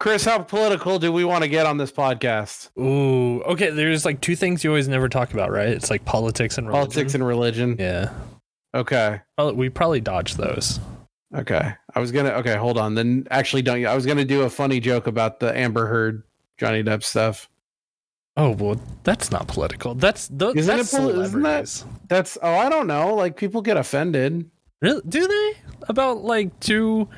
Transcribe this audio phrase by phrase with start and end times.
[0.00, 2.70] Chris, how political do we want to get on this podcast?
[2.78, 3.68] Ooh, okay.
[3.68, 5.68] There's like two things you always never talk about, right?
[5.68, 6.86] It's like politics and religion.
[6.88, 7.76] Politics and religion.
[7.78, 8.10] yeah.
[8.74, 9.20] Okay.
[9.36, 10.80] Well, we probably dodged those.
[11.36, 11.74] Okay.
[11.94, 12.30] I was gonna.
[12.30, 12.94] Okay, hold on.
[12.94, 13.84] Then actually, don't.
[13.84, 16.22] I was gonna do a funny joke about the Amber Heard,
[16.58, 17.50] Johnny Depp stuff.
[18.38, 19.94] Oh well, that's not political.
[19.94, 22.38] That's th- Isn't that's it poli- isn't that- That's.
[22.42, 23.14] Oh, I don't know.
[23.14, 24.48] Like people get offended.
[24.80, 25.02] Really?
[25.06, 25.52] Do they
[25.88, 27.08] about like two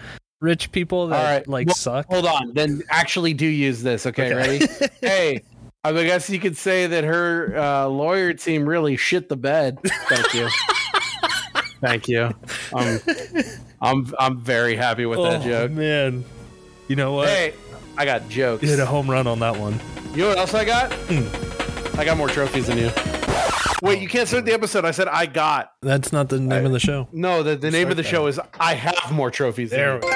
[0.43, 1.49] rich people that All right.
[1.49, 2.07] like Well, suck?
[2.07, 2.53] Hold on.
[2.53, 4.05] Then actually do use this.
[4.07, 4.67] Okay, ready?
[5.01, 5.43] hey,
[5.85, 9.79] I guess you could say that her uh, lawyer team really shit the bed.
[10.09, 10.49] Thank you.
[11.81, 12.31] Thank you.
[12.73, 13.01] Um,
[13.81, 15.73] I'm I'm very happy with that oh joke.
[15.73, 16.25] man,
[16.87, 17.29] you know what?
[17.29, 17.55] Hey,
[17.97, 18.63] I got jokes.
[18.63, 19.81] You hit a home run on that one.
[20.13, 20.93] You know what else I got?
[21.99, 22.91] I got more trophies than you.
[23.83, 24.85] Wait, you can't start the episode.
[24.85, 25.73] I said I got.
[25.83, 27.09] That's not the name of the show.
[27.13, 29.99] No, the, the name of the Start show is I have more trophies There.
[29.99, 30.11] than.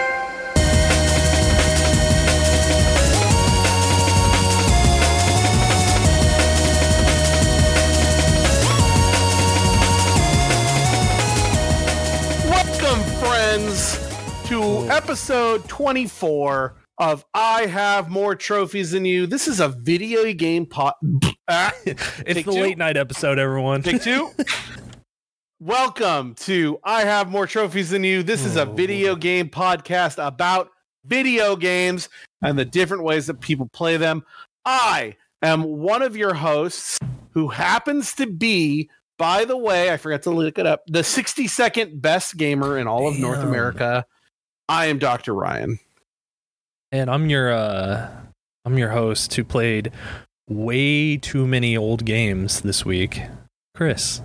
[12.48, 13.98] Welcome, friends,
[14.48, 19.26] to episode 24 of I Have More Trophies Than You.
[19.26, 20.96] This is a video game pot.
[21.48, 22.50] Ah, It's the two.
[22.50, 23.82] late night episode, everyone.
[23.82, 24.30] Take two.
[25.60, 28.22] Welcome to I Have More Trophies Than You.
[28.22, 28.72] This is a Oh.
[28.72, 30.70] video game podcast about
[31.04, 32.08] video games
[32.42, 34.24] and the different ways that people play them.
[34.64, 36.98] I am one of your hosts
[37.32, 41.46] who happens to be, by the way, I forgot to look it up, the 60
[41.46, 44.04] second best gamer in all of North America.
[44.68, 45.34] I am Dr.
[45.34, 45.78] Ryan.
[46.92, 48.08] And I'm your uh
[48.64, 49.92] I'm your host who played
[50.48, 53.20] way too many old games this week.
[53.74, 54.20] Chris.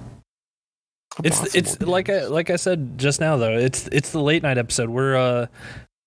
[1.24, 3.58] It's it's like I like I said just now though.
[3.58, 4.90] It's it's the late night episode.
[4.90, 5.48] We're uh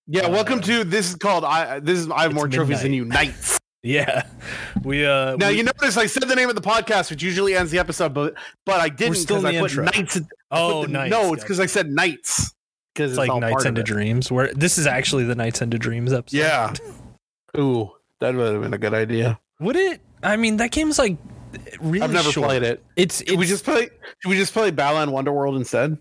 [0.06, 2.92] yeah, welcome to this is called I this is I have It's more trophies than
[2.92, 3.58] you nights.
[3.82, 4.24] yeah.
[4.82, 7.54] We uh Now we- you notice I said the name of the podcast, which usually
[7.54, 8.34] ends the episode, but
[8.66, 9.84] but I didn't still because I the put intro.
[9.84, 10.16] nights.
[10.16, 10.20] I
[10.58, 11.10] Oh put the- nice.
[11.10, 12.52] No, it's because I said nights.
[12.94, 14.30] Because it's like Nights into Dreams.
[14.30, 16.36] Where this is actually the Nights into Dreams episode.
[16.38, 16.72] Yeah.
[17.58, 17.90] Ooh,
[18.20, 19.38] that would have been a good idea.
[19.60, 21.16] Would it I mean that game's like
[21.80, 22.46] really I've never short.
[22.48, 22.84] played it.
[22.96, 23.88] It's, it's Should we just play?
[24.20, 25.98] Should we just play Balan Wonderworld instead?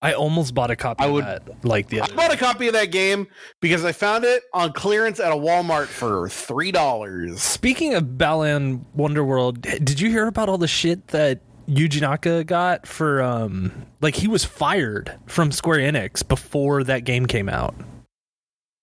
[0.00, 2.34] I almost bought a copy I of would- that like the I bought day.
[2.34, 3.26] a copy of that game
[3.60, 7.42] because I found it on clearance at a Walmart for three dollars.
[7.42, 12.86] Speaking of Balan Wonderworld, did you hear about all the shit that Yuji Naka got
[12.86, 17.74] for um like he was fired from Square Enix before that game came out.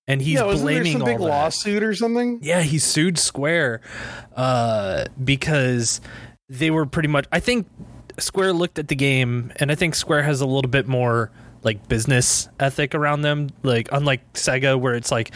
[0.07, 1.23] And he's yeah, blaming some all big that.
[1.23, 2.39] lawsuit or something?
[2.43, 3.81] Yeah, he sued Square
[4.35, 5.99] uh because
[6.47, 7.67] they were pretty much I think
[8.19, 11.31] Square looked at the game and I think Square has a little bit more
[11.63, 15.31] like business ethic around them like unlike Sega where it's like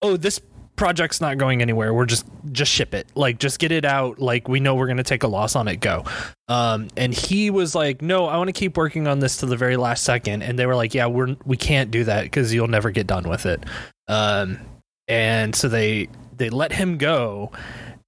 [0.00, 0.40] oh this
[0.76, 1.94] project's not going anywhere.
[1.94, 3.06] We're just just ship it.
[3.14, 4.18] Like just get it out.
[4.18, 5.76] Like we know we're to take a loss on it.
[5.76, 6.04] Go.
[6.48, 9.56] Um and he was like no I want to keep working on this to the
[9.56, 10.42] very last second.
[10.42, 13.28] And they were like yeah we're we can't do that cuz you'll never get done
[13.28, 13.64] with it.
[14.08, 14.58] Um
[15.08, 17.52] and so they they let him go.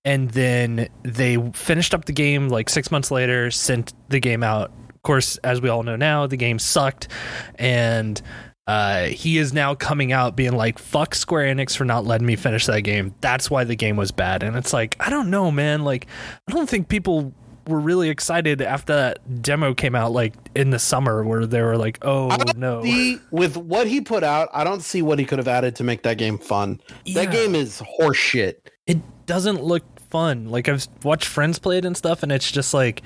[0.05, 4.71] And then they finished up the game like six months later sent the game out.
[4.95, 7.09] Of course as we all know now the game sucked.
[7.57, 8.21] And
[8.67, 12.37] uh, he is now coming out being like fuck square enix for not letting me
[12.37, 15.51] finish that game that's why the game was bad and it's like i don't know
[15.51, 16.07] man like
[16.49, 17.33] i don't think people
[17.69, 21.77] were really excited after that demo came out like in the summer where they were
[21.77, 24.49] like oh no see with what he put out.
[24.53, 26.81] I don't see what he could have added to make that game fun.
[27.05, 27.25] Yeah.
[27.25, 28.57] That game is horseshit.
[28.87, 30.49] it doesn't look fun.
[30.49, 33.03] Like I've watched friends play it and stuff, and it's just like,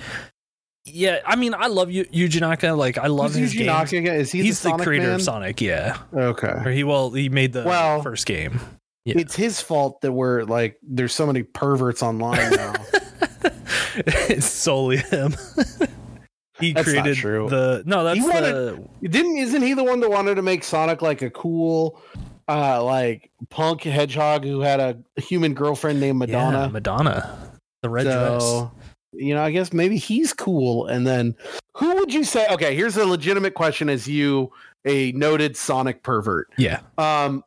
[0.93, 1.21] yeah.
[1.27, 2.73] I mean, I love Yu- Yuji Naka.
[2.73, 3.67] Like I love Who's his Yuji.
[3.67, 4.17] Naka again?
[4.17, 5.15] Is he He's the, the, creator man?
[5.17, 5.99] of Sonic, yeah.
[6.15, 6.49] Okay.
[6.65, 8.61] Or he well, he made the Well- first game.
[9.07, 9.15] Yeah.
[9.19, 12.75] It's his fault that we're like there's so many perverts online now.
[13.95, 15.35] it's solely him.
[16.59, 18.05] he That's created the no.
[18.05, 21.23] That's He wanted- the Didn't isn't he the one that wanted to make Sonic like
[21.23, 22.01] a cool
[22.49, 26.69] uh like punk hedgehog who had a human girlfriend named Madonna.
[26.69, 26.69] Madonna?
[26.69, 28.71] Yeah, Madonna, the red so,
[29.13, 30.87] you know, I guess maybe he's cool.
[30.87, 31.35] And then
[31.77, 32.47] who would you say?
[32.49, 34.53] Okay, here's a legitimate question as you,
[34.85, 36.49] a noted Sonic pervert.
[36.57, 36.81] Yeah.
[36.99, 37.45] Um,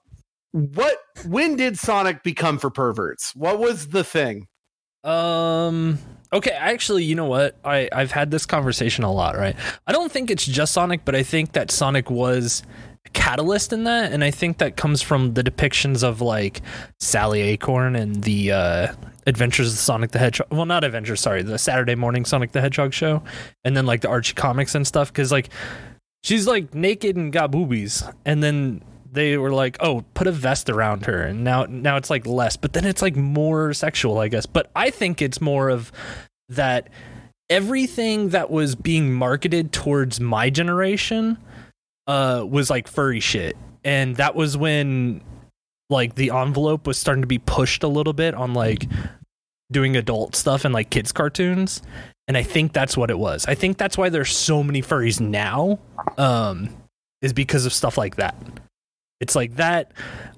[0.51, 3.35] what when did Sonic become for perverts?
[3.35, 4.47] What was the thing?
[5.03, 5.99] Um.
[6.31, 7.57] Okay, actually, you know what?
[7.63, 9.55] I I've had this conversation a lot, right?
[9.85, 12.63] I don't think it's just Sonic, but I think that Sonic was
[13.13, 16.61] catalyst in that, and I think that comes from the depictions of like
[16.99, 18.93] Sally Acorn and the uh,
[19.25, 20.47] Adventures of Sonic the Hedgehog.
[20.51, 23.23] Well, not Adventures, sorry, the Saturday morning Sonic the Hedgehog show,
[23.63, 25.49] and then like the Archie comics and stuff, because like
[26.23, 30.69] she's like naked and got boobies, and then they were like, "Oh, put a vest
[30.69, 34.27] around her," and now now it's like less, but then it's like more sexual, I
[34.27, 34.45] guess.
[34.45, 35.91] But I think it's more of
[36.49, 36.89] that
[37.49, 41.37] everything that was being marketed towards my generation
[42.07, 43.57] uh was like furry shit.
[43.83, 45.21] And that was when
[45.89, 48.87] like the envelope was starting to be pushed a little bit on like
[49.71, 51.81] doing adult stuff and like kids cartoons.
[52.27, 53.45] And i think that's what it was.
[53.47, 55.79] I think that's why there's so many furries now
[56.17, 56.69] um
[57.21, 58.35] is because of stuff like that.
[59.19, 59.91] It's like that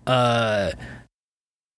[0.07, 0.71] uh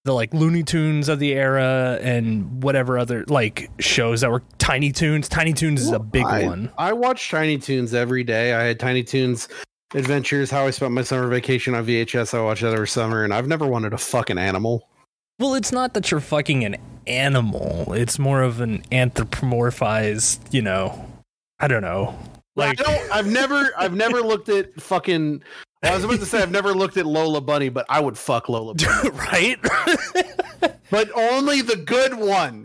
[0.07, 4.91] the like looney tunes of the era and whatever other like shows that were Tiny
[4.91, 6.71] Toons Tiny Toons is a big I, one.
[6.77, 8.53] I watch Tiny Toons every day.
[8.53, 9.49] I had Tiny Toons
[9.93, 12.33] Adventures, how I spent my summer vacation on VHS.
[12.37, 14.87] I watched that every summer, and I've never wanted a fucking animal.
[15.39, 16.75] well it's not that you're fucking an
[17.05, 21.07] animal it's more of an anthropomorphized you know
[21.61, 22.13] i don't know
[22.57, 25.41] Like, I don't, I've never, I've never looked at fucking.
[25.83, 28.49] I was about to say I've never looked at Lola Bunny, but I would fuck
[28.49, 29.57] Lola Bunny, right
[30.91, 32.63] but only the good one.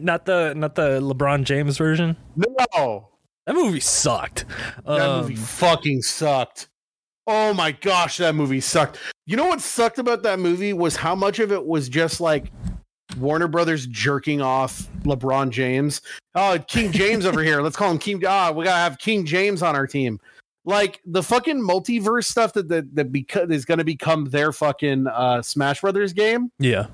[0.02, 2.14] not the not the LeBron James version.
[2.36, 3.08] No,
[3.46, 4.44] That movie sucked.
[4.86, 6.68] that Um, movie fucking sucked.
[7.26, 8.98] Oh my gosh, that movie sucked.
[9.26, 12.50] You know what sucked about that movie was how much of it was just like
[13.18, 16.00] Warner Brothers jerking off LeBron James.
[16.34, 17.62] Oh, King James over here.
[17.62, 18.22] Let's call him King.
[18.26, 20.20] Ah, we gotta have King James on our team.
[20.66, 25.06] Like the fucking multiverse stuff that that, that beca- is going to become their fucking
[25.06, 26.50] uh, Smash Brothers game.
[26.58, 26.86] yeah,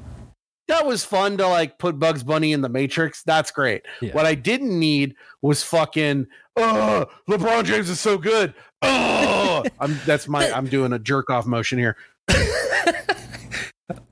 [0.70, 3.22] That was fun to like put Bugs Bunny in the Matrix.
[3.24, 3.82] That's great.
[4.00, 4.12] Yeah.
[4.12, 6.26] What I didn't need was fucking.
[6.56, 8.54] Oh, LeBron James is so good.
[8.82, 10.50] Oh, I'm that's my.
[10.50, 11.96] I'm doing a jerk off motion here.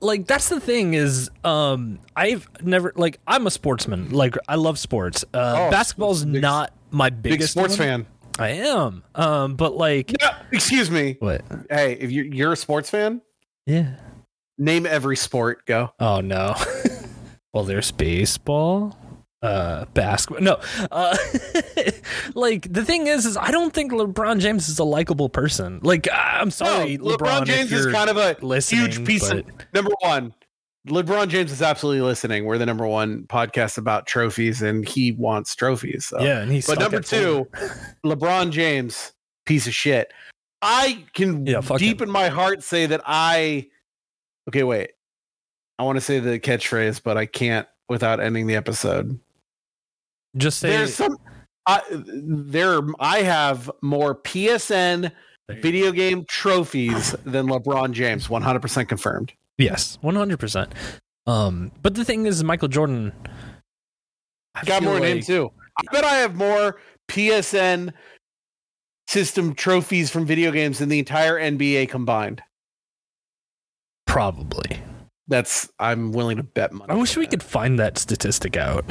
[0.01, 4.09] like that's the thing is, um, I've never like I'm a sportsman.
[4.11, 5.23] Like I love sports.
[5.33, 7.87] Uh, Oh, basketball's big- not my Big biggest sports one.
[7.87, 8.05] fan.
[8.37, 9.03] I am.
[9.15, 11.17] Um, but like Yeah, excuse me.
[11.19, 11.41] what?
[11.69, 13.21] Hey, if you're, you're a sports fan,
[13.65, 13.95] Yeah.
[14.59, 15.65] Name every sport.
[15.65, 15.91] Go.
[15.99, 16.55] Oh no.
[17.53, 18.95] well, there's baseball,
[19.41, 20.43] uh, basketball.
[20.43, 20.59] No,
[20.91, 21.17] uh,
[22.35, 25.79] like the thing is, is I don't think LeBron James is a likable person.
[25.81, 29.45] Like I'm sorry, No, LeBron, LeBron, James is kind of a huge piece but of
[29.73, 30.33] number one.
[30.87, 32.45] LeBron James is absolutely listening.
[32.45, 36.05] We're the number one podcast about trophies, and he wants trophies.
[36.05, 36.19] So.
[36.21, 37.47] yeah, and he's But number two,
[38.05, 39.13] LeBron James,
[39.45, 40.11] piece of shit.
[40.61, 42.07] I can Yeah, deep him.
[42.07, 43.67] in my heart say that I.
[44.49, 44.91] Okay, wait.
[45.77, 49.19] I want to say the catchphrase, but I can't without ending the episode.
[50.35, 51.17] just say There's some.
[51.65, 55.11] I, there, I have more PSN
[55.49, 58.27] video game trophies than LeBron James.
[58.27, 59.33] 100% confirmed.
[59.57, 60.73] yes, one hundred percent.
[61.27, 63.13] Um, but the thing is, Michael Jordan
[64.55, 65.51] I Got more than him too.
[65.77, 67.93] I bet I have more PSN
[69.07, 72.41] system trophies from video games than the entire NBA combined.
[74.09, 74.81] Probably.
[75.27, 76.91] That's I'm willing to bet money.
[76.91, 77.29] I wish we that.
[77.29, 78.83] could find that statistic out.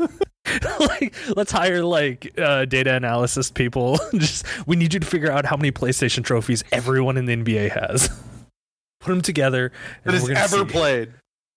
[0.80, 4.00] like, let's hire like uh, data analysis people.
[4.14, 7.70] Just we need you to figure out how many PlayStation trophies everyone in the NBA
[7.70, 8.08] has.
[9.00, 9.70] Put them together.
[10.02, 10.64] that and has we're gonna ever see.
[10.64, 11.12] played.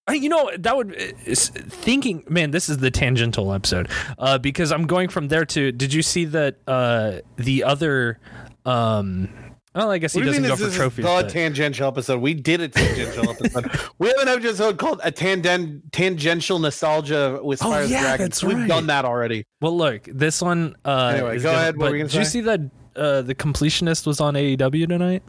[0.07, 2.23] I, you know that would thinking.
[2.29, 3.89] Man, this is the tangential episode
[4.19, 5.71] uh, because I'm going from there to.
[5.71, 8.19] Did you see that uh, the other?
[8.65, 9.29] Um,
[9.75, 11.03] well, I guess he doesn't mean go for trophies.
[11.05, 12.21] the but- tangential episode?
[12.21, 13.69] We did a tangential episode.
[13.99, 18.25] We have an episode called a tanden- tangential nostalgia with Oh, Fire the yeah, Dragon.
[18.25, 18.67] that's We've right.
[18.67, 19.45] done that already.
[19.61, 20.75] Well, look, this one.
[20.83, 22.59] Uh, Anyway, go gonna- ahead, what but were you gonna did you see that
[22.95, 25.23] uh, the completionist was on AEW tonight?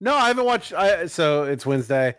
[0.00, 0.72] No, I haven't watched.
[0.72, 2.14] I, so it's Wednesday.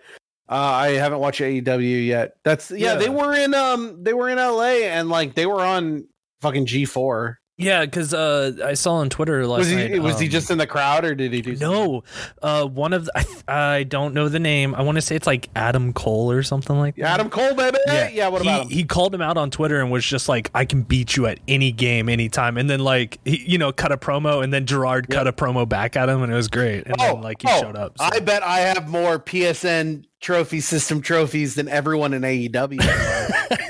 [0.50, 2.34] Uh, I haven't watched AEW yet.
[2.44, 2.96] That's yeah, Yeah.
[2.96, 6.08] They were in um, they were in LA and like they were on
[6.42, 7.39] fucking G four.
[7.60, 10.02] Yeah, because uh, I saw on Twitter last Was he night.
[10.02, 11.58] was he um, just in the crowd or did he do?
[11.58, 11.70] something?
[11.70, 12.04] No,
[12.42, 13.12] uh, one of the,
[13.50, 14.74] I, I don't know the name.
[14.74, 17.20] I want to say it's like Adam Cole or something like that.
[17.20, 17.78] Adam Cole, baby.
[17.86, 18.08] Yeah.
[18.08, 18.28] yeah.
[18.30, 18.70] what he, about him?
[18.70, 21.42] He called him out on Twitter and was just like, "I can beat you at
[21.50, 25.10] any game, anytime." And then like he, you know, cut a promo, and then Gerard
[25.10, 26.88] cut a promo back at him, and it was great.
[26.88, 27.98] And then like he oh, showed up.
[27.98, 32.80] so- I bet I have more PSN trophy system trophies than everyone in AEW.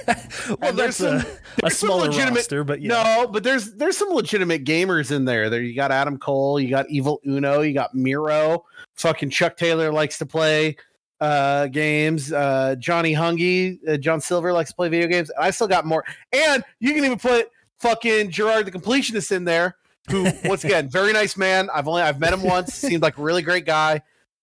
[0.61, 2.89] well, there's that's a, some- a there's some legitimate- roster, but yeah.
[2.89, 5.49] No, but there's there's some legitimate gamers in there.
[5.49, 8.65] There you got Adam Cole, you got Evil Uno, you got Miro.
[8.95, 10.75] Fucking Chuck Taylor likes to play
[11.21, 12.31] uh games.
[12.31, 15.31] Uh Johnny Hungy, uh, John Silver likes to play video games.
[15.39, 16.03] I still got more.
[16.31, 19.75] And you can even put fucking Gerard the completionist in there,
[20.09, 21.69] who once again, very nice man.
[21.73, 24.01] I've only I've met him once, seemed like a really great guy.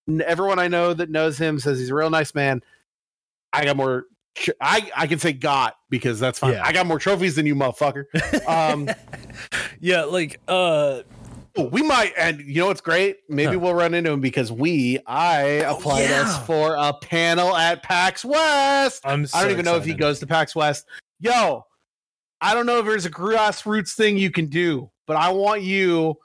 [0.09, 2.63] N- Everyone I know that knows him says he's a real nice man.
[3.53, 4.05] I got more
[4.61, 6.53] I I can say got because that's fine.
[6.55, 6.63] Yeah.
[6.65, 8.05] I got more trophies than you, motherfucker.
[8.49, 8.89] Um,
[9.81, 11.03] yeah, like uh
[11.73, 13.17] we might, and you know what's great?
[13.31, 13.61] Maybe Huh.
[13.61, 18.27] we'll run into him because we, I Oh, applied us for a panel at PAX
[18.27, 19.01] West.
[19.07, 19.27] I'm.
[19.33, 20.85] I don't even know if he goes to PAX West.
[21.19, 21.65] Yo,
[22.43, 26.17] I don't know if there's a grassroots thing you can do, but I want you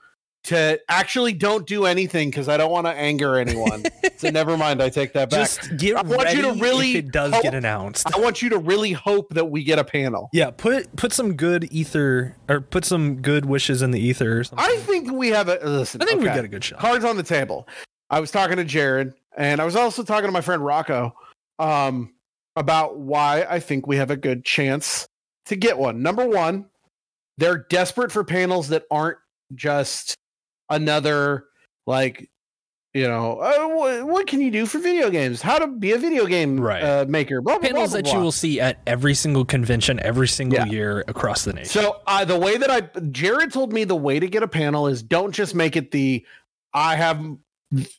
[0.43, 3.83] to actually don't do anything because I don't want to anger anyone.
[4.17, 5.39] so never mind, I take that back.
[5.39, 8.07] Just get I want ready you to really if it does hope- get announced.
[8.13, 10.29] I want you to really hope that we get a panel.
[10.33, 14.43] Yeah, put put some good ether or put some good wishes in the ether or
[14.43, 14.65] something.
[14.67, 16.01] I think we have a listen.
[16.01, 16.35] I think we okay.
[16.35, 16.79] got a good shot.
[16.79, 17.67] cards on the table.
[18.09, 21.15] I was talking to Jared, and I was also talking to my friend Rocco
[21.59, 22.13] um,
[22.55, 25.07] about why I think we have a good chance
[25.45, 26.01] to get one.
[26.01, 26.65] Number one,
[27.37, 29.17] they're desperate for panels that aren't
[29.55, 30.17] just
[30.71, 31.45] another
[31.85, 32.29] like
[32.93, 35.97] you know uh, what, what can you do for video games how to be a
[35.97, 36.83] video game Right.
[36.83, 39.99] uh, maker blah, blah, Panels blah, that blah, you will see at every single convention
[40.01, 40.65] every single Yeah.
[40.65, 41.69] year across the nation.
[41.69, 44.87] So uh, the way that I Jared told me the way to get a panel
[44.87, 46.25] is don't just make it the
[46.73, 47.17] I have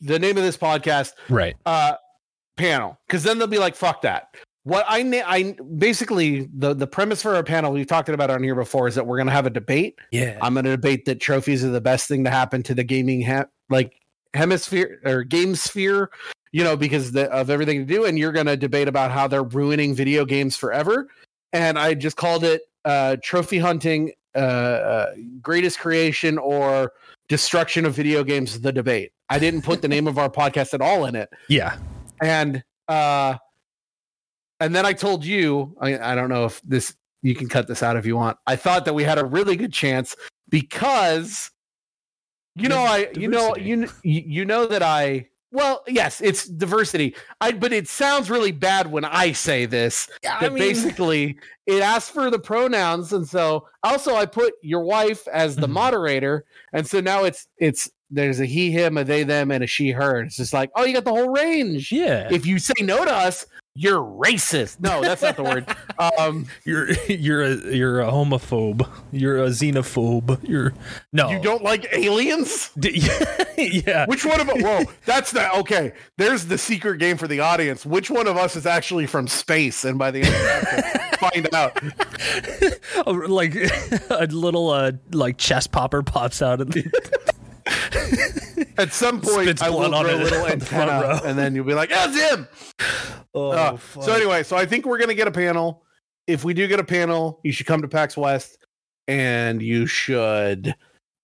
[0.02, 1.56] the name of this podcast right.
[1.64, 1.94] uh
[2.58, 4.34] panel because then they'll be like fuck that.
[4.64, 8.54] What I I basically the the premise for our panel we've talked about on here
[8.54, 9.98] before is that we're going to have a debate.
[10.12, 10.38] Yeah.
[10.40, 13.22] I'm going to debate that trophies are the best thing to happen to the gaming
[13.22, 13.94] ha- like
[14.34, 16.10] hemisphere or game sphere,
[16.52, 18.04] you know, because the, of everything to do.
[18.04, 21.08] And you're going to debate about how they're ruining video games forever.
[21.52, 26.92] And I just called it uh, trophy hunting, uh, uh, greatest creation or
[27.28, 28.60] destruction of video games.
[28.60, 29.12] The debate.
[29.28, 31.78] I didn't put the name of our podcast at all in it yeah.
[32.20, 33.36] and uh
[34.62, 37.82] and then i told you I, I don't know if this you can cut this
[37.82, 40.14] out if you want i thought that we had a really good chance
[40.48, 41.50] because
[42.54, 47.50] you know i you know you you know that i well yes it's diversity i
[47.52, 50.38] but it sounds really bad when i say this Yeah.
[50.40, 55.56] that basically it asks for the pronouns and so also i put your wife as
[55.56, 55.72] the Mhm.
[55.72, 59.66] moderator and so now it's it's there's a he him a they them and a
[59.66, 62.28] she her it's just like oh you got the whole range yeah.
[62.30, 65.66] if you say no to us you're racist no that's not the word
[66.18, 68.86] um you're you're a you're a homophobe.
[69.10, 70.46] You're a xenophobe.
[70.46, 70.74] You're
[71.12, 71.30] no.
[71.30, 73.08] you don't like aliens D-
[73.56, 74.04] yeah.
[74.06, 77.86] which one of us whoa that's not okay there's the secret game for the audience
[77.86, 81.54] which one of us is actually from space and by the end of that find
[81.54, 81.78] out
[83.06, 83.54] Oh, like
[84.10, 86.82] a little uh like chest popper pops out of the
[88.78, 91.90] at some point Spits i will grow a little antenna and then you'll be like
[91.90, 92.48] that's him
[93.34, 95.82] oh, Uh, so anyway, so I think we're gonna get a panel.
[96.26, 98.58] If we do get a panel, you should come to PAX West
[99.08, 100.74] and you should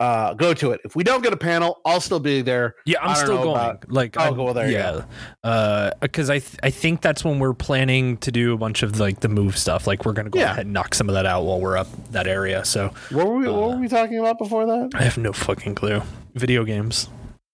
[0.00, 0.80] uh go to it.
[0.84, 2.76] If we don't get a panel, I'll still be there.
[2.86, 3.50] yeah, I'm still going.
[3.56, 5.02] about- like I'll I'm- go there, Yeah,
[5.44, 9.00] uh, because I th- I think that's when we're planning to do a bunch of
[9.00, 9.86] like the move stuff.
[9.86, 10.52] Like we're gonna go Yeah.
[10.52, 12.64] ahead and knock some of that out while we're up that area.
[12.64, 14.90] So What were we what Uh, were we talking about before that?
[14.94, 16.02] I have no fucking clue.
[16.34, 17.08] Video games.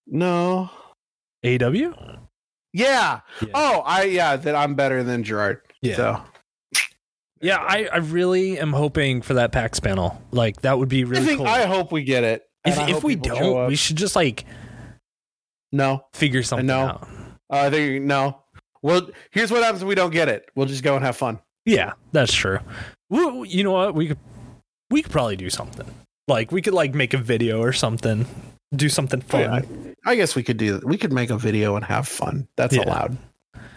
[0.07, 0.69] No.
[1.43, 2.17] AW.
[2.73, 3.21] Yeah.
[3.41, 3.47] Yeah.
[3.53, 5.61] Oh, I yeah, that I'm better than Gerard.
[5.81, 5.95] Yeah.
[5.95, 6.21] So
[7.41, 10.21] Yeah, I, I really am hoping for that PAX panel.
[10.31, 11.47] Like that would be I really think cool.
[11.47, 12.43] I hope we get it.
[12.65, 14.45] if if we don't, we should just like
[15.71, 16.05] no.
[16.13, 16.85] figure something know.
[16.85, 17.07] out.
[17.51, 18.41] Uh, I think no.
[18.81, 20.49] Well, here's what happens if we don't get it.
[20.55, 21.39] We'll just go and have fun.
[21.65, 22.59] Yeah, that's true.
[23.09, 23.95] We, you know what?
[23.95, 24.19] We could
[24.89, 25.87] we could probably do something.
[26.27, 28.25] Like we could like make a video or something.
[28.75, 29.41] Do something fun.
[29.41, 29.53] Yeah,
[30.05, 30.81] I, I guess we could do.
[30.83, 32.47] We could make a video and have fun.
[32.55, 32.83] That's Yeah.
[32.83, 33.17] allowed.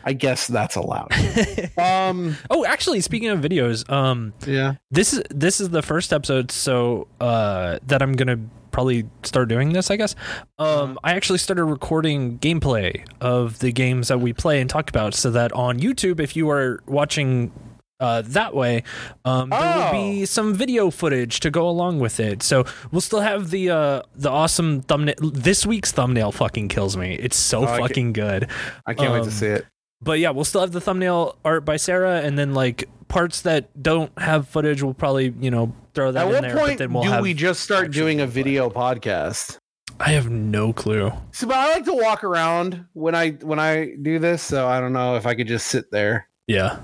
[0.05, 1.13] I guess that's allowed.
[1.79, 4.75] um oh, actually, speaking of videos, um, yeah.
[4.91, 8.39] this is this is the first episode, so uh, that I'm gonna
[8.71, 9.91] probably start doing this.
[9.91, 10.15] I guess.
[10.59, 15.15] Um, I actually started recording gameplay of the games that we play and talk about,
[15.15, 17.53] so that on YouTube, if you are watching.
[18.01, 18.83] Uh, that way,
[19.25, 19.93] um, there will Oh.
[19.93, 22.43] be some video footage to go along with it.
[22.43, 25.17] So we'll still have the uh, the awesome thumbnail.
[25.21, 27.15] This week's thumbnail fucking kills me.
[27.15, 28.49] It's so Oh, I fucking good.
[28.87, 29.67] I can't wait Um, to see it.
[30.01, 33.83] But yeah, we'll still have the thumbnail art by Sarah, and then like parts that
[33.83, 36.55] don't have footage, we'll probably you know throw that At in there.
[36.55, 39.59] but point then we'll do we just start doing a video podcast?
[39.99, 41.11] I have no clue.
[41.33, 44.79] So, but I like to walk around when I when I do this, so I
[44.79, 46.29] don't know if I could just sit there.
[46.47, 46.79] Yeah,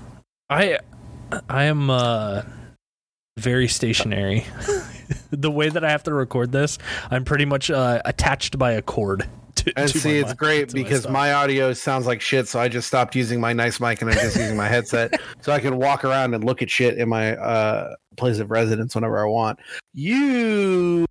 [0.49, 0.79] I
[1.49, 2.43] I am uh
[3.37, 4.45] very stationary.
[5.31, 6.77] the way that I have to record this,
[7.11, 9.27] I'm pretty much uh, attached by a cord.
[9.55, 12.47] To, And to see, it's mic- great to my because my audio sounds like shit,
[12.47, 15.51] so I just stopped using my nice mic and I'm just using my headset, so
[15.51, 19.19] I can walk around and look at shit in my uh, place of residence whenever
[19.19, 19.59] I want.
[19.93, 21.05] You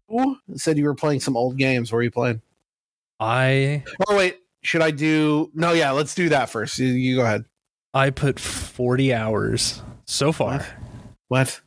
[0.57, 1.91] said you were playing some old games.
[1.91, 2.43] What were you playing?
[3.21, 5.51] I Oh wait, should I do?
[5.55, 6.79] No, yeah, let's do that first.
[6.79, 7.45] You, you go ahead.
[7.95, 10.67] I put 40 hours so far What?
[11.29, 11.61] What?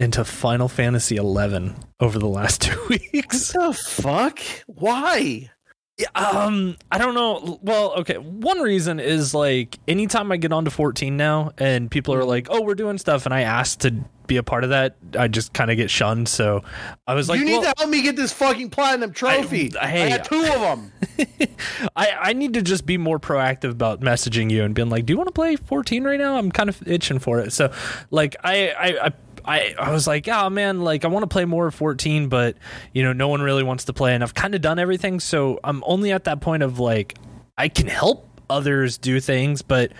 [0.00, 3.52] into Final Fantasy 11 over the last two weeks.
[3.54, 4.38] What the fuck?
[4.66, 5.50] Why?
[5.98, 7.58] Yeah, um, I don't know.
[7.60, 8.18] Well, okay.
[8.18, 12.62] One reason is like anytime I get onto 14 now, and people are like, "Oh,
[12.62, 15.72] we're doing stuff," and I ask to be a part of that, I just kind
[15.72, 16.28] of get shunned.
[16.28, 16.62] So
[17.08, 19.72] I was like, you need well, to help me get this fucking platinum trophy.
[19.76, 20.92] I, I- hey, got two of them.
[21.96, 25.12] I, I need to just be more proactive about messaging you and being like, "Do
[25.12, 27.52] you want to play 14 right now?" I'm kind of itching for it.
[27.52, 27.72] So,
[28.12, 29.12] like, I I I,
[29.48, 32.56] I, I was like, "Oh man, like I want to play more of 14, but
[32.92, 35.58] you know, no one really wants to play, and I've kind of done everything, so
[35.64, 37.16] I'm only at that point of like,
[37.56, 39.92] I can help others do things, but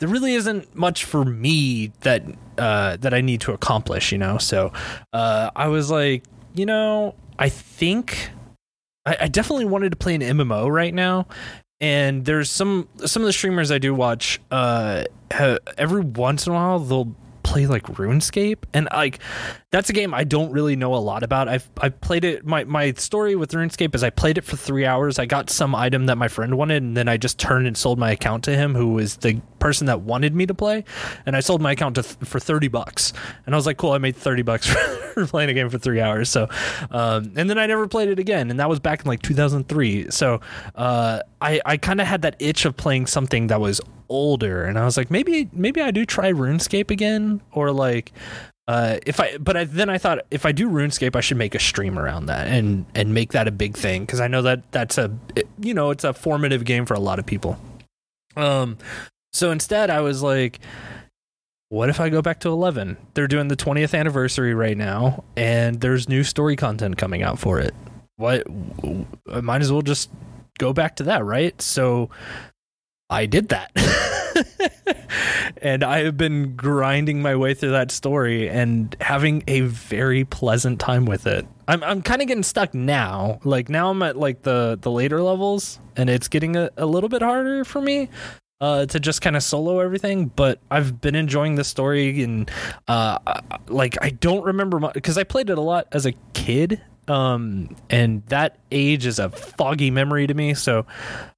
[0.00, 2.22] there really isn't much for me that
[2.58, 4.38] uh, that I need to accomplish, you know.
[4.38, 4.72] So
[5.12, 6.24] uh, I was like,
[6.54, 8.30] you know, I think
[9.04, 11.26] I, I definitely wanted to play an MMO right now.
[11.80, 14.40] And there's some some of the streamers I do watch.
[14.50, 15.04] Uh,
[15.76, 17.14] every once in a while they'll
[17.46, 19.20] play like RuneScape, and like
[19.76, 21.48] that's a game I don't really know a lot about.
[21.48, 22.46] I've I played it.
[22.46, 25.18] My my story with RuneScape is I played it for three hours.
[25.18, 27.98] I got some item that my friend wanted, and then I just turned and sold
[27.98, 30.82] my account to him, who was the person that wanted me to play.
[31.26, 33.12] And I sold my account to for thirty bucks,
[33.44, 34.66] and I was like, cool, I made thirty bucks
[35.14, 36.30] for playing a game for three hours.
[36.30, 36.48] So,
[36.90, 40.10] um, and then I never played it again, and that was back in like 2003.
[40.10, 40.40] So,
[40.74, 44.78] uh, I I kind of had that itch of playing something that was older, and
[44.78, 48.14] I was like, maybe maybe I do try RuneScape again, or like
[48.68, 51.54] uh, if I, but I, then I thought if I do RuneScape, I should make
[51.54, 54.70] a stream around that and and make that a big thing because I know that
[54.72, 57.58] that's a it- you know it's a formative game for a lot of people.
[58.36, 58.76] Um,
[59.32, 60.58] so instead, I was like,
[61.68, 62.96] what if I go back to eleven?
[63.14, 67.60] They're doing the twentieth anniversary right now, and there's new story content coming out for
[67.60, 67.74] it.
[68.16, 68.46] What?
[69.32, 70.10] I might as well just
[70.58, 71.60] go back to that, right?
[71.60, 72.10] So
[73.08, 73.70] I did that.
[75.62, 80.80] and I have been grinding my way through that story and having a very pleasant
[80.80, 81.46] time with it.
[81.68, 83.40] I'm I'm kind of getting stuck now.
[83.44, 87.08] Like now I'm at like the the later levels and it's getting a, a little
[87.08, 88.08] bit harder for me
[88.60, 92.50] uh to just kind of solo everything, but I've been enjoying the story and
[92.88, 93.18] uh
[93.68, 98.24] like I don't remember because I played it a lot as a kid um and
[98.26, 100.54] that age is a foggy memory to me.
[100.54, 100.86] So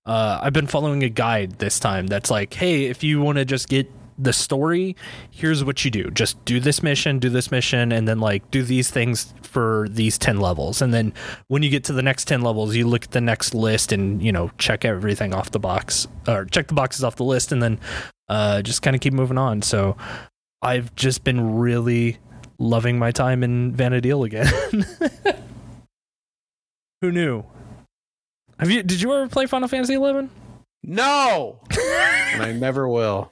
[0.07, 3.45] uh i've been following a guide this time that's like hey if you want to
[3.45, 4.97] just get the story
[5.31, 6.11] here's what you do.
[6.11, 10.19] Just do this mission do this mission and then like do these things for these
[10.19, 10.83] 10 levels.
[10.83, 11.13] And then
[11.47, 14.23] when you get to the next 10 levels you look at the next list and
[14.23, 17.63] you know check everything off the box or check the boxes off the list and
[17.63, 17.79] then
[18.29, 19.63] uh just kind of keep moving on.
[19.63, 19.97] So
[20.63, 22.19] i've just been really
[22.59, 24.85] loving my time in Vana'diel again
[27.01, 27.45] who knew
[28.59, 30.31] have you did you ever play final fantasy 11
[30.83, 33.31] No, and I never will.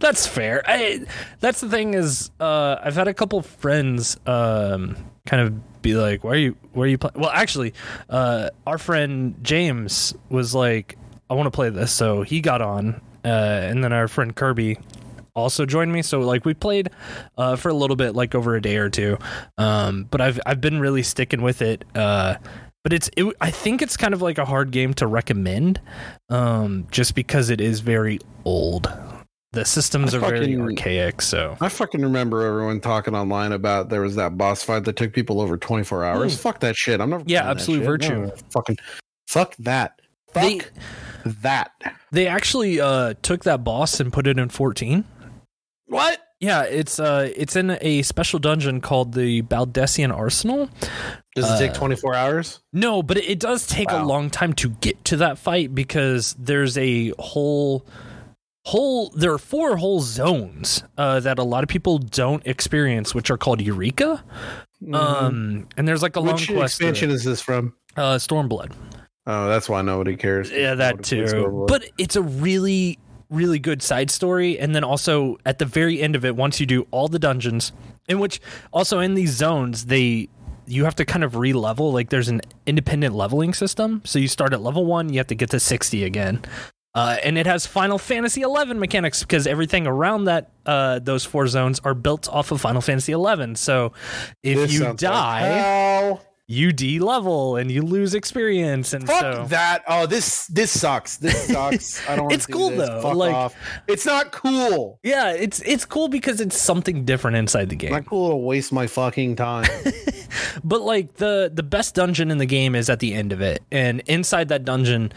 [0.00, 0.62] That's fair.
[0.66, 1.04] I
[1.40, 4.96] that's the thing is uh I've had a couple friends um
[5.26, 7.74] kind of be like, "Why are you where are you playing?" Well, actually,
[8.08, 10.96] uh our friend James was like,
[11.28, 14.78] "I want to play this." So he got on uh and then our friend Kirby
[15.36, 16.90] also joined me so like we played
[17.36, 19.18] uh for a little bit like over a day or two
[19.58, 22.36] um but I've I've been really sticking with it uh
[22.84, 25.80] but it's it, I think it's kind of like a hard game to recommend
[26.28, 28.92] um just because it is very old
[29.52, 34.00] the systems I are very archaic so I fucking remember everyone talking online about there
[34.00, 36.34] was that boss fight that took people over 24 hours.
[36.34, 36.40] Hmm.
[36.40, 37.00] Fuck that shit.
[37.00, 37.22] I'm never.
[37.26, 37.84] Yeah, Absolute.
[37.84, 38.26] Virtue.
[38.26, 38.78] No, fucking
[39.28, 40.00] fuck that.
[40.32, 40.60] Fuck They-
[41.24, 41.70] that.
[42.10, 45.04] they actually uh took that boss and put it in 14
[45.86, 46.20] What?
[46.40, 50.68] Yeah it's uh it's in a special dungeon called the Baldesion Arsenal
[51.34, 52.60] Does it take Uh, 24 hours?
[52.72, 56.34] No, but it, it does take a long time to get to that fight because
[56.38, 57.86] there's a whole
[58.66, 63.30] whole there are four whole zones uh, that a lot of people don't experience, which
[63.30, 64.24] are called Eureka.
[64.92, 66.80] Um, and there's like a long quest.
[66.80, 67.74] expansion is this from?
[67.96, 68.72] Uh, Stormblood.
[69.26, 70.50] Oh, that's why nobody cares.
[70.50, 71.64] Yeah, that Nobody too.
[71.68, 72.98] But it's a really,
[73.34, 74.58] really good side story.
[74.58, 77.72] And then also at the very end of it, once you do all the dungeons,
[78.08, 78.40] in which
[78.72, 80.28] also in these zones, they
[80.66, 81.92] you have to kind of re-level.
[81.92, 84.02] Like there's an independent leveling system.
[84.04, 86.40] So you start at level one, you have to get to 60 again.
[86.94, 91.48] Uh, and it has Final Fantasy 11 mechanics because everything around that uh, those four
[91.48, 93.56] zones are built off of Final Fantasy 11.
[93.56, 93.92] So
[94.44, 98.92] if This you die, like you de-level and you lose experience.
[98.92, 99.82] And Fuck so that!
[99.88, 101.16] Oh, this this sucks.
[101.16, 102.06] This sucks.
[102.08, 102.30] I don't.
[102.32, 102.88] It's do cool, this.
[102.88, 103.00] though.
[103.02, 103.54] Fuck Like- off.
[103.88, 104.98] It's not cool.
[105.02, 107.92] Yeah, it's it's cool because it's something different inside the It's game.
[107.92, 109.66] not cool to waste my fucking time.
[110.64, 113.62] But like the the best dungeon in the game is at the end of it,
[113.70, 115.12] and inside that dungeon,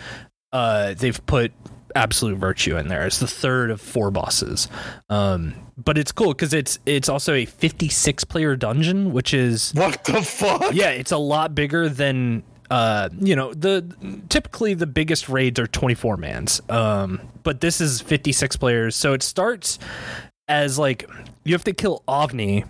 [0.52, 1.52] uh, they've put
[1.98, 3.06] absolute virtue in there.
[3.06, 4.68] It's the third of four bosses,
[5.10, 10.04] um, but it's cool because it's it's also a 56 player dungeon, which is What
[10.06, 10.74] the fuck?
[10.74, 13.82] yeah, it's a lot bigger than uh you know the
[14.28, 19.24] typically the biggest raids are 24 mans um but this is 56 players so it
[19.24, 19.80] starts
[20.50, 21.10] as like
[21.46, 22.66] you have to kill Avni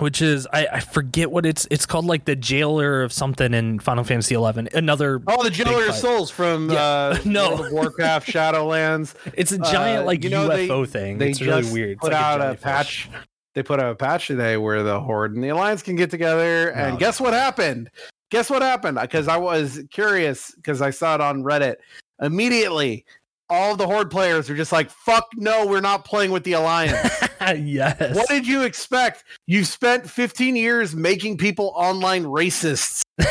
[0.00, 3.78] which is I, I forget what it's it's called like the jailer of something in
[3.78, 5.94] Final Fantasy 11 another Oh, the Jailer of.
[5.94, 6.82] Souls from Yeah.
[6.82, 7.50] uh, No.
[7.50, 9.14] World of Warcraft Shadowlands.
[9.34, 12.00] it's a giant Uh, like you know, they- UFO thing They it's really weird It's
[12.00, 12.62] put like out a, jellyfish.
[12.62, 13.10] patch.
[13.54, 16.70] They put out a patch today where the Horde and the Alliance can get together.
[16.70, 16.98] And No.
[16.98, 17.90] guess what happened?
[18.30, 18.98] Guess what happened?
[19.00, 21.74] Because I was curious because I saw it on Reddit.
[22.22, 23.04] Immediately,
[23.50, 27.10] all the Horde players are just like, "Fuck no, we're not playing with the Alliance."
[27.56, 29.24] yes what did you expect?
[29.46, 33.02] You spent 15 years making people online racists.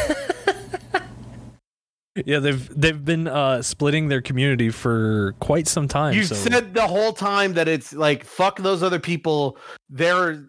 [2.25, 6.73] yeah they've they've been uh splitting their community for quite some time You so said
[6.73, 9.57] the whole time that it's like fuck those other people.
[9.89, 10.43] They're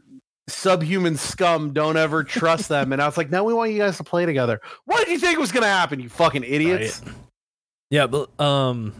[0.50, 1.72] subhuman scum.
[1.72, 2.92] Don't ever trust them.
[2.92, 4.60] And I was like, no, we want you guys to play together.
[4.84, 6.00] What did you think was going to happen?
[6.00, 7.02] You fucking idiots.
[7.90, 8.94] Yeah, but um,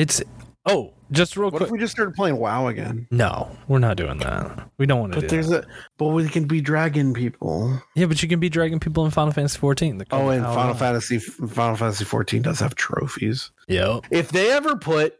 [0.00, 0.22] it's
[0.66, 1.66] oh, just real What quick.
[1.68, 3.06] if we just started playing WoW again?
[3.10, 4.68] no, we're not doing that.
[4.78, 5.64] We don't want to But do there's that.
[5.64, 7.80] a but we can be dragon people.
[7.94, 9.98] Yeah, but you can be dragging people in Final Fantasy 14.
[9.98, 10.74] They're Oh, and Final.
[10.74, 13.50] Fantasy Final Fantasy 14 does have trophies.
[13.68, 14.06] Yep.
[14.10, 15.14] If they ever put,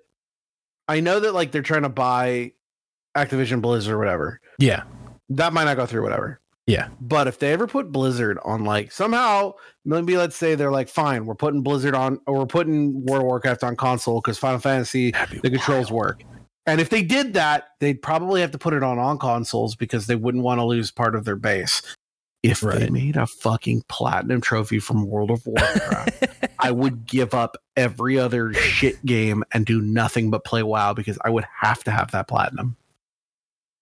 [0.88, 2.52] I know that like they're trying to buy
[3.16, 4.40] Activision Blizzard or whatever.
[4.58, 4.84] Yeah.
[5.30, 6.02] That might not go through.
[6.02, 6.39] Whatever.
[6.66, 6.88] Yeah.
[7.00, 11.26] But if they ever put Blizzard on like somehow, maybe let's say they're like, fine,
[11.26, 15.12] we're putting Blizzard on or we're putting World of Warcraft on console because Final Fantasy
[15.30, 16.22] be the controls work.
[16.66, 20.06] And if they did that, they'd probably have to put it on on consoles because
[20.06, 21.82] they wouldn't want to lose part of their base.
[22.42, 26.26] If they made a fucking platinum trophy from World of Warcraft,
[26.58, 31.18] I would give up every other shit game and do nothing but play WoW because
[31.22, 32.76] I would have to have that platinum.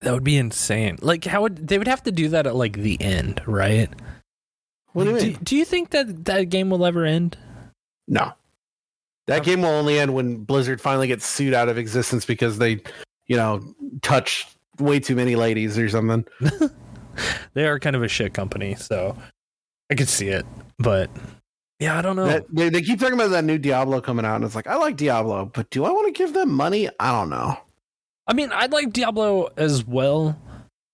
[0.03, 0.99] That would be insane.
[1.01, 3.91] Like, how would they would have to do that at like the end, right?
[4.93, 5.33] What do you mean?
[5.33, 7.37] Do, do you think that that game will ever end?
[8.07, 8.33] No.
[9.27, 12.81] That game will only end when Blizzard finally gets sued out of existence because they,
[13.27, 13.63] you know,
[14.01, 14.47] touch
[14.79, 16.25] way too many ladies or something.
[17.55, 19.17] They are kind of a shit company, so
[19.91, 20.47] I could see it.
[20.79, 21.11] But
[21.79, 22.27] yeah, I don't know.
[22.27, 24.77] That, they, they keep talking about that new Diablo coming out, and it's like, I
[24.77, 26.89] like Diablo, but do I want to give them money?
[27.01, 27.59] I don't know.
[28.29, 30.39] I mean, I like Diablo as well,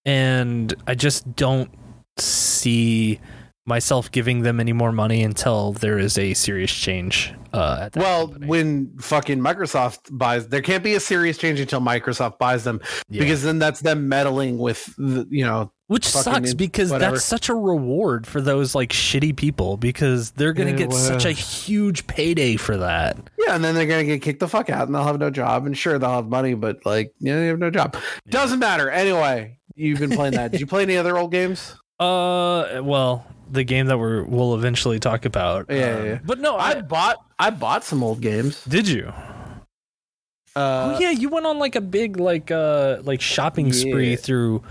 [0.04, 1.70] and I just don't
[2.16, 3.18] see
[3.66, 7.32] myself giving them any more money until there is a serious change.
[7.52, 8.46] Uh, Well, company.
[8.46, 13.20] when fucking Microsoft buys, there can't be a serious change until Microsoft buys them Yeah.
[13.22, 17.12] because then that's them meddling with, the, you know, which sucks because whatever.
[17.16, 21.24] that's such a reward for those like shitty people because they're gonna Yeah, get such
[21.24, 23.16] a huge payday for that.
[23.38, 25.66] yeah, and then they're gonna get kicked the fuck out, and they'll have no job,
[25.66, 27.96] and sure they'll have money, but like, yeah, they have no job.
[28.28, 28.88] Doesn't matter.
[28.90, 30.50] Anyway, you've been playing that.
[30.52, 31.76] Did you play any other old games?
[32.00, 35.66] Uh, well, the game that we're we'll eventually talk about.
[35.68, 36.18] Yeah, yeah, um, yeah.
[36.24, 38.64] But no, I I bought, I bought some old games.
[38.64, 39.12] did you.
[40.56, 44.62] Uh, oh yeah, you went on like a big like uh like shopping spree through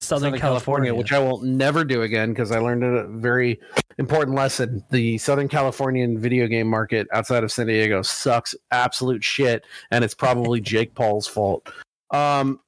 [0.00, 3.60] Southern, California, which I will never do again because I learned a very
[3.98, 4.82] important lesson.
[4.90, 10.14] The Southern Californian video game market outside of San Diego sucks absolute shit, and it's
[10.14, 11.70] probably Jake Paul's fault.
[12.12, 12.60] Um,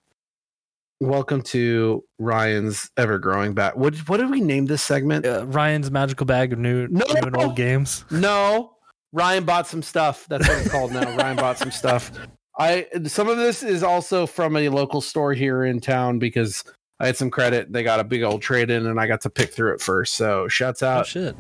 [1.01, 3.77] welcome to Ryan's ever growing bag.
[3.77, 5.25] What what did we name this segment?
[5.27, 7.05] uh, Ryan's magical bag of new, No!
[7.15, 8.05] new and old games.
[8.11, 8.77] No,
[9.13, 10.27] Ryan bought some stuff.
[10.29, 11.17] That's what it's called now.
[11.17, 12.13] Ryan bought some stuff.
[12.59, 16.63] I some of this is also from a local store here in town because
[17.03, 17.73] I had some credit.
[17.73, 20.15] They got a big old trade in, and I got to pick through it first.
[20.15, 21.35] So shouts Oh out shit!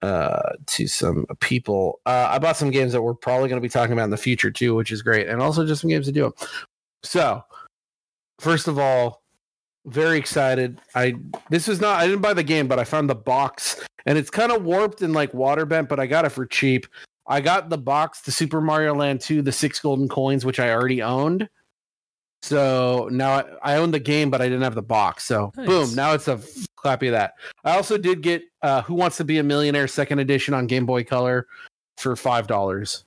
[0.00, 2.00] uh, to some people.
[2.06, 4.16] Uh, I bought some games that we're probably going to be talking about in the
[4.16, 6.34] future too, which is great, and also just some games to do.
[7.02, 7.44] So,
[8.40, 9.22] first of all,
[9.84, 10.80] very excited.
[10.94, 11.16] I
[11.50, 14.30] this is not I didn't buy the game, but I found the box, and it's
[14.30, 16.86] kind of warped and like water bent, but I got it for cheap.
[17.28, 20.70] I got the box to Super Mario Land 2, the six golden coins, which I
[20.70, 21.48] already owned.
[22.46, 23.30] So now
[23.62, 25.24] I, I own the game, but I didn't have the box.
[25.24, 25.66] So Nice.
[25.66, 26.40] boom, now it's a
[26.76, 27.34] copy of that.
[27.64, 30.86] I also did get uh, Who Wants to Be a Millionaire second edition on Game
[30.86, 31.46] Boy Color
[31.96, 33.04] for five dollars.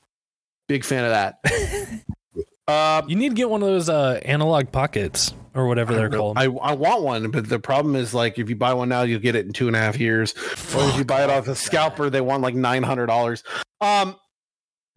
[0.67, 1.39] Big fan of that.
[2.67, 6.15] Uh, You need to get one of those uh analog pockets or whatever they're I,
[6.15, 6.37] called.
[6.37, 9.19] I, I want one, but the problem is like if you buy one now, you'll
[9.21, 10.35] get it in two and a half years.
[10.75, 13.43] Or if you buy it off off a scalper, they want like nine hundred dollars.
[13.81, 14.15] Um,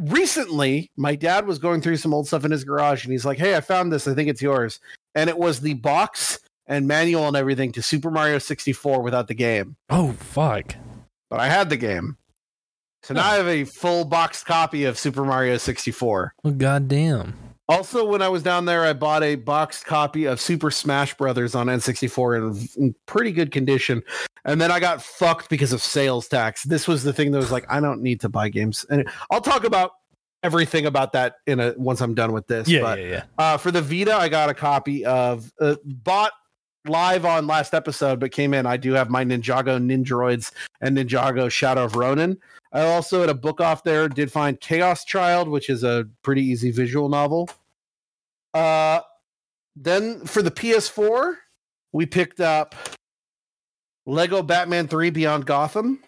[0.03, 3.39] recently, my dad was going through some old stuff in his garage, and he's like,
[3.39, 4.07] "Hey, I found this.
[4.07, 4.81] I think it's yours."
[5.15, 9.29] And it was the box and manual and everything to Super Mario sixty four without
[9.29, 9.77] the game.
[9.91, 10.75] Oh fuck!
[11.31, 12.17] But I had the game.
[13.03, 13.33] So now oh.
[13.33, 16.35] I have a full box copy of Super Mario 64.
[16.45, 17.35] Well, goddamn.
[17.73, 21.55] Also, when I was down there, I bought a boxed copy of Super Smash Brothers
[21.55, 24.03] on N64 in, in pretty good condition.
[24.45, 26.65] And then I got fucked because of sales tax.
[26.65, 28.85] This was the thing that was like, I don't need to buy games.
[28.91, 29.93] And I'll talk about
[30.43, 32.69] everything about that in a once I'm done with this.
[32.69, 33.25] Yeah, but, yeah, yeah.
[33.39, 36.33] Uh, for the Vita, I got a copy of uh, bought
[36.87, 38.67] live on last episode, but came in.
[38.67, 42.39] I do have my Ninjago Nindroids and Ninjago Shadow of Ronin.
[42.73, 44.09] I also had a book off there.
[44.09, 47.49] Did find Chaos Child, which is a pretty easy visual novel.
[48.55, 49.01] Uh,
[49.77, 51.35] then for the PS4,
[51.93, 52.75] we picked up
[54.07, 56.03] Lego Batman 3 Beyond Gotham.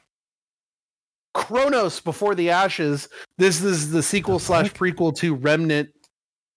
[1.33, 3.09] Chronos Before the Ashes.
[3.39, 5.91] This is the sequel slash prequel to Remnant.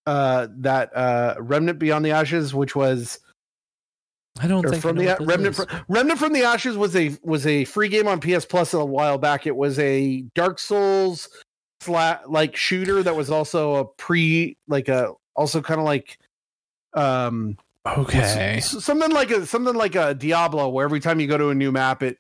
[0.06, 3.20] Uh, that uh, Remnant Beyond the Ashes, which was
[4.40, 5.66] I don't think from know the Remnant is.
[5.66, 8.86] fr- Remnant from the Ashes was a was a free game on PS Plus a
[8.86, 9.48] while back.
[9.48, 11.28] It was a Dark Souls
[11.82, 16.18] flat like shooter that was also a pre like a also kind of like
[16.94, 18.60] um Okay.
[18.60, 21.72] something like a something like a Diablo where every time you go to a new
[21.72, 22.18] map it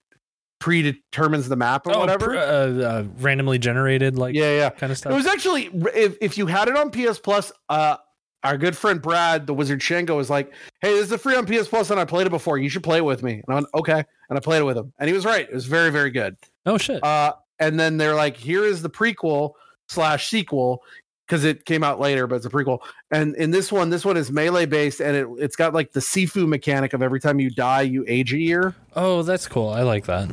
[0.59, 2.35] predetermines the map or Oh, whatever.
[2.37, 4.69] uh, uh, randomly generated, like yeah, yeah.
[4.69, 5.11] kind of stuff.
[5.11, 7.97] It was actually if if you had it on PS Plus, uh
[8.43, 11.67] our good friend Brad, the Wizard Shango, was like, "Hey, this is free on PS
[11.67, 12.57] Plus, and I played it before.
[12.57, 14.77] You should play it with me." And I went, "Okay," and I played it with
[14.77, 15.41] him, and he was right.
[15.47, 16.37] It was very, very good.
[16.65, 17.03] oh shit.
[17.03, 19.53] Uh, and then they're like, "Here is the prequel
[19.89, 20.81] slash sequel."
[21.27, 22.79] Because it came out later, but it's a prequel.
[23.11, 25.99] And in this one, this one is melee based, and it, it's got like the
[25.99, 28.73] Sifu mechanic of every time you die, you age a year.
[28.95, 29.69] oh, that's cool.
[29.69, 30.29] I like that.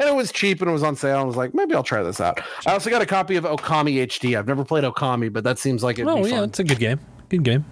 [0.00, 1.16] And it was cheap and it was on sale.
[1.16, 2.40] And I was like, maybe I'll try this out.
[2.66, 4.38] I also got a copy of Okami HD.
[4.38, 6.44] I've never played Okami, but that seems like it'd oh be yeah, fun.
[6.50, 7.00] it's a good game.
[7.28, 7.64] Good game.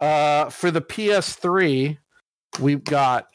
[0.00, 1.98] Uh, for the PS3,
[2.60, 3.26] we've got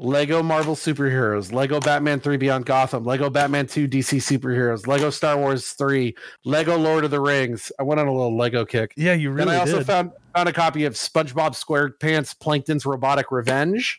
[0.00, 5.36] Lego Marvel Superheroes, Lego Batman 3 Beyond Gotham, Lego Batman 2 DC Superheroes, Lego Star
[5.36, 7.72] Wars 3, Lego Lord of the Rings.
[7.80, 8.94] I went on a little Lego kick.
[8.96, 13.32] Yeah, you really And I also found found a copy of SpongeBob SquarePants Plankton's Robotic
[13.32, 13.98] Revenge.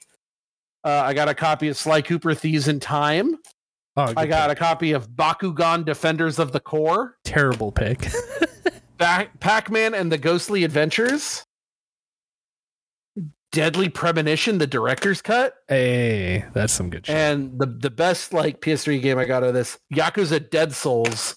[0.86, 3.36] Uh, I got a copy of Sly Cooper Thieves in Time.
[3.98, 4.58] oh, I got pick.
[4.58, 8.08] a copy of Bakugan Defenders of the Core, terrible pick.
[8.98, 11.44] ba- Pac Man and the Ghostly Adventures,
[13.52, 17.16] Deadly Premonition, the director's cut, hey, that's some good shit.
[17.16, 21.36] and the the best like PS3 game I got out of this Yakuza Dead Souls.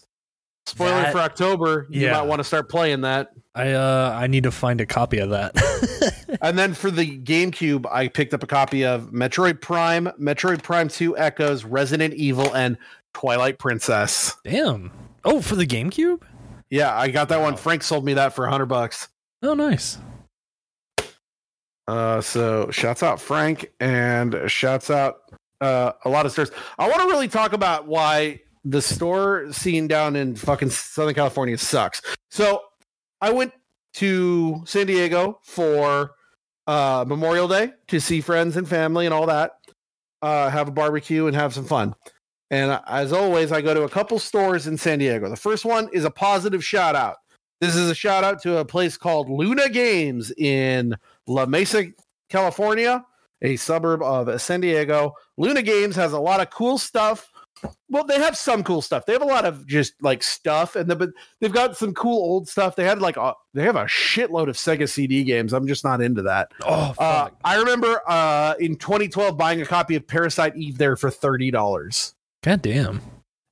[0.67, 2.13] Spoiler That- for October, you yeah.
[2.13, 3.31] might want to start playing that.
[3.55, 5.55] I uh I need to find a copy of that.
[6.41, 10.89] And then for the GameCube, I picked up a copy of Metroid Prime, Metroid Prime
[10.89, 12.79] 2 Echoes, Resident Evil, and
[13.13, 14.35] Twilight Princess.
[14.43, 14.91] Damn.
[15.27, 16.23] Oh, for the GameCube?
[16.71, 17.57] Yeah, I got that one.
[17.57, 19.09] Frank sold me that for 100 bucks.
[19.43, 19.99] Oh, nice.
[21.89, 25.17] Uh, so shouts out Frank and shouts out
[25.61, 26.51] uh, a lot of stores.
[26.79, 31.59] I want to really talk about why the store scene down in fucking Southern California
[31.59, 32.01] sucks.
[32.31, 32.63] So
[33.21, 33.53] I went
[33.95, 36.13] to San Diego for
[36.67, 39.59] uh, Memorial Day to see friends and family and all that,
[40.23, 41.95] uh, have a barbecue and have some fun.
[42.51, 45.29] And as always, I go to a couple stores in San Diego.
[45.29, 47.17] The first one is a positive shout out.
[47.61, 51.85] This is a shout out to a place called Luna Games in La Mesa,
[52.29, 53.05] California,
[53.43, 55.15] a suburb of San Diego.
[55.37, 57.29] Luna Games has a lot of cool stuff.
[57.89, 59.07] Well, they have some cool stuff.
[59.07, 62.19] They have a lot of just like stuff, and the, but they've got some cool
[62.21, 62.75] old stuff.
[62.75, 65.53] They had like a, they have a shitload of Sega CD games.
[65.53, 66.51] I'm just not into that.
[66.65, 67.29] Oh, Uh.
[67.45, 72.15] I remember uh, in 2012 buying a copy of Parasite Eve there for thirty dollars.
[72.43, 73.01] God damn.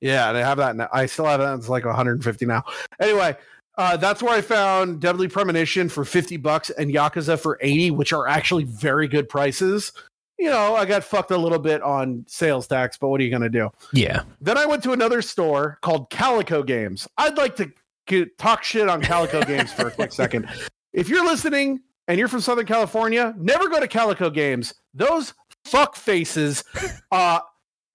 [0.01, 0.89] Yeah, I have that now.
[0.91, 1.53] I still have that.
[1.59, 2.63] It's like 150 now.
[2.99, 3.37] Anyway,
[3.81, 8.13] uh, that's where I found Deadly Premonition for 50 bucks and Yakuza for 80, which
[8.13, 9.91] are actually very good prices.
[10.37, 13.29] You know, I got fucked a little bit on sales tax, but what are you
[13.31, 13.69] going to do?
[13.93, 14.23] Yeah.
[14.39, 17.07] Then I went to another store called Calico Games.
[17.17, 17.71] I'd like to
[18.05, 20.47] get, talk shit on Calico Games for a quick second.
[20.93, 24.73] If you're listening and you're from Southern California, never go to Calico Games.
[24.93, 25.33] Those
[25.65, 26.63] fuck faces
[27.11, 27.39] uh,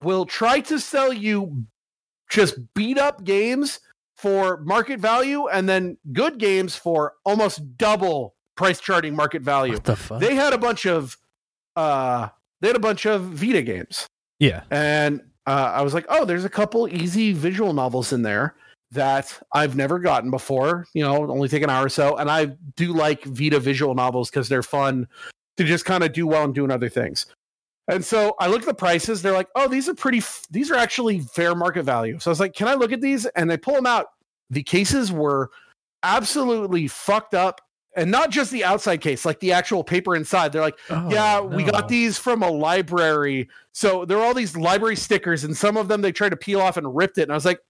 [0.02, 1.64] will try to sell you
[2.28, 3.80] just beat up games
[4.16, 9.74] for market value and then good games for almost double price charting market value.
[9.74, 10.20] What the fuck?
[10.20, 11.16] They had a bunch of
[11.76, 12.28] uh
[12.60, 14.06] they had a bunch of Vita games
[14.38, 14.62] yeah.
[14.70, 18.56] and uh, I was like, oh, there's a couple easy visual novels in there
[18.92, 20.86] that I've never gotten before.
[20.92, 24.30] You know, only take an hour or so, and I do like Vita visual novels
[24.30, 25.06] because they're fun
[25.56, 27.26] to just kind of do well and doing other things.
[27.88, 29.22] And so I look at the prices.
[29.22, 30.18] They're like, oh, these are pretty.
[30.18, 32.18] F- these are actually fair market value.
[32.18, 33.26] So I was like, can I look at these?
[33.26, 34.06] And they pull them out.
[34.50, 35.50] The cases were
[36.02, 37.60] absolutely fucked up,
[37.96, 40.52] and not just the outside case, like the actual paper inside.
[40.52, 43.48] They're like Oh, yeah, we got these from a library.
[43.72, 46.60] So there are all these library stickers, and some of them they tried to peel
[46.60, 47.22] off and ripped it.
[47.22, 47.60] And I was like,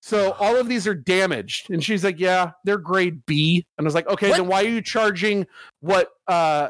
[0.00, 1.70] So all of these are damaged.
[1.70, 3.64] And she's like, Yeah, they're grade B.
[3.78, 4.36] And I was like, Okay, What?
[4.38, 5.46] then why are you charging
[5.80, 6.68] what uh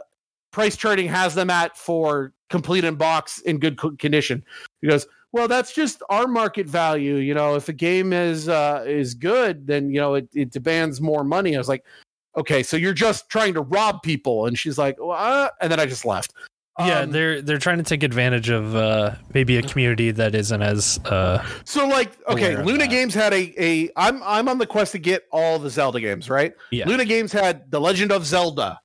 [0.52, 4.44] price charting has them at for complete in box in good condition?
[4.80, 7.16] He goes, Well, that's just our market value.
[7.16, 11.00] You know, if a game is uh is good, then you know it, it demands
[11.00, 11.56] more money.
[11.56, 11.84] I was like,
[12.36, 14.46] Okay, so you're just trying to rob people.
[14.46, 16.32] And she's like, well, uh, and then I just left.
[16.78, 20.62] yeah, Um, they're they're trying to take advantage of uh, maybe a community that isn't
[20.62, 22.86] as uh, So like, okay, Luna.
[22.86, 23.90] Games had a a.
[23.96, 26.54] I'm I'm on the quest to get all the Zelda games, right?
[26.70, 26.88] Yeah.
[26.88, 28.80] Luna Games had The Legend of Zelda,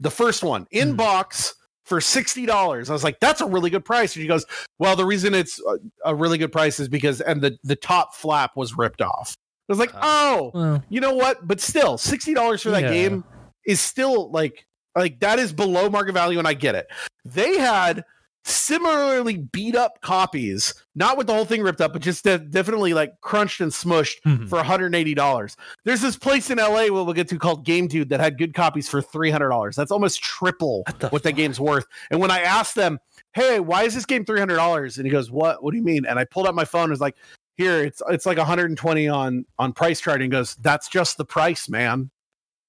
[0.00, 0.96] the first one in Mhm.
[0.96, 1.54] box
[1.88, 2.90] for sixty dollars.
[2.90, 4.14] I was like, that's a really good price.
[4.14, 4.44] And she goes,
[4.78, 8.14] well, the reason it's a, a really good price is because and the the top
[8.14, 9.34] flap was ripped off.
[9.68, 11.46] I was like, Uh, oh, well, you know what?
[11.46, 12.92] But still, sixty dollars for that Yeah.
[12.92, 13.24] game
[13.66, 16.86] is still like like that is below market value, and I get it.
[17.24, 18.04] They had
[18.48, 22.94] similarly beat up copies, not with the whole thing ripped up, but just de- definitely
[22.94, 24.48] like crunched and smushed mhm.
[24.48, 25.56] for one hundred and eighty dollars.
[25.84, 28.54] There's this place in LA where we'll get to called Game Dude that had good
[28.54, 29.76] copies for three hundred dollars.
[29.76, 31.86] That's almost triple What the what the game's worth.
[32.10, 32.98] And when I asked them,
[33.34, 35.62] "Hey, why is this game three hundred dollars?" and he goes, "What?
[35.62, 37.16] What do you mean?" And I pulled up my phone and was like,
[37.56, 40.56] "Here, it's it's like one hundred and twenty on on price chart." And he goes,
[40.56, 42.10] "That's just the price, man."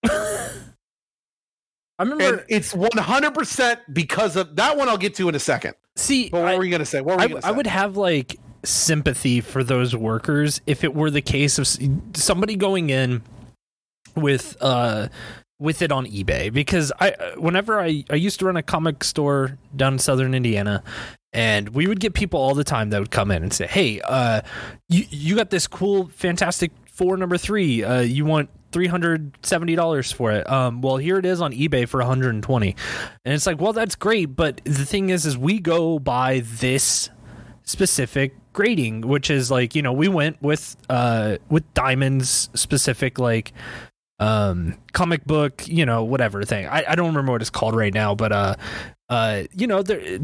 [1.99, 2.23] I remember.
[2.37, 4.87] And it's one hundred percent because of that one.
[4.89, 5.75] I'll get to in a second.
[5.97, 7.01] see, But what I- were you gonna say?
[7.01, 11.11] What were I, you I would have like sympathy for those workers if it were
[11.11, 11.67] the case of
[12.17, 13.21] somebody going in
[14.15, 15.07] with uh
[15.59, 19.03] with it on eBay because I uh, whenever I I used to run a comic
[19.03, 20.83] store down in southern Indiana
[21.33, 24.01] and we would get people all the time that would come in and say, "Hey,
[24.01, 24.41] uh
[24.89, 27.83] you you got this cool fantastic 4 number 3.
[27.83, 30.49] Uh you want $370 for it.
[30.49, 32.75] Um well, here it is on eBay for 120."
[33.25, 37.09] And it's like, "Well, that's great, but the thing is is we go by this
[37.63, 43.53] specific grading which is like you know we went with uh with diamonds specific like
[44.19, 47.93] um comic book you know whatever thing i, I don't remember what it's called right
[47.93, 48.55] now but uh
[49.07, 50.17] uh you know there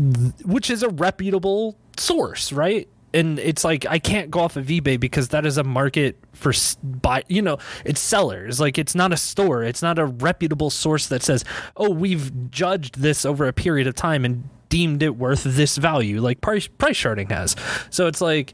[0.43, 4.99] which is a reputable source right and it's like i can't go off of ebay
[4.99, 6.51] because that is a market for
[6.83, 11.07] buy you know it's sellers like it's not a store it's not a reputable source
[11.07, 11.43] that says
[11.77, 16.19] oh we've judged this over a period of time and deemed it worth this value
[16.19, 17.55] like price price charting has
[17.89, 18.53] so it's like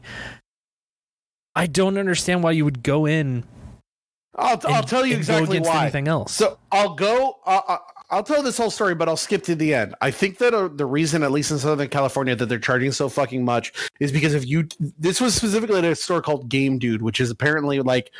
[1.56, 3.44] i don't understand why you would go in
[4.34, 5.82] I'll, I'll tell you exactly why.
[5.82, 7.38] anything else So I'll go.
[7.44, 7.78] Uh, uh,
[8.12, 9.94] I'll tell this whole story, but I'll skip to the end.
[10.02, 13.08] I think that uh, the reason, at least in Southern California, that they're charging so
[13.08, 14.68] fucking much is because if you.
[14.98, 18.12] This was specifically at a store called Game Dude, which is apparently like.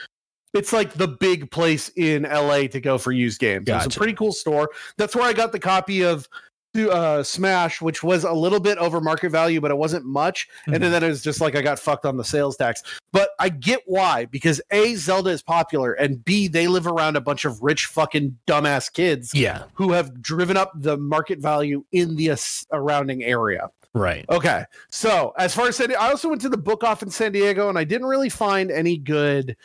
[0.55, 3.64] It's like the big place in LA to go for used games.
[3.66, 4.68] It's a pretty cool store.
[4.98, 6.28] That's where I got the copy of
[6.74, 10.48] uh, Smash, which was a little bit over market value, but it wasn't much.
[10.66, 10.74] Mhm.
[10.74, 12.82] And then it was just like I got fucked on the sales tax.
[13.12, 17.20] But I get why because A, Zelda is popular, and B, they live around a
[17.20, 22.16] bunch of rich fucking dumbass kids yeah who have driven up the market value in
[22.16, 23.68] the surrounding area.
[23.94, 24.64] right Okay.
[24.90, 27.68] So as far as San I also went to the book off in San Diego
[27.68, 29.56] and I didn't really find any good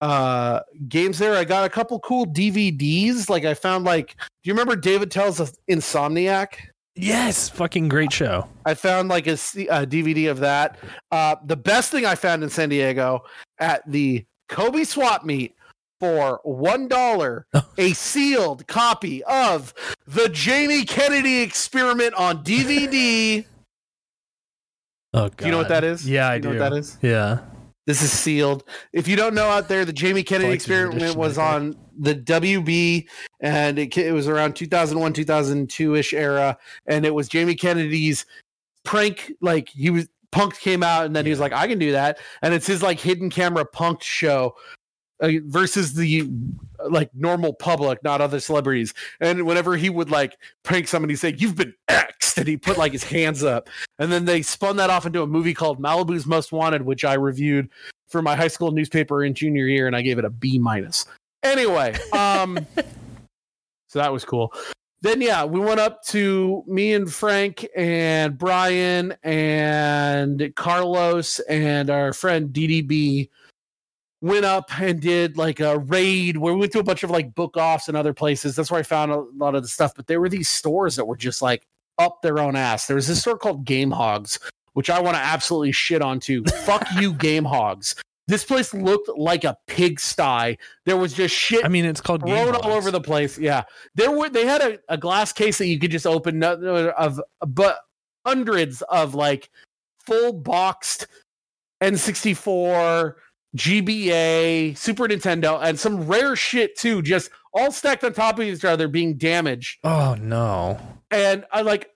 [0.00, 1.34] uh games there.
[1.34, 3.28] I got a couple cool DVDs.
[3.30, 6.54] Like I found like do you remember Dave Attell's of Insomniac?
[6.98, 10.78] yes fucking great show I found like a DVD of that.
[11.12, 13.22] Uh, the best thing I found in San Diego
[13.58, 15.54] at the Kobey swap meet
[16.00, 17.46] for one dollar,
[17.78, 19.74] a sealed copy of
[20.06, 23.44] the Jamie Kennedy Experiment on DVD.
[25.12, 26.08] oh god Do you know what that is?
[26.08, 26.98] yeah i you know do what that is.
[27.02, 27.40] yeah
[27.86, 28.64] This is sealed.
[28.92, 32.16] If you don't know out there, the Jamie Kennedy Collector's Experiment edition was on the
[32.16, 33.06] WB,
[33.40, 38.26] and it, it was around 2001, 2002 ish era, and it was Jamie Kennedy's
[38.84, 39.32] prank.
[39.40, 42.18] Like he was Punked came out, and then he was like, "I can do that,"
[42.42, 44.56] and it's his like hidden camera Punked show.
[45.18, 46.28] Uh, versus the
[46.90, 48.92] like normal public, not other celebrities.
[49.18, 52.92] And whenever he would like prank somebody, say, "You've been X'd," and he put like
[52.92, 53.70] his hands up.
[53.98, 57.14] And then they spun that off into a movie called Malibu's Most Wanted, which I
[57.14, 57.70] reviewed
[58.08, 61.06] for my high school newspaper in junior year, and I gave it a B minus.
[61.42, 62.58] Anyway, um,
[63.88, 64.52] so that was cool.
[65.00, 72.12] Then yeah, we went up to me and Frank and Brian and Carlos and our
[72.12, 73.30] friend DDB
[74.26, 77.34] went up and did like a raid where we went to a bunch of like
[77.34, 78.56] book offs and other places.
[78.56, 79.94] That's where I found a lot of the stuff.
[79.94, 81.66] But there were these stores that were just like
[81.98, 82.86] up their own ass.
[82.86, 84.38] There was this store called Game Hogs,
[84.74, 86.44] which I want to absolutely shit on too.
[86.64, 87.94] Fuck you, Game Hogs.
[88.28, 90.58] This place looked like a pigsty.
[90.84, 93.38] There was just shit I mean, it's called Game thrown all over the place.
[93.38, 93.62] Yeah,
[93.94, 94.28] there were.
[94.28, 97.78] They had a, a glass case that you could just open of, but
[98.26, 99.48] hundreds of like
[100.04, 101.06] full boxed
[101.80, 103.14] N64
[103.56, 108.64] GBA, Super Nintendo, and some rare shit too, just all stacked on top of each
[108.64, 109.78] other, being damaged.
[109.84, 110.78] Oh no.
[111.10, 111.90] And I like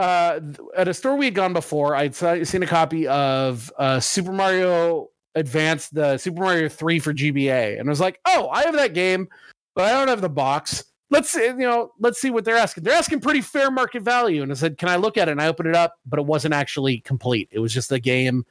[0.00, 0.40] uh,
[0.76, 5.10] at a store we had gone before, I'd seen a copy of uh, Super Mario
[5.34, 7.78] Advance, the Super Mario 3 for GBA.
[7.78, 9.28] And I was like, oh, I have that game,
[9.74, 10.84] but I don't have the box.
[11.10, 12.84] Let's see, you know, let's see what they're asking.
[12.84, 14.42] They're asking pretty fair market value.
[14.42, 15.32] And I said, Can I look at it?
[15.32, 17.48] And I opened it up, but it wasn't actually complete.
[17.50, 18.46] It was just a game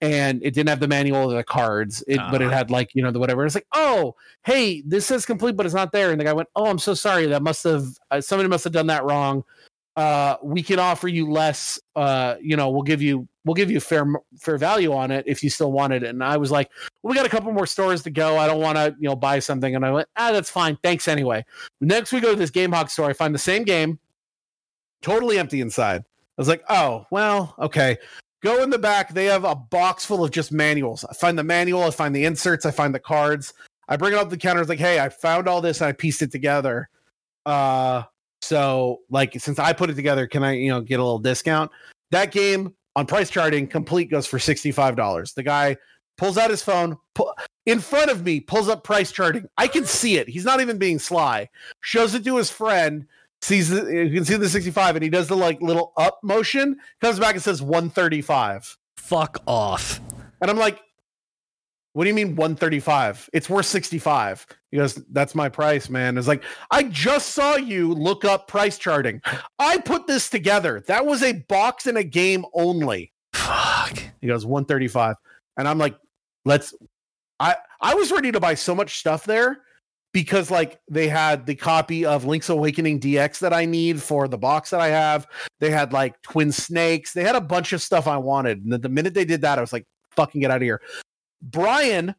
[0.00, 2.30] and it didn't have the manual or the cards, it, uh-huh.
[2.30, 2.56] but it uh-huh.
[2.56, 3.44] had like, you know, the whatever.
[3.44, 6.10] It's like, oh, hey, this says complete, but it's not there.
[6.10, 7.26] And the guy went, Oh, I'm so sorry.
[7.26, 9.44] That must have, uh, somebody must have done that wrong
[9.96, 11.78] uh, we can offer you less.
[11.96, 14.06] Uh, you know, we'll give you we'll give you fair
[14.38, 16.02] fair value on it if you still want it.
[16.04, 16.70] And I was like,
[17.02, 18.38] well, we got a couple more stores to go.
[18.38, 19.74] I don't want to you know buy something.
[19.74, 20.78] And I went, ah, that's fine.
[20.82, 21.44] Thanks anyway.
[21.80, 23.10] Next, we go to this GameHawk store.
[23.10, 23.98] I find the same game,
[25.02, 26.00] totally empty inside.
[26.00, 27.98] I was like, oh well, okay.
[28.42, 29.12] Go in the back.
[29.12, 31.04] They have a box full of just manuals.
[31.04, 31.82] I find the manual.
[31.82, 32.64] I find the inserts.
[32.64, 33.52] I find the cards.
[33.88, 34.60] I bring it up the counter.
[34.60, 36.88] It's like, hey, I found all this and I pieced it together.
[37.44, 38.04] Uh,
[38.40, 41.70] so, like, since I put it together, can I, you know, get a little discount?
[42.10, 45.34] That game on price charting, complete goes for $65.
[45.34, 45.76] The guy
[46.16, 47.34] pulls out his phone pull,
[47.66, 49.46] in front of me, pulls up price charting.
[49.58, 50.28] I can see it.
[50.28, 51.48] He's not even being sly.
[51.80, 53.06] Shows it to his friend,
[53.42, 56.76] sees the, you can see the 65, and he does the like little up motion,
[57.00, 58.76] comes back and says 135.
[58.96, 60.00] Fuck off.
[60.40, 60.80] And I'm like,
[61.92, 63.30] what do you mean 135?
[63.32, 64.46] It's worth 65.
[64.70, 66.16] He goes, That's my price, man.
[66.16, 69.20] It's like, I just saw you look up price charting.
[69.58, 70.84] I put this together.
[70.86, 73.12] That was a box in a game only.
[73.32, 73.98] Fuck.
[74.20, 75.16] He goes, 135.
[75.56, 75.96] And I'm like,
[76.44, 76.74] let's
[77.40, 79.62] I I was ready to buy so much stuff there
[80.12, 84.38] because like they had the copy of Link's Awakening DX that I need for the
[84.38, 85.26] box that I have.
[85.60, 87.12] They had like Twin Snakes.
[87.12, 88.64] They had a bunch of stuff I wanted.
[88.64, 90.80] And the minute they did that, I was like, fucking get out of here.
[91.42, 92.14] Brian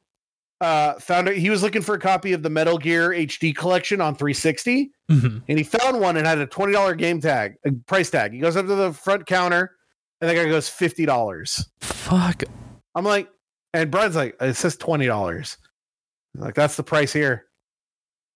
[0.62, 1.38] uh, found it.
[1.38, 5.38] He was looking for a copy of the Metal Gear HD collection on 360, mm-hmm.
[5.48, 8.32] and he found one and had a twenty dollar game tag, a price tag.
[8.32, 9.76] He goes up to the front counter,
[10.22, 11.68] and the guy goes fifty dollars.
[11.82, 12.44] Fuck.
[12.94, 13.30] I'm like,
[13.74, 15.58] and Brian's like, it says twenty dollars.
[16.36, 17.46] Like that's the price here.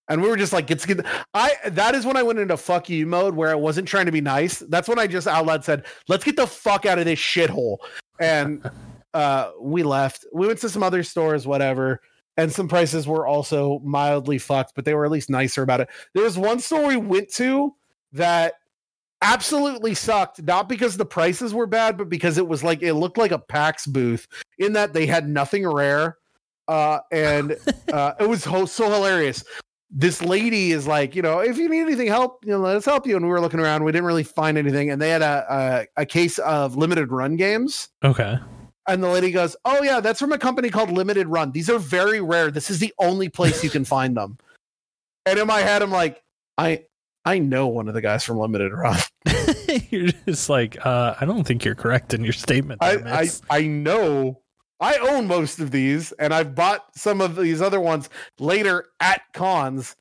[0.07, 1.05] And we were just like, it's good.
[1.33, 4.11] I that is when I went into fuck you mode where I wasn't trying to
[4.11, 4.59] be nice.
[4.59, 7.77] That's when I just out loud said, "Let's get the fuck out of this shithole."
[8.19, 8.69] And
[9.13, 10.25] uh, we left.
[10.31, 12.01] We went to some other stores, whatever,
[12.37, 15.89] and some prices were also mildly fucked, but they were at least nicer about it.
[16.13, 17.73] There was one store we went to
[18.13, 18.55] that
[19.21, 23.17] absolutely sucked, not because the prices were bad, but because it was like it looked
[23.17, 24.27] like a PAX booth
[24.59, 26.17] in that they had nothing rare.
[26.67, 27.57] Uh, and
[27.93, 29.43] uh, it was ho- so hilarious.
[29.91, 33.05] This lady is like, you know, if you need anything help, you know, let's help
[33.05, 33.15] you.
[33.15, 36.01] And we were looking around, we didn't really find anything, and they had a a,
[36.01, 37.89] a case of limited run games.
[38.03, 38.37] Okay.
[38.87, 41.51] And the lady goes, Oh, yeah, that's from a company called Limited Run.
[41.51, 42.51] These are very rare.
[42.51, 44.37] This is the only place you can find them.
[45.27, 46.21] And in my head, I'm like,
[46.55, 46.85] I
[47.25, 48.99] I know one of the guys from Limited Run.
[49.89, 52.83] you're just like, uh, I don't think you're correct in your statement.
[52.83, 54.41] I, I, I know
[54.79, 58.09] I own most of these, and I've bought some of these other ones
[58.39, 59.95] later at cons.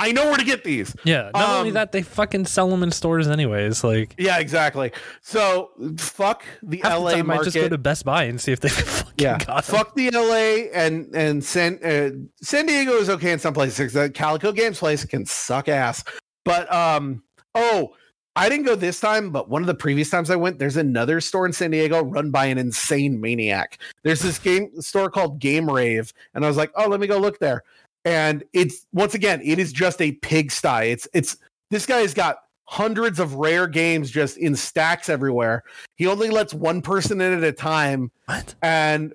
[0.00, 0.96] I know where to get these.
[1.04, 1.30] Yeah.
[1.34, 3.84] Not um, only that, they fucking sell them in stores anyways.
[3.84, 4.92] Like, yeah, exactly.
[5.20, 7.40] So fuck the LA the market.
[7.40, 9.60] I just go to Best Buy and see if they fucking yeah.
[9.60, 12.10] fuck the LA and and San uh,
[12.42, 13.92] San Diego is okay in some places.
[13.92, 16.02] The Calico Games place can suck ass.
[16.46, 17.22] But um,
[17.54, 17.90] oh,
[18.36, 21.20] I didn't go this time, but one of the previous times I went, there's another
[21.20, 23.78] store in San Diego run by an insane maniac.
[24.04, 27.18] There's this game store called Game Rave, and I was like, oh, let me go
[27.18, 27.64] look there.
[28.04, 30.90] And it's once again it is just a pigsty.
[30.90, 31.36] It's it's
[31.70, 35.64] this guy has got hundreds of rare games just in stacks everywhere.
[35.96, 38.10] He only lets one person in at a time.
[38.26, 38.54] What?
[38.62, 39.12] and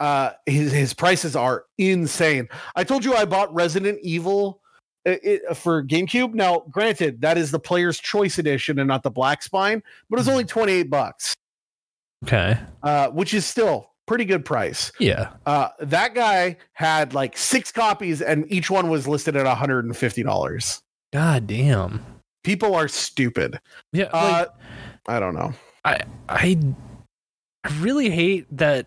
[0.00, 2.48] uh his his prices are insane.
[2.74, 4.60] I told you i bought resident evil
[5.04, 6.34] it, uh, it, for GameCube.
[6.34, 10.28] Now, granted, that is the player's choice edition and not the black spine, but it's
[10.28, 11.34] only 28 bucks.
[12.24, 12.58] Okay.
[12.82, 14.92] Uh, which is still pretty good price.
[14.98, 15.30] Yeah.
[15.46, 19.96] Uh, that guy had like six copies, and each one was listed at hundred and
[19.96, 20.80] fifty dollars.
[21.12, 22.04] God damn.
[22.42, 23.60] People are stupid.
[23.92, 24.08] Yeah.
[24.12, 24.46] Uh,
[25.06, 25.52] I don't know.
[25.84, 26.58] I I
[27.80, 28.86] really hate that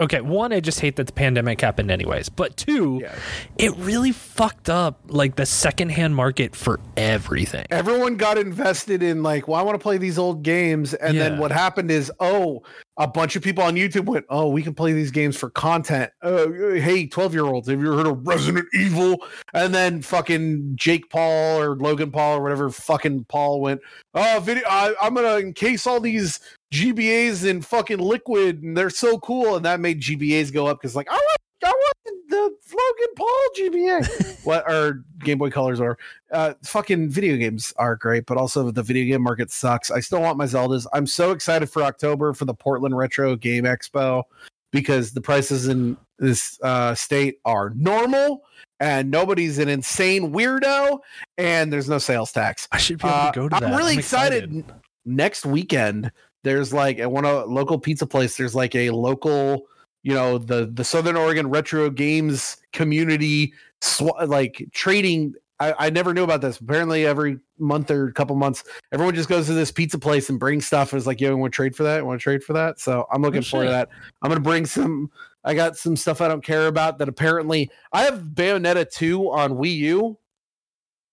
[0.00, 2.28] okay, one, I just hate that the pandemic happened anyways.
[2.28, 3.14] But two, yeah.
[3.56, 7.66] it really fucked up like the secondhand market for everything.
[7.70, 10.94] Everyone got invested in like, well, I want to play these old games.
[10.94, 11.28] And yeah.
[11.28, 12.62] then what happened is, oh,
[12.96, 16.10] a bunch of people on YouTube went, oh, we can play these games for content.
[16.20, 19.24] Uh, hey, 12 year olds, have you heard of Resident Evil?
[19.54, 23.80] And then fucking Jake Paul or Logan Paul or whatever fucking Paul went,
[24.14, 26.40] oh, video, I, I'm going to encase all these
[26.72, 30.94] GBAs in fucking liquid, and they're so cool, and that made GBAs go up because
[30.96, 31.94] like I want I want
[32.28, 32.36] the
[32.76, 34.38] Logan Paul GBA.
[34.44, 35.98] what our Game Boy Colors are.
[36.30, 39.90] Uh, fucking video games are great, but also the video game market sucks.
[39.90, 40.86] I still want my Zeldas.
[40.92, 44.24] I'm so excited for October for the Portland Retro Game Expo
[44.70, 48.42] because the prices in this uh, state are normal
[48.80, 50.98] and nobody's an insane weirdo
[51.38, 52.68] and there's no sales tax.
[52.70, 53.64] I should be able Uh, to go to that.
[53.64, 54.64] I'm really excited.
[55.06, 56.12] Next weekend,
[56.44, 58.36] there's like at one of local pizza place.
[58.36, 59.66] There's like a local,
[60.02, 65.34] you know, the the Southern Oregon Retro Games community, sw- like trading.
[65.60, 66.60] I, I never knew about this.
[66.60, 68.62] Apparently, every month or couple months,
[68.92, 70.92] everyone just goes to this pizza place and brings stuff.
[70.92, 72.06] And is like, yo, want to trade for that?
[72.06, 72.78] Want to trade for that?
[72.78, 73.88] So I'm looking Oh, forward to that.
[74.22, 75.10] I'm gonna bring some.
[75.44, 79.52] I got some stuff I don't care about that apparently I have Bayonetta 2 on
[79.54, 80.18] Wii U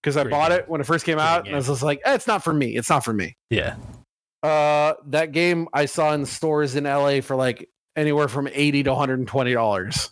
[0.01, 0.59] because I bought game.
[0.59, 2.43] it when it first came Great out and I was just like, eh, it's not
[2.43, 2.76] for me.
[2.76, 3.38] It's not for me.
[3.49, 3.76] Yeah.
[4.46, 8.89] Uh, that game I saw in stores in LA for like anywhere from 80 to
[8.91, 10.12] 120 dollars.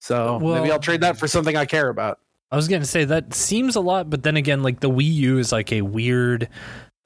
[0.00, 2.18] So maybe I'll trade that for something I care about.
[2.50, 5.38] I was gonna say that seems a lot, but then again, like the Wii U
[5.38, 6.48] is like a weird.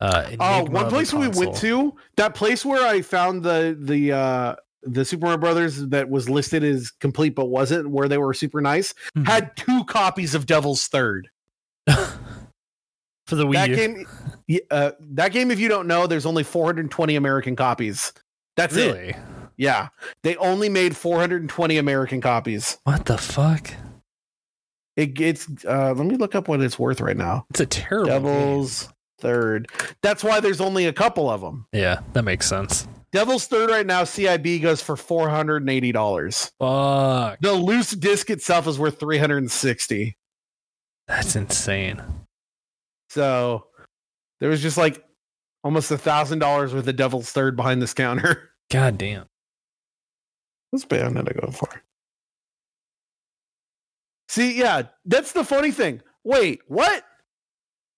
[0.01, 4.57] Uh, Oh, one place we went to, that place where I found the the uh
[4.85, 8.61] the Super Mario Brothers that was listed as complete but wasn't, where they were super
[8.61, 9.27] nice, Mhm.
[9.27, 11.29] had two copies of Devil's Third.
[13.29, 13.77] for the Wii that U.
[13.77, 14.07] game,
[14.71, 18.13] uh, that game, if you don't know, there's only 420 American copies.
[18.57, 18.87] That's it.
[18.95, 19.15] really?
[19.57, 19.89] Yeah,
[20.23, 22.79] they only made 420 American copies.
[22.85, 23.71] What the fuck?
[24.97, 25.47] It gets.
[25.65, 27.47] Uh, let me look up what it's worth right now.
[27.51, 28.09] It's a terrible.
[28.11, 28.23] game.
[28.23, 28.89] Devil's
[29.21, 29.69] Third.
[30.01, 31.67] That's why there's only a couple of them.
[31.73, 32.87] Yeah, that makes sense.
[33.11, 36.53] Devil's Third right now, CIB goes for 480 dollars.
[36.61, 40.17] Fuck, The loose disc itself is worth 360.
[41.09, 42.03] that's insane.
[43.11, 43.67] So
[44.41, 45.05] there was just like
[45.65, 48.51] almost a thousand dollars worth of Devil's Third behind this counter.
[48.71, 49.27] God damn.
[50.71, 51.69] What's Bayonetta going for?
[54.29, 56.03] See, yeah, that's the funny thing.
[56.25, 57.03] Wait, what?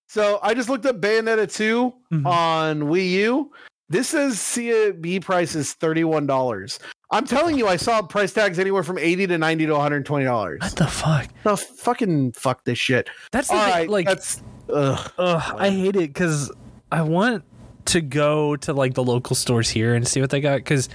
[0.08, 2.26] So I just looked up Bayonetta 2 Mhm.
[2.26, 3.52] on Wii U.
[3.88, 6.78] This says CB price is $31.
[7.11, 10.61] I'm telling you, I saw price tags anywhere from 80 to 90 to $120.
[10.61, 11.28] What the fuck?
[11.44, 13.11] No, fucking fuck this shit.
[13.32, 14.42] That's the All thing, right, like that's
[14.72, 15.12] ugh.
[15.18, 16.50] Ugh, I hate it because
[16.92, 17.44] I want
[17.86, 20.56] to go to like the local stores here and see what they got.
[20.58, 20.88] Because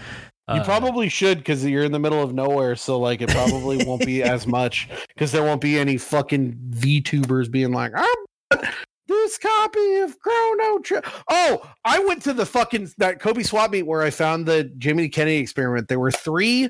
[0.54, 4.06] You probably should because you're in the middle of nowhere, so like it probably won't
[4.06, 8.60] be as much because there won't be any fucking VTubers being like, "I'm
[9.08, 13.84] this copy of Chrono Trigger." Oh, I went to the fucking that Kobey swap meet
[13.84, 15.88] where I found the Jimmy Kennedy experiment.
[15.88, 16.70] There were three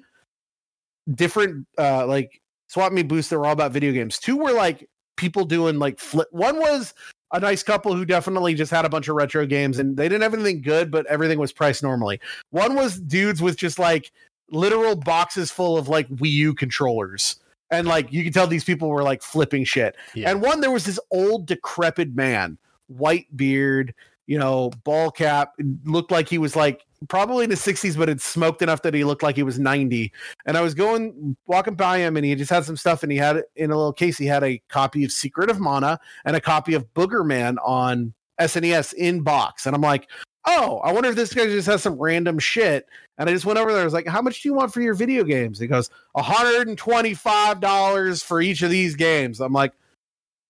[1.14, 4.18] different uh like swap meet booths that were all about video games.
[4.20, 6.28] Two were like people doing like flip.
[6.32, 6.94] One was
[7.32, 10.24] a nice couple who definitely just had a bunch of retro games and they didn't
[10.24, 12.20] have anything good, but everything was priced normally.
[12.52, 14.12] One was dudes with just like
[14.50, 17.38] literal boxes full of like Wii U controllers.
[17.72, 19.96] And like you can tell these people were like flipping shit.
[20.14, 20.32] Yeah.
[20.32, 22.58] And one there was this old decrepit man,
[22.88, 23.94] white beard,
[24.28, 25.54] you know, ball cap,
[25.84, 29.04] looked like he was like probably in his 60s, but had smoked enough that he
[29.04, 30.12] looked like he was 90.
[30.46, 33.18] And I was going walking by him and he just had some stuff and he
[33.18, 36.42] had in a little case, he had a copy of Secret of Mana and a
[36.42, 39.66] copy of Boogerman on SNES in box.
[39.66, 40.10] And I'm like,
[40.48, 42.88] oh, I wonder if this guy just has some random shit.
[43.18, 43.82] And I just went over there.
[43.82, 45.60] I was like, how much do you want for your video games?
[45.60, 49.40] He goes, $125 for each of these games.
[49.40, 49.72] I'm like,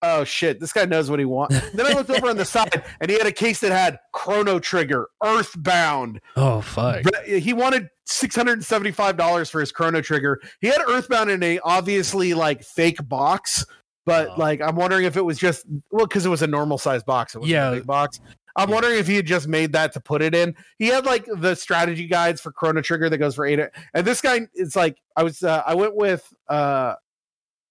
[0.02, 1.60] oh shit, this guy knows what he wants.
[1.74, 4.60] then I looked over on the side and he had a case that had Chrono
[4.60, 6.22] Trigger, Earthbound.
[6.36, 7.04] oh fuck.
[7.26, 10.41] He wanted $675 for his Chrono Trigger.
[10.62, 13.66] He had Earthbound in a obviously like fake box.
[14.06, 14.36] But Oh.
[14.38, 17.34] like, I'm wondering if it was just well, because it was a normal size box.
[17.34, 17.70] It was Yeah.
[17.72, 18.20] a big box.
[18.56, 18.76] I'm Yeah.
[18.76, 20.56] wondering if he had just made that to put it in.
[20.78, 23.60] He had like the strategy guides for Chrono Trigger that goes for eight.
[23.96, 26.93] And this guy is like, I was, uh, I went with uh,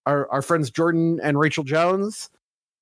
[0.07, 2.31] our our friends Jordan and Rachel Jones,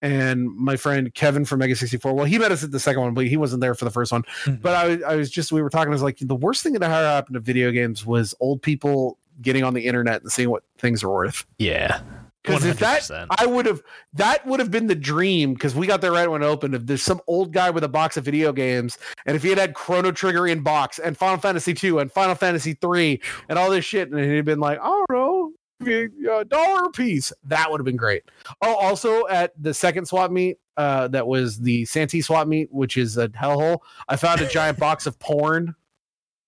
[0.00, 2.14] and my friend Kevin from Mega64.
[2.14, 4.10] Well, he met us at the second one, but he wasn't there for the first
[4.12, 4.22] one.
[4.44, 4.60] Mhm.
[4.62, 5.88] But I, was- I was just, we were talking.
[5.88, 9.18] I was like, the worst thing that ever happened to video games was old people
[9.40, 11.46] getting on the internet and seeing what things are worth.
[11.58, 12.00] yeah.
[12.44, 13.08] Because if that
[13.38, 13.82] I would have
[14.14, 16.74] that would have been the dream because we got there right when it opened.
[16.74, 19.58] If there's some old guy with a box of video games, and if he had
[19.58, 23.70] had Chrono Trigger in box and Final Fantasy two and Final Fantasy three and all
[23.70, 25.52] this shit, and he'd been like, I don't know,
[26.40, 28.24] a dollar piece, that would have been great.
[28.62, 32.96] Oh, also at the second swap meet, uh, that was the Santee swap meet, which
[32.96, 33.78] is a hellhole.
[34.08, 35.74] I found a giant box of porn.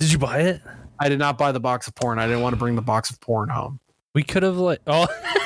[0.00, 0.60] Did you buy it?
[1.00, 2.18] I did not buy the box of porn.
[2.18, 3.80] I didn't want to bring the box of porn home.
[4.14, 5.06] We could have like oh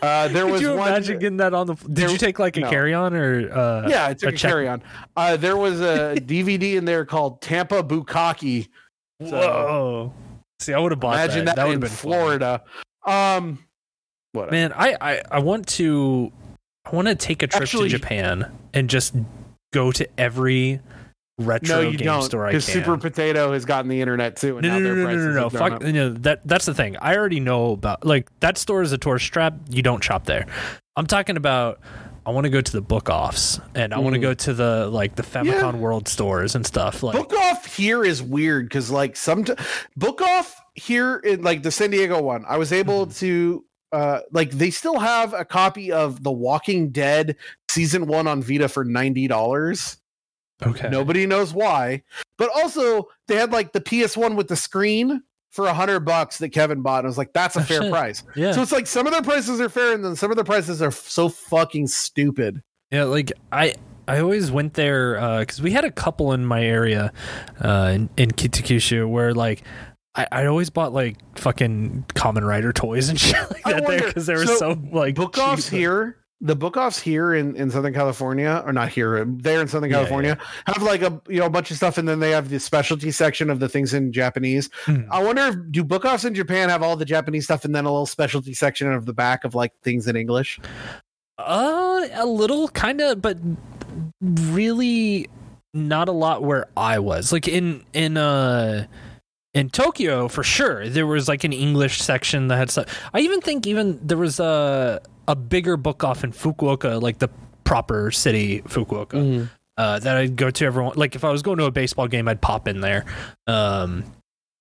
[0.00, 0.88] Uh, there Could was you one.
[0.88, 1.74] imagine getting that on the?
[1.74, 2.70] Did there- you take like a no.
[2.70, 3.50] carry on or?
[3.52, 4.80] Uh, yeah, I took a a, carry on.
[5.16, 8.68] Uh, there was a DVD in there called Tampa Bukaki.
[9.20, 10.12] So- Whoa!
[10.60, 11.56] See, I would have bought Imagine that.
[11.56, 12.60] that, would in have been fun.
[13.06, 13.64] Um,
[14.32, 14.50] what?
[14.50, 16.32] Man, I, I I want to
[16.90, 19.14] I want to take a trip Actually- to Japan and just
[19.72, 20.80] go to every
[21.38, 22.22] retro no, you game don't.
[22.22, 22.58] store I can.
[22.58, 25.32] Because Super Potato has gotten the internet too, and no, now no, no, no, no,
[25.32, 25.50] no, no.
[25.50, 26.96] Fuck, you know, that that's the thing.
[27.00, 29.54] I already know about like that store is a tourist trap.
[29.70, 30.46] You don't shop there.
[30.96, 31.80] I'm talking about.
[32.26, 34.22] I want to go to the book offs and I want to Mm.
[34.22, 37.02] go to the like the Famicom World stores and stuff.
[37.02, 39.46] Like, book off here is weird because like some
[39.96, 43.18] book off here in like the San Diego one, I was able Mhm.
[43.18, 47.36] to uh like they still have a copy of The Walking Dead
[47.70, 49.96] season one on Vita for ninety dollars.
[50.64, 52.02] okay, Nobody knows why,
[52.36, 56.38] but also they had like the PS one with the screen for a hundred bucks
[56.38, 56.98] that Kevin bought.
[56.98, 57.90] And I was like, that's a Oh, fair shit.
[57.90, 58.22] price.
[58.36, 60.44] yeah, So it's like some of their prices are fair, and then some of the
[60.44, 62.62] prices are so fucking stupid.
[62.90, 63.74] Yeah, like I
[64.06, 67.12] I always went there because we had a couple in my area
[67.62, 69.62] uh, in, in Kitakyushu where like
[70.18, 74.26] I, I always bought like fucking Kamen Rider toys and shit like that there because
[74.26, 77.92] they were so, so like book offs here the book offs here in, in southern
[77.92, 81.50] california or not here there in southern Yeah, california have like a you know a
[81.50, 84.70] bunch of stuff and then they have the specialty section of the things in japanese
[84.84, 85.02] Hmm.
[85.10, 87.86] i wonder if do book offs in japan have all the japanese stuff and then
[87.86, 90.60] a little specialty section of the back of like things in english
[91.38, 93.36] Uh, a little kind of, but
[94.20, 95.28] really
[95.74, 97.32] not a lot where I was.
[97.32, 98.86] Like in in uh
[99.54, 102.86] in Tokyo for sure, there was like an English section that had stuff.
[103.14, 107.28] I even think even there was a a bigger book off in Fukuoka, like the
[107.64, 109.48] proper city Fukuoka.
[109.76, 110.94] Uh, that I'd go to everyone.
[110.96, 113.04] Like if I was going to a baseball game, I'd pop in there.
[113.46, 114.04] Um,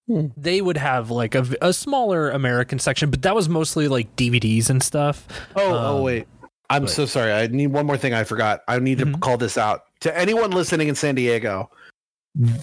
[0.09, 0.27] Hmm.
[0.37, 4.69] they would have like a, a smaller American section, but that was mostly like DVDs
[4.69, 5.27] and stuff.
[5.57, 6.27] oh oh Um, wait
[6.69, 9.19] i'm but- so sorry i need one more thing i forgot i need to Mhm.
[9.21, 11.69] call this out to anyone listening in san diego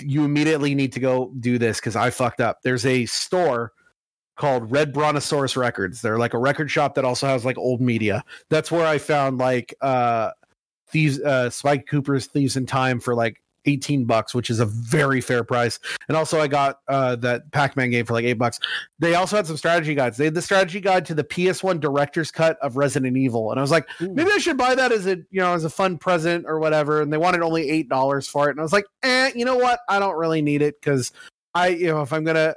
[0.01, 2.59] you immediately need to go do this because i fucked up.
[2.63, 3.73] There's a store
[4.37, 6.01] called red brontosaurus records.
[6.01, 8.25] They're like a record shop that also has like old media.
[8.51, 10.31] That's where i found like uh
[10.89, 15.21] thieves uh sly cooper's thieves in time for like 18 bucks which is a very
[15.21, 15.79] fair price.
[16.09, 18.61] And also i got uh that pac-man game for like eight bucks.
[18.99, 20.17] They also had some strategy guides.
[20.17, 23.51] They had the strategy guide to the ps1 director's cut of resident evil.
[23.51, 25.71] And i was like maybe I should buy that as a you know as a
[25.71, 27.01] fun present or whatever.
[27.01, 29.57] And they wanted only eight dollars for it, and I was like, eh, you know
[29.57, 29.81] what?
[29.89, 31.13] I don't really need it because
[31.55, 32.55] I you know if I'm gonna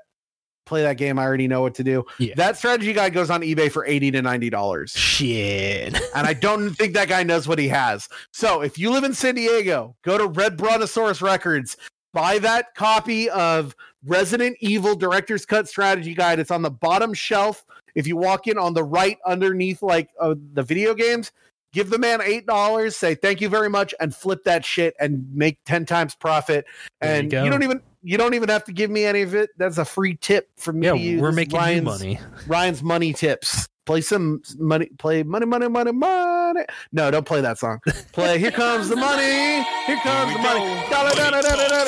[0.68, 2.06] play that game, I already know what to do.
[2.20, 2.34] Yeah.
[2.36, 5.96] That strategy guide goes on eBay for eighty to ninety dollars, Shit.
[6.16, 8.08] and I don't think that guy knows what he has.
[8.32, 11.78] So if you live in San Diego, go to Red Brontosaurus Records.
[12.14, 16.40] Buy that copy of Resident Evil Director's Cut Strategy Guide.
[16.40, 17.66] It's on the bottom shelf.
[17.96, 21.32] If you walk in on the right underneath, like uh, the video games,
[21.74, 22.96] give the man eight dollars.
[22.96, 26.66] Say thank you very much, and flip that shit and make ten times profit.
[27.02, 27.44] There you And go.
[27.44, 29.50] you, don't even you don't even have to give me any of it.
[29.58, 30.88] That's a free tip from me.
[30.88, 31.20] Yeah, to you.
[31.20, 32.20] we're making Ryan's, you money.
[32.48, 33.68] Ryan's money tips.
[33.86, 34.86] Play some money.
[34.98, 36.62] Play money, money, money, money.
[36.94, 37.80] No, don't play that song.
[38.14, 40.66] Play "Here Comes the Money." Here comes the money.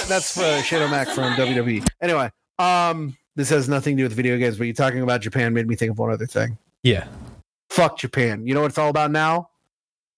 [0.09, 1.87] That's uh, Shane-O-Mac from WWE.
[2.01, 5.53] Anyway, um, this has nothing to do with video games, but you talking about Japan
[5.53, 6.57] made me think of one other thing.
[6.83, 7.07] Yeah.
[7.69, 8.45] Fuck Japan.
[8.45, 9.51] You know what it's all about now?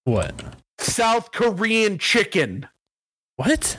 [0.05, 0.33] What?
[0.79, 2.67] South Korean chicken.
[3.35, 3.77] What?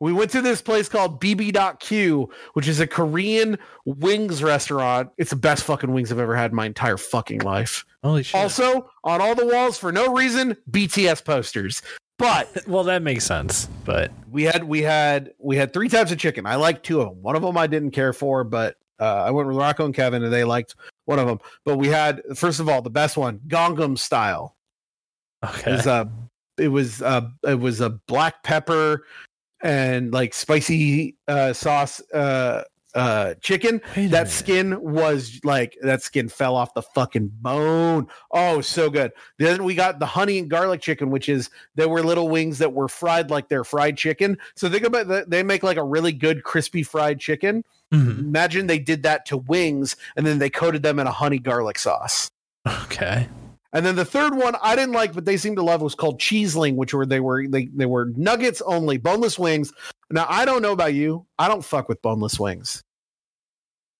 [0.00, 5.10] We went to this place called BB.Q, which is a Korean wings restaurant.
[5.18, 7.84] It's the best fucking wings I've ever had in my entire fucking life.
[8.04, 8.40] Holy shit.
[8.40, 11.82] Also, on all the walls for no reason, BTS posters.
[12.16, 13.68] But well, that makes sense.
[13.84, 16.46] But we had we had we had three types of chicken.
[16.46, 17.22] I liked two of them.
[17.22, 20.22] One of them I didn't care for, but uh, I went with Rocco and Kevin,
[20.22, 20.76] and they liked
[21.06, 21.40] one of them.
[21.64, 24.56] But we had first of all the best one, Gangnam style.
[25.44, 25.72] Okay.
[25.72, 26.10] It was a
[26.58, 29.04] it was uh it was a black pepper
[29.62, 32.62] and like spicy uh sauce uh
[32.94, 38.06] uh chicken that skin was like that skin fell off the fucking bone.
[38.32, 39.12] Oh so good.
[39.38, 42.72] Then we got the honey and garlic chicken which is there were little wings that
[42.72, 44.38] were fried like they're fried chicken.
[44.56, 47.62] So think about that they make like a really good crispy fried chicken.
[47.92, 48.18] Mhm.
[48.20, 51.78] imagine they did that to wings and then they coated them in a honey garlic
[51.78, 52.30] sauce.
[52.84, 53.28] Okay.
[53.72, 56.18] And then the third one I didn't like, but they seemed to love was called
[56.20, 59.72] Cheesling, which were they were they they were nuggets only, boneless wings.
[60.10, 62.82] Now I don't know about you, I don't fuck with boneless wings.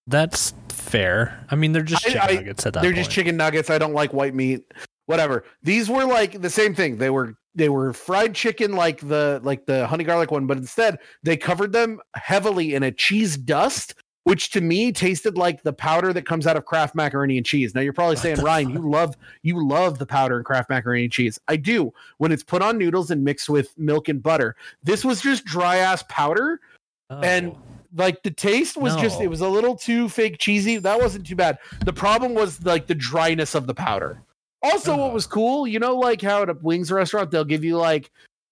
[0.07, 1.45] That's fair.
[1.51, 3.05] I mean, they're just I- chicken I- nuggets at that They're point.
[3.05, 3.69] just chicken nuggets.
[3.71, 4.65] I don't like white meat.
[5.07, 5.45] Whatever.
[5.63, 6.97] These were like the same thing.
[6.99, 10.99] They were they were fried chicken like the like the honey garlic one, but instead
[11.23, 13.95] they covered them heavily in a cheese dust
[14.29, 17.75] which to me tasted like the powder that comes out of Kraft macaroni and cheese.
[17.75, 18.75] Now you're probably What saying, Ryan, fuck?
[18.83, 21.39] you love you love the powder in Kraft macaroni and cheese.
[21.49, 24.55] I do when it's put on noodles and mixed with milk and butter.
[24.83, 26.61] This was just dry ass powder
[27.11, 27.59] and Oh.
[27.97, 31.35] like the taste was just it was a little too fake cheesy that wasn't too
[31.37, 31.57] bad
[31.87, 34.21] the problem was like the dryness of the powder
[34.63, 35.15] also what Oh.
[35.15, 38.11] was cool you know like how at a wings restaurant they'll give you like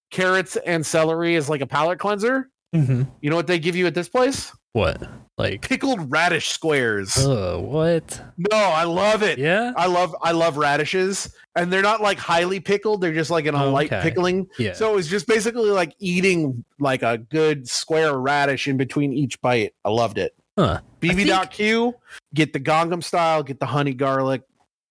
[0.09, 3.05] carrots and celery as like a palate cleanser Mhm.
[3.21, 5.01] you know what they give you at this place what?
[5.37, 8.19] Like, pickled radish squares uh, what?
[8.51, 9.71] no i love it Yeah.
[9.77, 13.53] i love i love radishes and they're not like highly pickled they're just like in
[13.53, 14.73] a Oh, light pickling Yeah.
[14.73, 19.73] so it's just basically like eating like a good square radish in between each bite
[19.85, 20.79] i loved it huh.
[21.03, 21.93] I think- BB.Q,
[22.33, 24.41] get the Gangnam style, get the honey garlic,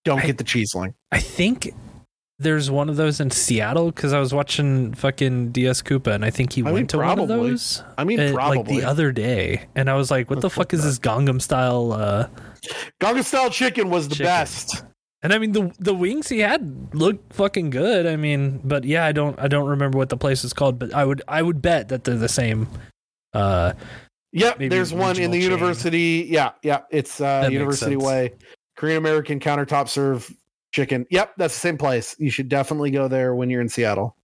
[0.04, 0.94] don't I- get the cheesling.
[1.10, 1.74] I think
[2.38, 6.30] there's one of those in Seattle because I was watching fucking DS Koopa and I
[6.30, 7.82] think he I mean, went to one of those.
[7.96, 8.58] I mean, uh, probably.
[8.58, 10.98] like the other day, and I was like, "What the Let's fuck look is this
[10.98, 12.28] Gangnam style?" Uh,
[13.00, 14.26] Gangnam style chicken was the Chicken.
[14.26, 14.84] best.
[15.22, 18.06] and I mean, the the wings he had looked fucking good.
[18.06, 20.92] I mean, but yeah, I don't I don't remember what the place is called, but
[20.92, 22.68] I would I would bet that they're the same.
[23.32, 23.72] Uh,
[24.32, 25.50] Yep, there's one in the chain.
[25.50, 26.26] university.
[26.28, 27.96] Yeah, yeah, it's uh, That University.
[27.96, 28.32] Way,
[28.76, 30.30] Korean American countertop serve
[30.76, 31.06] chicken.
[31.10, 32.14] Yep, that's the same place.
[32.18, 34.14] You should definitely go there when you're in Seattle.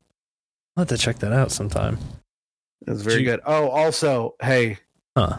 [0.76, 1.98] I'll have to check that out sometime.
[2.86, 3.24] It's very Gee.
[3.24, 3.40] good.
[3.46, 4.78] Oh, also, hey,
[5.16, 5.38] Huh?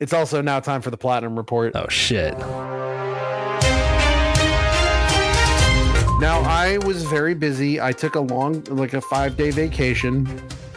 [0.00, 1.74] it's also now time for the platinum report.
[1.74, 2.36] Oh shit!
[6.20, 7.80] Now I was very busy.
[7.80, 10.28] I took a long, like a five day vacation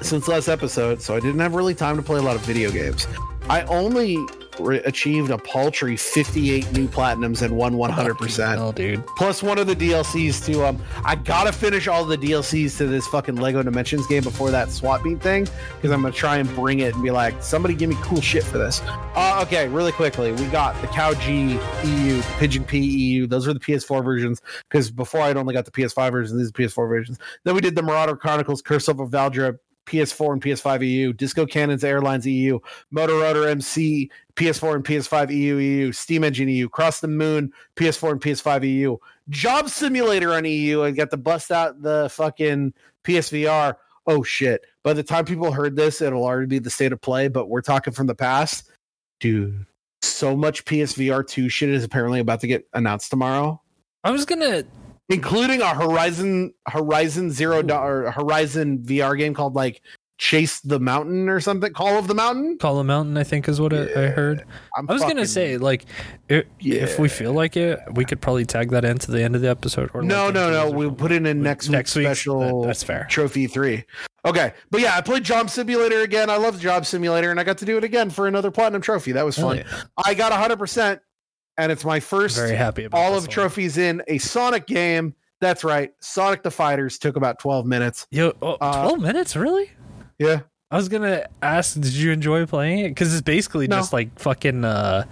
[0.02, 2.72] since last episode, so I didn't have really time to play a lot of video
[2.72, 3.06] games.
[3.50, 4.16] I only
[4.60, 8.58] re- achieved a paltry 58 new platinums and won 100%.
[8.58, 9.06] Oh, dude.
[9.18, 13.08] Plus one of the DLCs to um I gotta finish all the DLCs to this
[13.08, 16.80] fucking Lego Dimensions game before that swap meet thing because I'm gonna try and bring
[16.80, 18.82] it and be like somebody give me cool shit for this.
[19.16, 23.28] Uh, okay, really quickly, we got the Cow G EU, Pigeon P EU.
[23.28, 26.40] Those are the PS4 versions because before I'd only got the PS5 versions.
[26.40, 27.20] These are PS4 versions.
[27.44, 29.58] Then we did the Marauder Chronicles, Curse of Valdra.
[29.86, 32.60] PS4 and PS5 EU, Disco Cannons Airlines EU,
[32.92, 38.14] Motor Rotor MC, PS4 and PS5 EU, EU, Steam Engine EU, Cross the Moon, PS4
[38.14, 38.98] and PS5 EU,
[39.30, 40.84] Job Simulator on EU.
[40.84, 42.74] I got to bust out the fucking
[43.04, 43.76] PSVR.
[44.08, 44.66] Oh shit.
[44.84, 47.62] By the time people heard this, it'll already be the state of play, but we're
[47.62, 48.70] talking from the past.
[49.20, 49.66] Dude,
[50.02, 53.62] so much PSVR 2 shit is apparently about to get announced tomorrow,
[54.04, 54.64] I was gonna.
[55.14, 59.82] Including a Horizon Horizon Zero or Horizon VR game called like
[60.18, 61.74] Chase the Mountain or something.
[61.74, 62.58] Call of the Mountain.
[62.60, 64.46] Call a mountain, I think is what I, I heard.
[64.78, 65.86] I'm I was gonna say, like,
[66.30, 69.42] i if we feel like it, we could probably tag that into the end of
[69.42, 69.90] the episode.
[69.94, 70.72] Or no, like no, no.
[70.72, 72.62] We'll put it in next next week's special.
[72.62, 73.08] that- that's fair.
[73.10, 73.84] Trophy three.
[74.26, 76.30] Okay, but yeah, I played Job Simulator again.
[76.30, 79.12] I love Job Simulator, and I got to do it again for another platinum trophy.
[79.12, 79.58] That was fun.
[79.58, 79.84] yeah.
[80.06, 81.02] I got 100, percent
[81.58, 85.14] and it's my first Very happy about all of trophies in a Sonic game.
[85.42, 88.08] That's right, Sonic the Fighters took about 12 minutes.
[88.12, 89.70] Yo, oh, Uh, 12 minutes, really?
[90.20, 90.42] Yeah,
[90.72, 92.90] I was gonna ask, did you enjoy playing it?
[92.90, 93.78] Because it's basically No.
[93.78, 94.64] just like fucking.
[94.66, 95.06] uh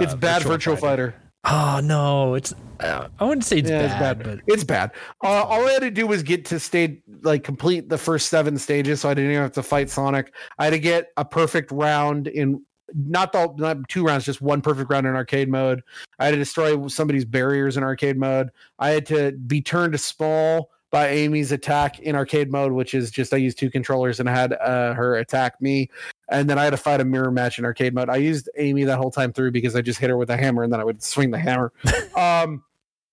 [0.00, 1.14] it's uh, bad Virtual Fighter.
[1.46, 2.52] Oh no, it's.
[2.80, 4.38] Uh, I wouldn't say it's, Yeah, bad, it's bad.
[4.46, 4.90] but It's bad.
[5.22, 8.58] Uh, all I had to do was get to stage like complete the first seven
[8.58, 10.32] stages, so I didn't even have to fight Sonic.
[10.58, 12.64] I had to get a perfect round in
[12.94, 15.82] not the not two rounds, just one perfect round in arcade mode.
[16.18, 18.50] I had to destroy somebody's barriers in arcade mode.
[18.78, 23.10] I had to be turned to small by Amy's attack in arcade mode, which is
[23.10, 25.90] just I used two controllers and I had uh, her attack me.
[26.28, 28.08] And then I had to fight a mirror match in arcade mode.
[28.08, 30.62] I used Amy that whole time through because I just hit her with a hammer
[30.62, 31.72] and then I would swing the hammer.
[32.16, 32.62] um,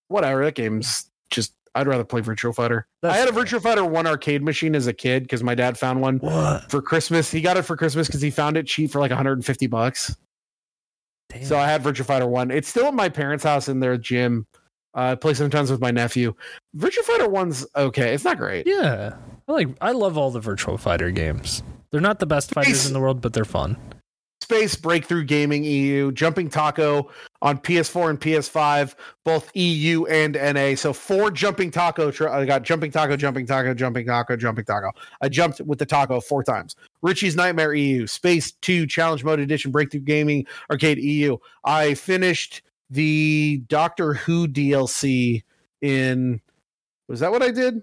[0.10, 0.46] whatever.
[0.46, 1.54] That game's just.
[1.74, 2.86] I'd rather play Virtual Fighter.
[3.02, 3.32] That's I had a.
[3.32, 6.70] Virtual Fighter one arcade machine as a kid because my dad found one what?
[6.70, 7.32] for Christmas.
[7.32, 10.16] He got it for Christmas because he found it cheap for like 150 bucks.
[11.30, 11.46] Damn.
[11.46, 12.52] So I had Virtual Fighter One.
[12.52, 14.46] It's still at my parents' house in their gym.
[14.94, 16.34] Uh, I play sometimes with my nephew.
[16.74, 18.14] Virtual Fighter One's okay.
[18.14, 18.68] It's not great.
[18.68, 19.16] yeah,
[19.48, 19.70] I like.
[19.80, 21.64] I love all the Virtual Fighter games.
[21.92, 23.78] They're not the best fighters Space- in the world, but they're fun.
[24.42, 27.10] Space Breakthrough Gaming EU, Jumping Taco
[27.42, 30.76] on PS4 and PS5, both EU and NA.
[30.76, 32.12] So four Jumping Taco.
[32.12, 34.92] Tr- I got Jumping Taco, Jumping Taco, Jumping Taco, Jumping Taco.
[35.22, 36.76] I jumped with the taco four times.
[37.02, 41.38] Richie's Nightmare EU, Space 2 Challenge Mode Edition, Breakthrough Gaming Arcade EU.
[41.64, 45.44] I finished the Doctor Who DLC
[45.82, 46.42] in.
[47.08, 47.82] Was that what I did?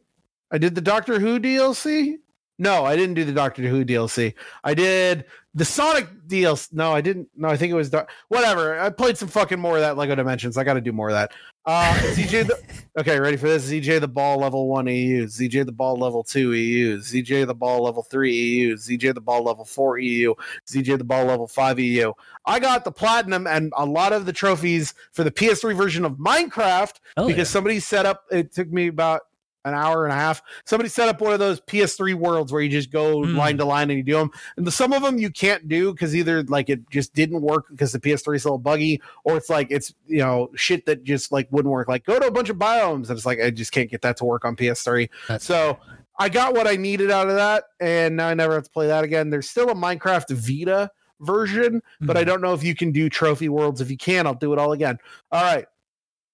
[0.50, 2.16] I did the Doctor Who DLC?
[2.58, 4.34] No, I didn't do the Doctor Who DLC.
[4.64, 5.24] I did
[5.58, 6.72] the Sonic DLC.
[6.72, 7.28] No, I didn't.
[7.36, 8.78] No, I think it was Doc- whatever.
[8.78, 10.56] I played some fucking more of that Lego Dimensions.
[10.56, 11.32] I got to do more of that.
[11.66, 12.58] Uh, ZJ the
[12.98, 13.70] okay, ready for this?
[13.70, 17.82] ZJ the ball level one EU, ZJ the ball level two EU, ZJ the ball
[17.82, 20.34] level three EU, ZJ the ball level four EU,
[20.66, 22.12] ZJ the ball level five EU.
[22.46, 26.12] I got the platinum and a lot of the trophies for the PS3 version of
[26.12, 27.52] Minecraft Oh, because yeah.
[27.52, 28.24] somebody set up.
[28.30, 29.22] It took me about
[29.68, 30.42] an hour and a half.
[30.64, 33.36] Somebody set up one of those PS3 worlds where you just go Hmm.
[33.36, 34.30] line to line and you do them.
[34.56, 37.66] And the, some of them you can't do because either like it just didn't work
[37.70, 41.04] because the PS3 is a little buggy, or it's like it's you know shit that
[41.04, 41.88] just like wouldn't work.
[41.88, 44.16] Like go to a bunch of biomes and it's like I just can't get that
[44.18, 45.08] to work on PS3.
[45.28, 45.78] That's So
[46.18, 48.88] I got what I needed out of that, and now I never have to play
[48.88, 49.30] that again.
[49.30, 50.90] There's still a Minecraft Vita
[51.20, 52.20] version, but Hmm.
[52.20, 53.80] I don't know if you can do trophy worlds.
[53.80, 54.98] If you can, I'll do it all again.
[55.32, 55.66] All right.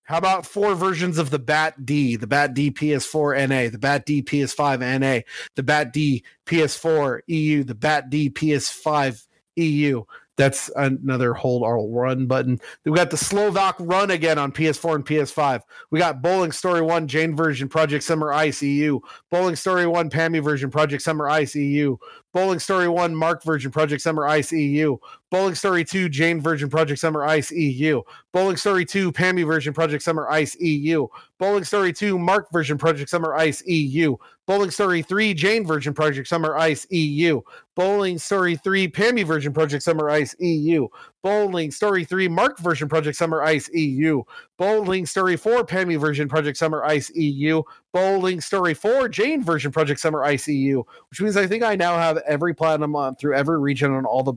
[0.04, 4.04] How about four versions of the Bat D, the Bat D PS4 NA, the Bat
[4.04, 5.20] D PS5 NA,
[5.56, 9.26] the Bat D PS4 EU, the Bat D PS5
[9.56, 10.04] EU?
[10.36, 12.60] That's another hold or run button.
[12.84, 15.60] We got the Slovak run again on PS4 and PS5.
[15.90, 18.98] We got Bowling Story 1 Jane version Project Summer Ice EU,
[19.30, 21.96] Bowling Story 1 Pammy version Project Summer Ice EU,
[22.34, 24.96] Bowling Story 1 Mark version Project Summer Ice EU,
[25.30, 30.02] Bowling Story 2 Jane version Project Summer Ice EU, Bowling Story 2 Pammy version Project
[30.02, 31.06] Summer Ice EU,
[31.38, 34.16] Bowling Story 2 Mark version Project Summer Ice EU,
[34.48, 37.40] Bowling Story 3 Jane version Project Summer Ice EU,
[37.76, 40.88] Bowling Story 3 Pammy version Project Summer Ice EU,
[41.24, 44.22] Bowling Story 3 Mark version Project Summer Ice EU,
[44.58, 47.62] Bowling Story 4 Pammy version Project Summer Ice EU,
[47.94, 51.96] Bowling Story 4 Jane version Project Summer Ice EU, which means I think I now
[51.96, 54.34] have every platinum on through every region on all the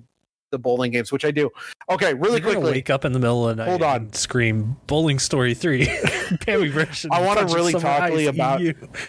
[0.51, 1.49] the bowling games, which I do.
[1.89, 2.71] Okay, really You're quickly.
[2.71, 3.69] wake up in the middle of the night.
[3.69, 3.95] Hold on.
[3.97, 8.61] and scream "Bowling Story 3 Pammy version." I wanna really Summer talk to you about-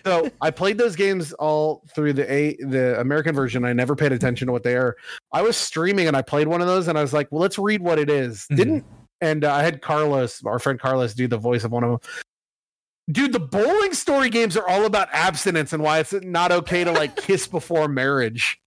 [0.05, 3.64] so I played those games all through the a the American version.
[3.64, 4.97] I never paid attention to what they are.
[5.32, 7.59] I was streaming and I played one of those and I was like, well, let's
[7.59, 8.47] read what it is.
[8.51, 8.57] Mhm.
[8.57, 8.84] Didn't
[9.20, 11.99] and uh, I had Carlos, our friend Carlos, do the voice of one of them.
[13.11, 16.93] Dude, the bowling story games are all about abstinence and why it's not okay to
[16.93, 18.61] like kiss before marriage.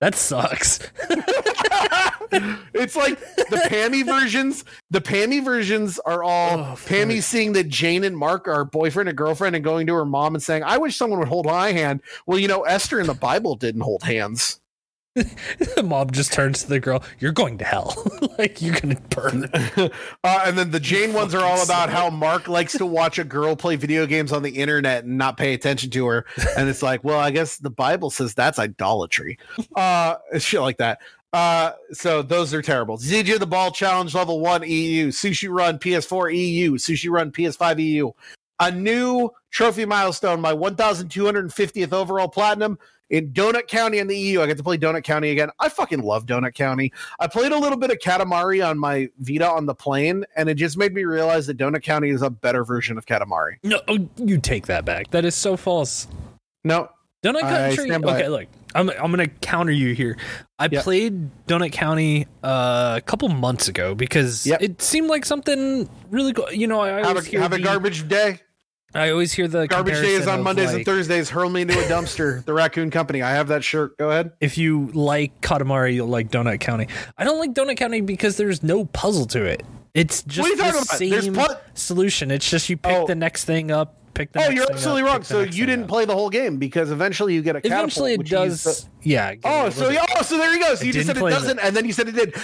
[0.00, 0.80] That sucks.
[2.74, 4.64] it's like the Pammy versions.
[4.90, 9.16] The Pammy versions are all Oh, Pammy seeing that Jane and Mark are boyfriend and
[9.18, 12.00] girlfriend and going to her mom and saying, I wish someone would hold my hand.
[12.26, 14.60] Well, you know, Esther in the Bible didn't hold hands.
[15.76, 17.02] The mom just turns to the girl.
[17.18, 18.04] You're going to hell.
[18.38, 19.44] like you're gonna burn.
[19.54, 19.88] uh,
[20.44, 23.56] and then the Jane ones are all about how Mark likes to watch a girl
[23.56, 26.26] play video games on the internet and not pay attention to her.
[26.58, 29.38] And it's like, well, I guess the Bible says that's idolatry.
[29.74, 31.00] Uh, shit like that.
[31.36, 32.96] Uh, so those are terrible.
[32.96, 38.10] ZJ the Ball Challenge Level 1 EU, Sushi Run PS4 EU, Sushi Run PS5 EU.
[38.58, 42.78] A new trophy milestone, my 1250th overall platinum
[43.10, 44.40] in Donut County in the EU.
[44.40, 45.50] I get to play Donut County again.
[45.60, 46.90] I fucking love Donut County.
[47.20, 50.54] I played a little bit of Katamari on my Vita on the plane, and it
[50.54, 53.56] just made me realize that Donut County is a better version of Katamari.
[53.62, 55.10] No, oh, you take that back.
[55.10, 56.08] That is so false.
[56.64, 56.88] No,
[57.24, 57.90] Donut Country.
[57.92, 60.16] Okay, look, I'm I'm gonna counter you here.
[60.58, 60.84] I Yep.
[60.84, 64.62] played Donut County uh, a couple months ago because Yep.
[64.62, 66.50] it seemed like something really cool.
[66.52, 68.40] You know, I have a, have a garbage day.
[68.94, 71.28] I always hear the Garbage day is on Mondays and Thursdays.
[71.28, 72.42] Hurl me into a dumpster.
[72.46, 73.20] the Raccoon Company.
[73.20, 73.98] I have that shirt.
[73.98, 74.32] Go ahead.
[74.40, 76.88] If you like Katamari, you'll like Donut County.
[77.18, 79.64] I don't like Donut County because there's no puzzle to it.
[79.92, 80.72] It's just you the?
[80.72, 82.30] Same pu- solution.
[82.30, 83.06] It's just you pick Oh.
[83.06, 83.96] the next thing up.
[84.16, 85.22] Pick the Oh, you're absolutely up, wrong.
[85.24, 85.88] So you didn't up.
[85.90, 87.80] play the whole game because eventually you get a catapult.
[87.82, 88.64] Eventually, it which you does.
[88.64, 89.34] the- yeah.
[89.44, 90.74] Oh, so yeah, oh, so there you go.
[90.74, 92.34] So you just said it doesn't, and then you said it did.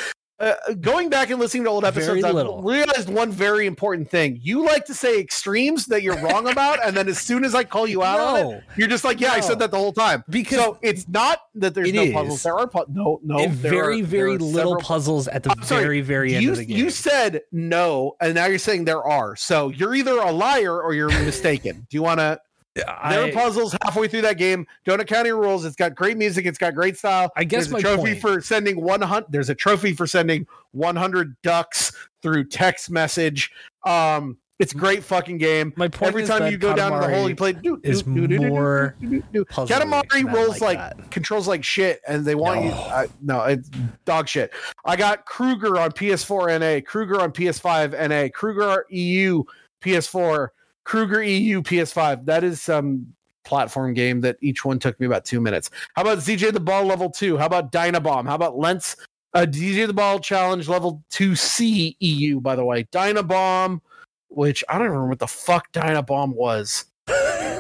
[0.43, 2.35] Uh, going back and listening to old episodes, I've
[2.65, 4.41] realized one very important thing.
[4.43, 7.63] You like to say extremes that you're wrong about, and then as soon as I
[7.63, 10.25] call you out on it, you're just like, "Yeah, I said that the whole time."
[10.29, 12.13] Because so it's not that there's no is.
[12.13, 12.43] puzzles.
[12.43, 13.39] There are pu- no, no.
[13.39, 16.65] There very, are- very little puzzles at the sorry, very, very end you, of the
[16.65, 16.77] game.
[16.77, 19.37] You said no, and now you're saying there are.
[19.37, 21.87] So you're either a liar or you're mistaken.
[21.89, 22.41] Do you want to?
[22.75, 24.67] There are puzzles halfway through that game.
[24.87, 25.65] Donut County rules.
[25.65, 26.47] It's got great music.
[26.47, 27.31] It's got great style.
[27.37, 29.27] I guess there's my a trophy point- for sending 100.
[29.31, 31.93] There's a trophy for sending 100 ducks
[32.23, 33.51] through text message.
[33.85, 35.73] Um, it's a great fucking game.
[35.77, 37.53] my point Every time you go down to the hole, you play.
[37.53, 41.11] Do, is do, do, more Katamari rolls like, that.
[41.11, 42.71] controls like shit, and they want you.
[42.71, 42.77] No.
[42.77, 43.69] I, no, it's
[44.05, 44.53] dog shit.
[44.85, 49.43] I got Kruger on PS4 NA, Kruger on PS5 NA, Kruger EU
[49.83, 50.49] PS4,
[50.85, 52.25] Kruger EU PS5.
[52.27, 53.07] That is some
[53.45, 55.71] platform game that each one took me about two minutes.
[55.95, 57.37] How about ZJ the Ball level two?
[57.37, 58.27] How about Dynabomb?
[58.27, 58.97] How about Lens?
[59.35, 62.85] Uh, ZJ the Ball Challenge level 2C EU, by the way.
[62.85, 63.81] Dynabomb,
[64.29, 66.87] which I don't remember what the fuck Dynabomb was.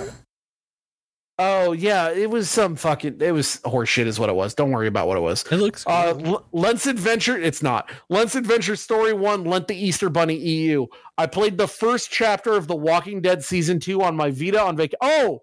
[1.44, 3.16] Oh yeah, it was some fucking.
[3.20, 4.54] It was horseshit, is what it was.
[4.54, 5.44] Don't worry about what it was.
[5.50, 5.84] It looks.
[5.86, 6.26] Uh, Cool.
[6.26, 7.36] L- Lent's Adventure.
[7.36, 9.44] It's not Lent's Adventure Story One.
[9.44, 10.86] Lent the Easter Bunny EU.
[11.18, 14.76] I played the first chapter of The Walking Dead season two on my Vita on
[14.76, 14.98] vacation.
[15.02, 15.42] Oh,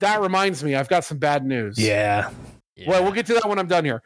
[0.00, 0.74] that reminds me.
[0.74, 1.78] I've got some bad news.
[2.76, 2.88] yeah.
[2.88, 4.02] Well, we'll get to that when I'm done here.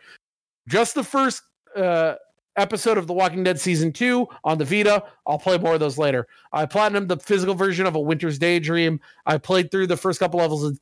[0.68, 1.42] Just the first
[1.74, 2.16] uh,
[2.56, 5.04] episode of The Walking Dead season two on the Vita.
[5.26, 6.26] I'll play more of those later.
[6.52, 9.00] I platinumed the physical version of A Winter's Daydream.
[9.24, 10.78] I played through the first couple levels of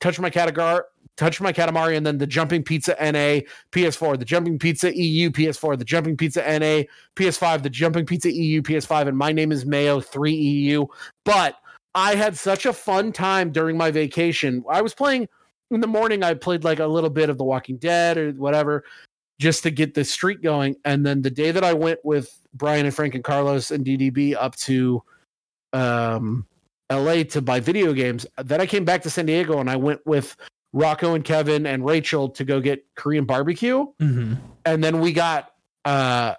[0.00, 0.82] Touch My Catagar,
[1.16, 3.40] Touch My Katamari, and then the Jumping Pizza NA
[3.72, 6.84] PS4, the Jumping Pizza EU PS4, the Jumping Pizza NA
[7.16, 10.86] PS5, the Jumping Pizza EU PS5, and My Name is Mayo 3 EU.
[11.24, 11.56] But
[11.94, 14.62] I had such a fun time during my vacation.
[14.70, 15.28] I was playing
[15.70, 18.84] in the morning I played like a little bit of The Walking Dead or whatever
[19.38, 20.76] just to get the streak going.
[20.84, 24.34] And then the day that I went with Brian and Frank and Carlos and DDB
[24.34, 25.02] up to
[25.72, 26.46] um,
[26.90, 30.06] LA to buy video games, then I came back to San Diego and I went
[30.06, 30.36] with
[30.72, 33.86] Rocco and Kevin and Rachel to go get Korean barbecue.
[33.98, 34.34] hmm
[34.64, 35.52] And then we got
[35.84, 36.34] uh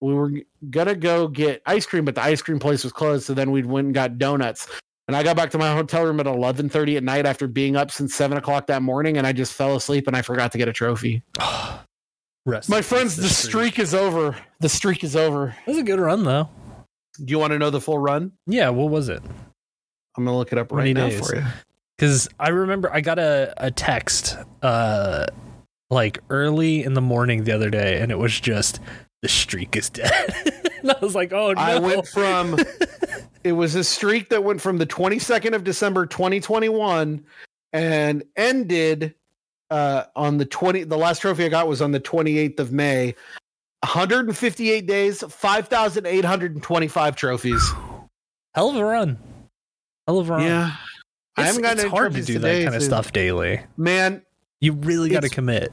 [0.00, 0.30] we were
[0.70, 3.24] gonna go get ice cream, but the ice cream place was closed.
[3.24, 4.68] So then we went and got donuts.
[5.06, 7.76] And I got back to my hotel room at eleven thirty at night after being
[7.76, 10.58] up since seven o'clock that morning, and I just fell asleep and I forgot to
[10.58, 11.22] get a trophy.
[12.46, 14.36] Rest My friends, the streak is over.
[14.60, 15.56] The streak is over.
[15.66, 16.48] It was a good run though.
[17.22, 18.32] Do you want to know the full run?
[18.46, 18.70] Yeah.
[18.70, 19.22] What was it?
[20.16, 21.28] I'm gonna look it up right now days?
[21.28, 21.44] for you.
[21.96, 25.26] Because I remember I got a, a text uh
[25.90, 28.80] like early in the morning the other day, and it was just
[29.22, 30.34] the streak is dead.
[30.82, 31.60] and I was like, oh no.
[31.60, 32.58] I went from
[33.44, 37.24] it was a streak that went from the 22nd of December 2021
[37.72, 39.14] and ended
[39.70, 43.14] uh on the 20 the last trophy I got was on the 28th of May.
[43.84, 47.72] 158 days, 5,825 trophies.
[48.54, 49.18] Hell of a run.
[50.06, 50.42] Hell of a run.
[50.42, 50.70] Yeah.
[51.36, 53.60] I It's, haven't gotten it's hard to do that kind of stuff daily.
[53.76, 54.22] Man,
[54.60, 55.70] You really got to commit.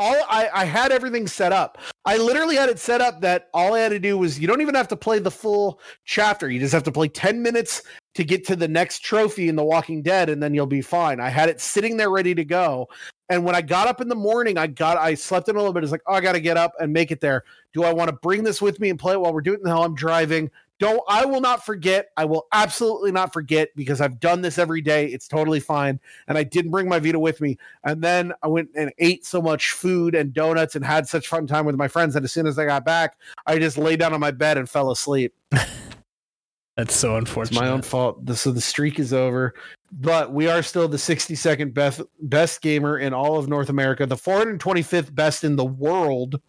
[0.00, 1.76] All I, I had everything set up.
[2.06, 4.62] I literally had it set up that all I had to do was you don't
[4.62, 6.50] even have to play the full chapter.
[6.50, 7.82] You just have to play 10 minutes
[8.14, 11.20] to get to the next trophy in The Walking Dead, and then you'll be fine.
[11.20, 12.88] I had it sitting there ready to go.
[13.28, 15.74] And when I got up in the morning, I got I slept in a little
[15.74, 15.82] bit.
[15.82, 17.44] It's like, oh, I gotta get up and make it there.
[17.74, 19.66] Do I want to bring this with me and play it while we're doing it?
[19.66, 20.50] No, I'm driving.
[20.80, 22.08] Don't I will not forget.
[22.16, 25.06] I will absolutely not forget because I've done this every day.
[25.08, 26.00] It's totally fine.
[26.26, 27.58] And I didn't bring my Vita with me.
[27.84, 31.46] And then I went and ate so much food and donuts and had such fun
[31.46, 32.16] time with my friends.
[32.16, 34.68] And as soon as I got back, I just lay down on my bed and
[34.68, 35.34] fell asleep.
[36.76, 37.60] That's so It's unfortunate.
[37.60, 38.26] my own fault.
[38.36, 39.52] So the streak is over.
[39.92, 44.16] But we are still the 62nd best best gamer in all of North America, the
[44.16, 46.40] 425th best in the world,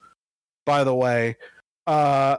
[0.65, 1.35] by the way.
[1.85, 2.37] Uh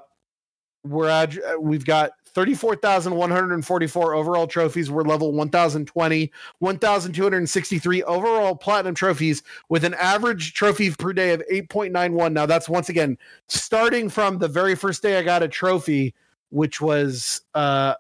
[0.84, 4.90] we're at we've got 34,144 overall trophies.
[4.90, 12.32] We're level 1,020, 1,263 overall platinum trophies with an average trophy per day of 8.91.
[12.32, 13.18] Now, that's once again
[13.48, 16.14] starting from the very first day I got a trophy,
[16.48, 17.94] which was, uh,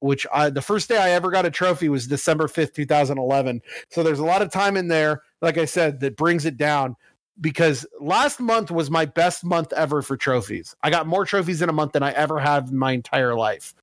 [0.00, 3.62] which I, the first day I ever got a trophy was December 5th, 2011.
[3.90, 6.96] So there's a lot of time in there, like I said, that brings it down
[7.40, 10.74] because last month was my best month ever for trophies.
[10.82, 13.74] I got more trophies in a month than I ever have in my entire life.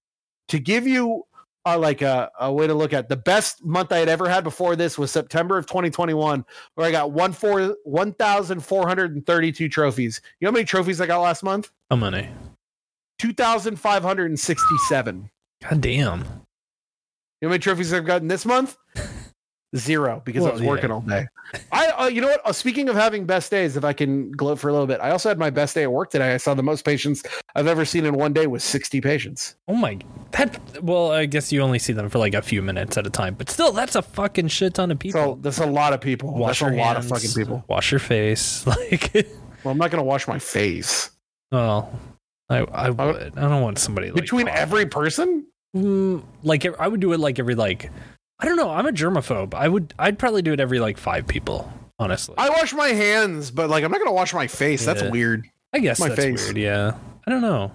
[0.49, 1.24] To give you
[1.66, 4.43] uh, like a, a way to look at the best month I had ever had
[4.43, 6.45] before this was September of 2021,
[6.76, 10.22] where I got one four one thousand four hundred and thirty two trophies.
[10.39, 11.72] You know how many trophies I got last month?
[11.89, 12.30] How many?
[13.18, 15.32] Two thousand five hundred and sixty seven.
[15.64, 16.20] God damn.
[16.20, 18.78] You know how many trophies I've gotten this month?
[19.76, 20.68] Zero because I Well, was yeah.
[20.70, 21.28] working all day.
[21.72, 22.41] I, uh, you know what?
[22.45, 25.11] Uh, speaking of having best days, if I can gloat for a little bit, I
[25.11, 26.34] also had my best day at work today.
[26.34, 27.24] I saw the most patients
[27.55, 29.55] I've ever seen in one day was 60 patients.
[29.68, 29.99] Oh my.
[30.32, 30.82] That.
[30.84, 33.36] Well, I guess you only see them for like a few minutes at a time,
[33.36, 35.22] but still, that's a fucking shit ton of people.
[35.22, 36.34] So that's a lot of people.
[36.34, 37.63] wash that's a your lot of fucking people.
[37.68, 38.66] Wash your face.
[38.76, 39.11] Like,
[39.63, 41.11] Well, I'm not going to wash my face
[41.51, 41.91] well,
[42.49, 43.38] I I would.
[43.38, 45.45] I don't want somebody like between every person.
[45.76, 47.91] Mm, like I would do it like every like
[48.45, 48.69] I don't know.
[48.69, 49.55] I'm a germaphobe.
[49.55, 49.93] I would.
[49.97, 51.71] I'd probably do it every like five people.
[51.97, 54.85] Honestly, I wash my hands, but like I'm not going to wash my face.
[54.85, 55.45] That's weird.
[55.73, 56.45] I guess my that's face.
[56.45, 56.57] weird.
[56.57, 57.71] Yeah, I don't know.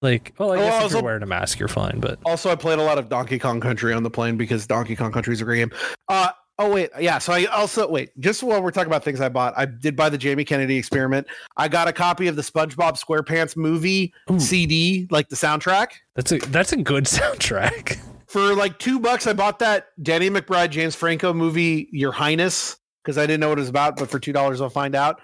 [0.00, 2.00] Like, well, I Oh, guess if you're wearing a mask, you're fine.
[2.00, 4.96] But Also, I played a lot of Donkey Kong Country on the plane because Donkey
[4.96, 5.70] Kong Country is a great game.
[6.08, 7.18] Uh, oh wait, yeah.
[7.18, 8.10] So I also wait.
[8.18, 11.28] Just while we're talking about things I bought, I did buy the Jamie Kennedy Experiment.
[11.56, 14.40] I got a copy of the SpongeBob SquarePants movie Ooh.
[14.40, 15.90] CD, like the soundtrack.
[16.16, 17.98] that's a that's a good soundtrack.
[18.32, 23.18] For like two bucks, I bought that Danny McBride, James Franco movie, Your Highness, because
[23.18, 23.96] I didn't know what it was about.
[23.96, 25.20] But for two dollars, I'll find out.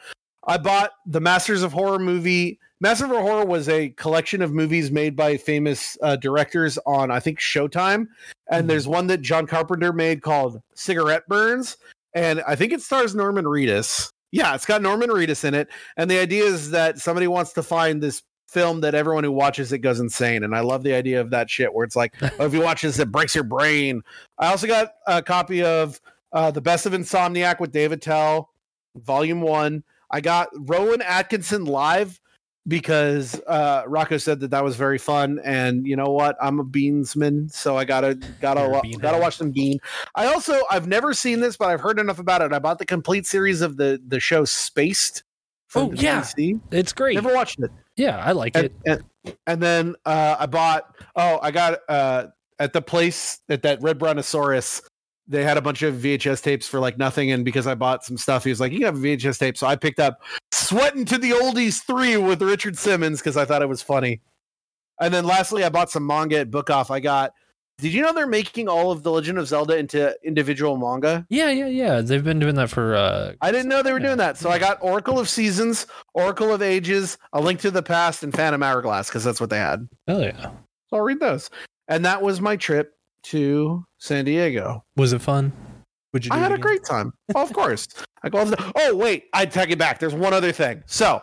[0.46, 4.90] I bought the Masters of Horror movie Masters of Horror was a collection of movies
[4.92, 8.06] made by famous uh, directors on, I think, Showtime.
[8.50, 8.68] And Mhm.
[8.68, 11.76] there's one that John Carpenter made called Cigarette Burns.
[12.14, 14.10] And I think it stars Norman Reedus.
[14.30, 15.68] Yeah, it's got Norman Reedus in it.
[15.96, 19.72] And the idea is that somebody wants to find this film that everyone who watches
[19.72, 20.42] it goes insane.
[20.42, 22.82] And I love the idea of that shit where it's like, oh, if you watch
[22.82, 24.02] this, it breaks your brain.
[24.38, 26.00] I also got a copy of
[26.32, 28.50] uh, The Best of Insomniac with Dave Attell,
[28.96, 29.84] Volume One.
[30.10, 32.18] I got Rowan Atkinson live
[32.66, 36.36] because uh, Rocco said that that was very fun, and you know what?
[36.40, 39.78] I'm a beansman, so I gotta gotta gotta watch some Bean.
[40.14, 42.52] I also I've never seen this, but I've heard enough about it.
[42.52, 45.24] I bought the complete series of the the show Spaced.
[45.74, 46.22] Oh, yeah.
[46.22, 46.60] BBC.
[46.70, 47.14] It's great.
[47.14, 48.72] Never watched it yeah, I like and, it.
[48.86, 50.94] and, and then uh, I bought.
[51.16, 52.28] Oh, I got uh,
[52.58, 54.82] at the place at that Red Brontosaurus.
[55.26, 58.16] They had a bunch of VHS tapes for like nothing, and because I bought some
[58.16, 60.22] stuff, he was like, "You can have a VHS tape." So I picked up
[60.52, 64.20] "Sweating to the Oldies 3 with Richard Simmons because I thought it was funny.
[65.00, 66.90] And then lastly, I bought some manga at Book Off.
[66.90, 67.32] I got.
[67.80, 71.24] Did you know they're making all of the Legend of Zelda into individual manga?
[71.30, 72.00] Yeah, yeah, yeah.
[72.00, 72.96] They've been doing that for.
[72.96, 74.06] uh I didn't know they were Yeah.
[74.06, 74.36] doing that.
[74.36, 78.34] So I got Oracle of Seasons, Oracle of Ages, A Link to the Past, and
[78.34, 79.88] Phantom Hourglass because that's what they had.
[80.08, 80.50] Oh yeah.
[80.90, 81.50] So I'll read those.
[81.86, 84.84] And that was my trip to San Diego.
[84.96, 85.52] Was it fun?
[86.12, 86.32] Would you?
[86.32, 87.12] Do I had a great time.
[87.36, 87.86] Oh, of course.
[88.24, 88.52] I go.
[88.74, 90.00] Oh wait, I take it back.
[90.00, 90.82] There's one other thing.
[90.86, 91.22] So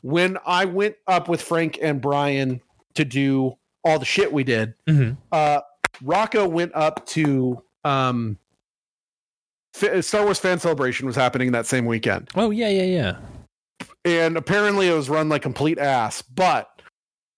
[0.00, 2.60] when I went up with Frank and Brian
[2.94, 5.16] to do all the shit we did, Mhm.
[5.30, 5.60] uh,
[6.02, 8.38] Rocco went up to um,
[10.00, 12.30] Star Wars Fan Celebration was happening that same weekend.
[12.34, 13.86] Oh yeah, yeah, yeah.
[14.04, 16.80] and apparently it was run like complete ass but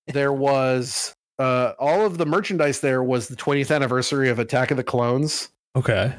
[0.07, 4.77] there was uh all of the merchandise there was the 20th anniversary of attack of
[4.77, 6.15] the clones Okay.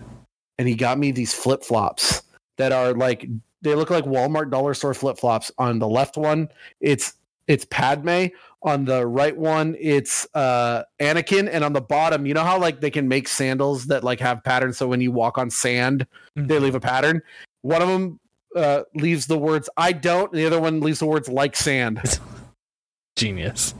[0.57, 2.21] and he got me these flip-flops
[2.57, 3.25] that are like
[3.61, 6.49] they look like walmart dollar store flip-flops on the left one
[6.81, 7.13] it's
[7.47, 8.25] it's padme
[8.61, 12.81] on the right one it's uh anakin and on the bottom you know how like
[12.81, 16.05] they can make sandals that like have patterns so when you walk on sand
[16.35, 16.61] they Mhm.
[16.61, 17.21] leave a pattern.
[17.61, 18.19] One of them
[18.55, 22.01] uh, leaves the words "I don't," and the other one leaves the words "like sand."
[23.15, 23.75] Genius.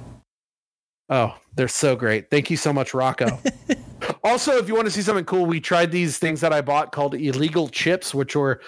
[1.09, 2.29] Oh, they're so great!
[2.29, 3.39] Thank you so much, Rocco.
[4.23, 6.91] also, if you want to see something cool, we tried these things that I bought
[6.91, 8.61] called illegal chips, which were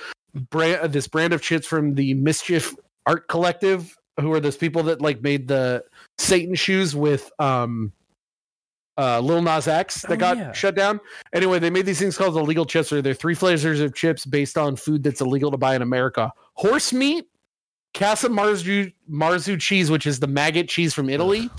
[0.49, 2.73] brand this brand of chips from the Mischief
[3.05, 5.83] Art Collective, who are those people that like made the
[6.17, 7.91] Satan shoes with um
[8.97, 10.51] uh Lil Nas X that Oh, got yeah.
[10.51, 10.99] shut down.
[11.33, 14.57] Anyway, they made these things called illegal chips, or they're three flavors of chips based
[14.57, 17.25] on food that's illegal to buy in America: horse meat,
[17.93, 21.49] Casu Marzu Marzu cheese, which is the maggot cheese from Italy,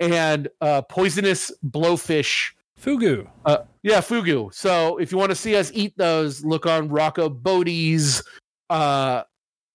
[0.00, 2.52] and uh, poisonous blowfish.
[2.80, 3.26] Fugu.
[3.46, 4.52] Uh, yeah, fugu.
[4.52, 8.22] So if you want to see us eat those, look on Rocco Bodie's
[8.68, 9.22] uh,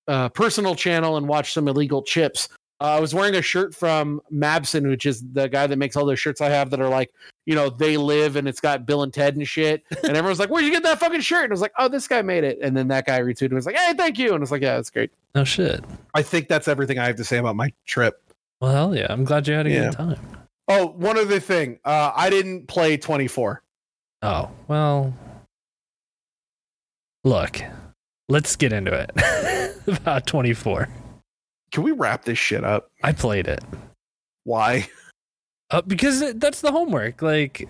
[0.07, 2.47] uh, personal channel and watch some illegal chips.
[2.81, 6.03] Uh, I was wearing a shirt from Mabson, which is the guy that makes all
[6.05, 7.13] those shirts I have that are like,
[7.45, 9.83] you know, they live and it's got Bill and Ted and shit.
[10.03, 11.43] And everyone's like, where'd you get that fucking shirt?
[11.43, 12.57] And I was like, oh, this guy made it.
[12.61, 14.29] And then that guy retweeted and was like, hey, thank you.
[14.29, 15.11] And I was like, yeah, that's great.
[15.35, 15.83] Oh shit.
[16.15, 18.19] I think that's everything I have to say about my trip.
[18.61, 19.07] Well, hell yeah.
[19.09, 19.83] I'm glad you had a Yeah.
[19.89, 20.19] good time.
[20.67, 21.77] Oh, one other thing.
[21.85, 23.61] Uh, I didn't play 24.
[24.23, 25.13] Oh well.
[27.23, 27.61] Look,
[28.27, 29.77] let's get into it.
[29.87, 30.87] About 24.
[31.71, 32.89] Can we wrap this shit up?
[33.03, 33.63] I played it.
[34.43, 34.87] Why?
[35.69, 37.21] Uh, because it- that's the homework.
[37.21, 37.67] Like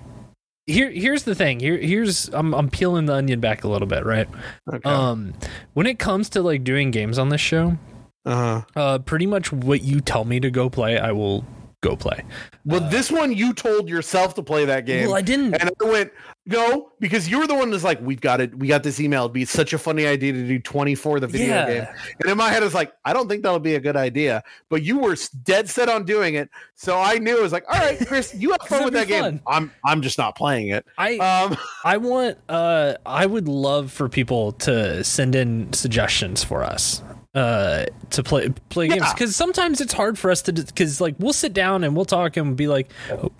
[0.67, 1.59] here here's the thing.
[1.59, 4.27] Here here's I'm I'm peeling the onion back a little bit, right?
[4.73, 4.89] Okay.
[4.89, 5.33] Um
[5.73, 7.77] when it comes to like doing games on this show,
[8.25, 8.61] uh-huh.
[8.75, 11.45] uh pretty much what you tell me to go play, I will
[11.81, 12.23] go play.
[12.65, 15.07] Well, Uh, this one you told yourself to play that game.
[15.07, 16.11] Well, I didn't and I went,
[16.45, 18.57] no, because you were the one that's like, we've got it.
[18.57, 19.23] We got this email.
[19.23, 21.67] It'd be such a funny idea to do 24, the video yeah.
[21.67, 21.87] game.
[22.19, 24.43] And in my head, it's like, I don't think that'll be a good idea.
[24.67, 26.49] But you were dead set on doing it.
[26.73, 29.13] So I knew it was like, all right, Chris, you have fun with that be
[29.13, 29.39] game.
[29.45, 30.83] I'm I'm just not playing it.
[30.97, 36.63] I Um, I want uh I would love for people to send in suggestions for
[36.63, 41.15] us uh to play play games cuz sometimes it's hard for us to cuz like
[41.17, 42.91] we'll sit down and we'll talk and be like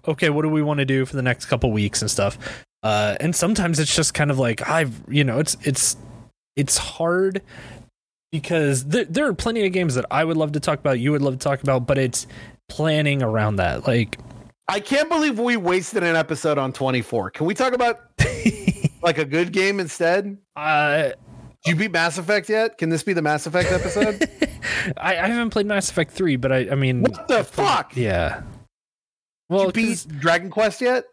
[0.07, 2.37] okay what do we want to do for the next couple weeks and stuff
[2.83, 5.97] uh and sometimes it's just kind of like I've you know it's it's
[6.55, 7.41] it's hard
[8.31, 11.11] because there, there are plenty of games that I would love to talk about you
[11.11, 12.27] would love to talk about but it's
[12.69, 14.17] planning around that like
[14.67, 17.31] I can't believe we wasted an episode on 24.
[17.31, 17.99] Can we talk about
[19.01, 20.37] like a good game instead?
[20.55, 21.15] uh Did
[21.65, 22.77] you beat Mass Effect yet?
[22.77, 24.29] Can this be the Mass Effect episode?
[24.97, 27.95] I, I haven't played Mass Effect 3, but I, I mean, what the fuck?
[27.97, 28.37] yeah.
[28.37, 28.45] Did
[29.49, 31.03] Well, you beat Dragon Quest yet?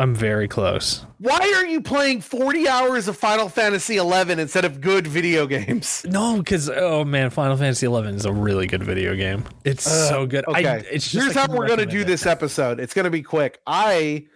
[0.00, 1.04] I'm very close.
[1.18, 6.04] Why are you playing 40 hours of Final Fantasy 11 instead of good video games?
[6.08, 9.44] No, because oh man, Final Fantasy 11 is a really good video game.
[9.64, 10.44] It's so good.
[10.46, 10.84] I, Okay.
[10.92, 12.06] it's just Here's how we're going to do it.
[12.06, 12.78] this episode.
[12.78, 13.58] It's going to be quick.
[13.66, 14.26] I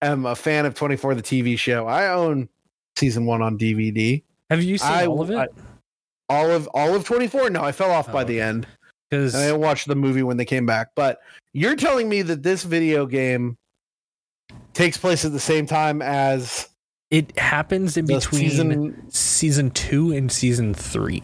[0.00, 1.86] am a fan of 24 the TV show.
[1.86, 2.48] I own
[2.96, 4.22] season 1 on DVD.
[4.48, 5.50] Have you seen I- all of I- it?
[6.30, 7.50] All of all of 24?
[7.50, 8.66] No, I fell off by Oh, the end.
[9.10, 10.88] Because I didn't watch the movie when they came back.
[10.96, 11.18] But
[11.52, 13.58] you're telling me that this video game
[14.74, 16.68] takes place at the same time as
[17.10, 21.22] it happens in between season season two and season three.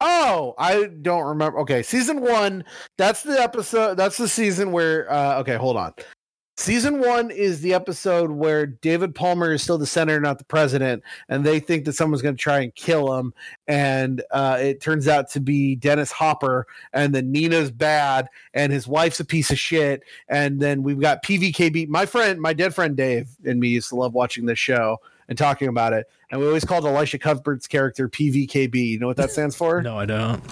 [0.00, 1.60] Oh, I don't remember.
[1.60, 2.64] Okay, season one.
[2.98, 3.96] That's the episode.
[3.96, 5.10] That's the season where.
[5.10, 5.92] Uh, okay, hold on.
[6.58, 11.04] Season one is the episode where David Palmer is still the senator, not the president,
[11.28, 13.32] and they think that someone's going to try and kill him.
[13.68, 18.88] And uh, it turns out to be Dennis Hopper, and then Nina's bad, and his
[18.88, 20.02] wife's a piece of shit.
[20.28, 21.86] And then we've got PVKB.
[21.86, 24.98] My friend, my dead friend Dave, and me used to love watching this show
[25.28, 26.10] and talking about it.
[26.32, 28.74] And we always called Elisha Cuthbert's character PVKB.
[28.74, 29.80] You know what that stands for?
[29.88, 30.42] No, I don't.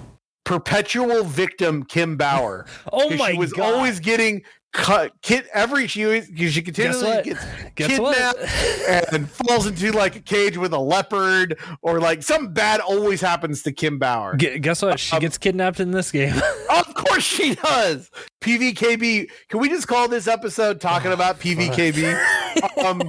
[0.45, 2.65] perpetual victim Kim Bauer.
[2.93, 3.75] Oh my she was god!
[3.75, 4.43] always getting
[4.77, 5.13] cut.
[5.23, 7.25] Kid every she always, she Guess continually what?
[7.25, 7.45] gets
[7.75, 8.15] Guess what?
[8.17, 13.21] kidnapped and falls into like a cage with a leopard or like something bad always
[13.21, 14.37] happens to Kim Bauer.
[14.37, 15.01] Gu- Guess what?
[15.01, 16.35] She Um, gets kidnapped in this game.
[16.71, 18.11] of course she does.
[18.43, 19.31] PVKB.
[19.49, 22.85] Can we just call this episode talking about PVKB?
[22.85, 23.03] um.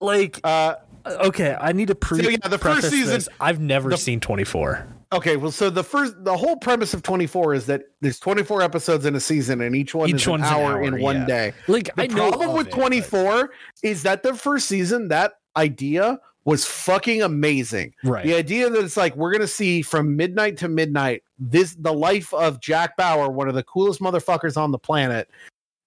[0.00, 0.74] like, Uh.
[1.06, 2.22] okay, I need to pre.
[2.22, 3.28] So, yeah, the first season- this.
[3.40, 4.86] I've never the- seen 24.
[5.12, 5.36] Okay.
[5.36, 9.14] Well, so the first, the whole premise of 24 is that there's 24 episodes in
[9.14, 11.26] a season, and each one Each is an one's an hour, hour, in one yeah.
[11.26, 11.52] day.
[11.68, 13.50] Like, The I problem with it, but- 24
[13.82, 17.92] is that the first season, that idea was fucking amazing.
[18.04, 18.24] right?
[18.24, 22.32] The idea that it's like we're gonna see from midnight to midnight this the life
[22.32, 25.28] of Jack Bauer, one of the coolest motherfuckers on the planet,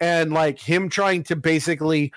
[0.01, 2.11] and like him trying to basically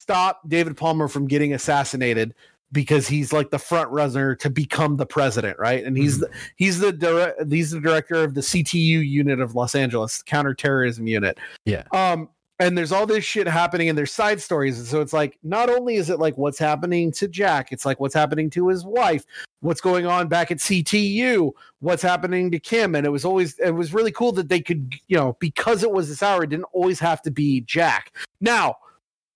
[0.00, 2.34] stop David Palmer from getting assassinated
[2.74, 5.82] because he's like the front runner to become the president, right?
[5.82, 6.20] And he's Mhm.
[6.20, 10.24] the, he's the dire- he's the director of the CTU unit of Los Angeles the
[10.24, 11.38] counterterrorism unit.
[11.64, 11.84] Yeah.
[11.92, 12.28] Um
[12.60, 15.68] and there's all this shit happening and there's side stories and so it's like not
[15.70, 19.24] only is it like what's happening to Jack, it's like what's happening to his wife,
[19.60, 23.70] what's going on back at CTU, what's happening to Kim and it was always it
[23.70, 26.66] was really cool that they could, you know, because it was this hour it didn't
[26.72, 28.14] always have to be Jack.
[28.40, 28.76] Now,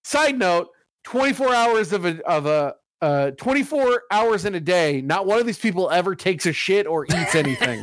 [0.05, 0.69] side note,
[1.05, 5.47] 24 hours of a of a uh 24 hours in a day not one of
[5.47, 7.83] these people ever takes a shit or eats anything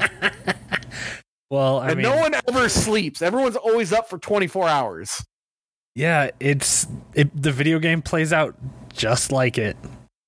[1.49, 5.25] well, I and mean, no one ever sleeps everyone's always up for 24 hours
[5.97, 8.53] yeah, it's it, the video game plays out
[8.91, 9.77] just like it.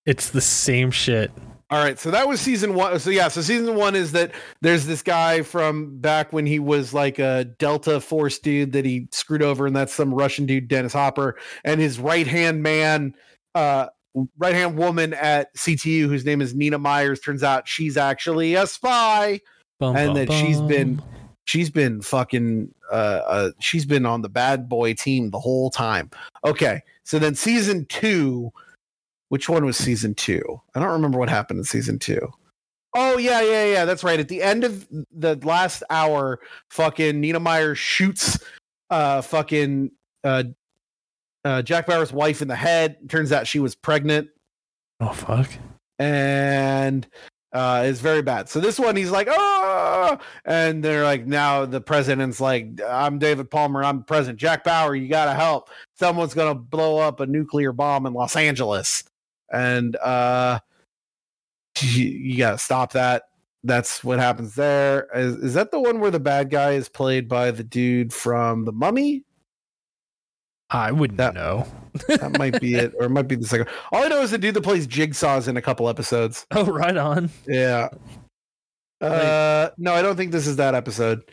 [0.05, 1.29] It's the same shit.
[1.69, 4.31] all right so that was season one so yeah so season one is that
[4.61, 9.09] there's this guy from back when he was like a delta force dude that he
[9.11, 13.13] screwed over and that's some russian dude dennis hopper and his right hand man
[13.53, 13.87] uh
[14.37, 17.19] right hand woman at ctu whose name is nina myers.
[17.19, 19.39] Turns out she's actually a spy.
[19.79, 21.01] Bum, And bum, that she's been-
[21.45, 26.09] she's been fucking uh, uh she's been on the bad boy team the whole time.
[26.43, 28.51] Okay so then season two
[29.29, 30.61] which one was season two?
[30.75, 32.31] I don't remember what happened in season two.
[32.95, 34.19] Oh yeah yeah yeah that's right.
[34.19, 36.39] At the end of the last hour
[36.71, 38.39] fucking nina meyer shoots
[38.89, 39.91] uh fucking
[40.23, 40.43] uh
[41.47, 44.29] uh jack bauer's wife in the head turns out she was pregnant
[44.99, 45.49] Oh fuck!
[45.99, 47.07] and
[47.53, 48.49] uh is very bad.
[48.49, 53.49] So this one he's like, oh, and they're like, now the president's like, I'm David
[53.49, 54.39] Palmer, I'm president.
[54.39, 55.69] Jack Bauer, you gotta help.
[55.95, 59.03] Someone's gonna blow up a nuclear bomb in Los Angeles,
[59.51, 60.59] and uh,
[61.81, 63.23] you, you gotta stop that.
[63.63, 65.07] That's what happens there.
[65.13, 68.65] Is, is that the one where the bad guy is played by the dude from
[68.65, 69.23] The Mummy?
[70.69, 71.65] I wouldn't That- know.
[72.07, 73.67] That might be it, or it might be the second.
[73.91, 76.45] All I know is the dude that plays Jigsaw's in a couple episodes.
[76.51, 77.29] Oh, right on.
[77.47, 77.89] Yeah.
[79.01, 81.23] Uh, no, I don't think this is that episode.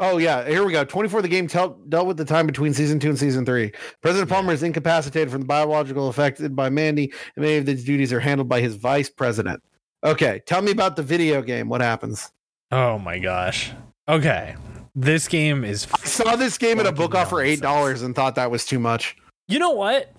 [0.00, 0.84] Oh yeah, here we go.
[0.84, 1.20] Twenty four.
[1.22, 3.72] The game tel- dealt with the time between season two and season three.
[4.00, 8.12] President Palmer is incapacitated from the biological affected by Mandy, and many of these duties
[8.12, 9.60] are handled by his vice president.
[10.04, 11.68] Okay, tell me about the video game.
[11.68, 12.30] What happens?
[12.70, 13.72] Oh my gosh.
[14.08, 14.54] Okay,
[14.98, 15.86] this game is.
[15.94, 18.66] I saw this game at a book off for eight dollars and thought that was
[18.66, 19.16] too much.
[19.46, 20.12] You know what?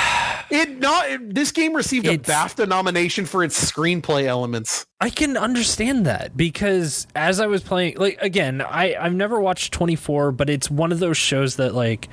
[0.51, 1.11] It not.
[1.11, 4.87] It, this game received a BAFTA nomination for its screenplay elements.
[4.99, 9.75] I can understand that because as I was playing, like again, I I've never watched
[9.75, 12.09] 24, but it's one of those shows that like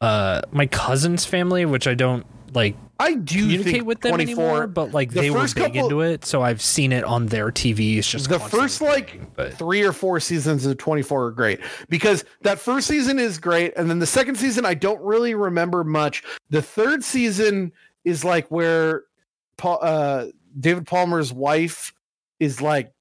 [0.00, 4.44] uh my cousin's family, which I don't like I do communicate think with them 24
[4.44, 7.26] anymore, but like the they were big couple- into it, so I've seen it on
[7.26, 8.08] their TVs.
[8.08, 12.58] Just the first like but three or four seasons of 24 are great because that
[12.58, 16.62] first season is great and then the second season i don't really remember much the
[16.62, 17.72] third season
[18.04, 19.04] is like where
[19.56, 20.26] Paul, uh,
[20.58, 21.92] david palmer's wife
[22.38, 22.92] is like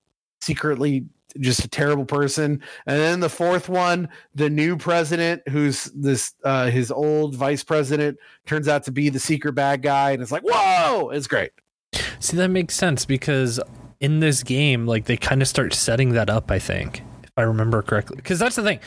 [0.42, 1.06] secretly
[1.40, 6.70] just a terrible person and then the fourth one the new president who's this uh
[6.70, 10.44] his old vice president turns out to be the secret bad guy and it's like
[10.44, 11.52] whoa it's great
[12.20, 13.60] see that makes sense because
[14.00, 16.52] in this game, like they kind of start setting that up.
[16.52, 18.80] I think if I remember correctly, because that's the thing.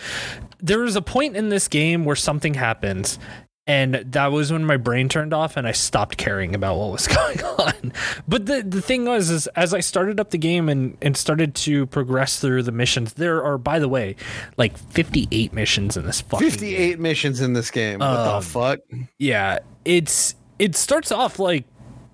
[0.59, 3.19] There is a point in this game where something happens.
[3.65, 7.07] And that was when my brain turned off and I stopped caring about what was
[7.09, 7.93] going on.
[8.27, 11.55] But the the thing was is as I started up the game and, and started
[11.57, 14.17] to progress through the missions, there are, by the way,
[14.57, 16.59] like fifty eight missions in this fucking game.
[16.59, 18.81] 58 missions in this game what Um, the fuck
[19.19, 21.65] yeah it's it starts off like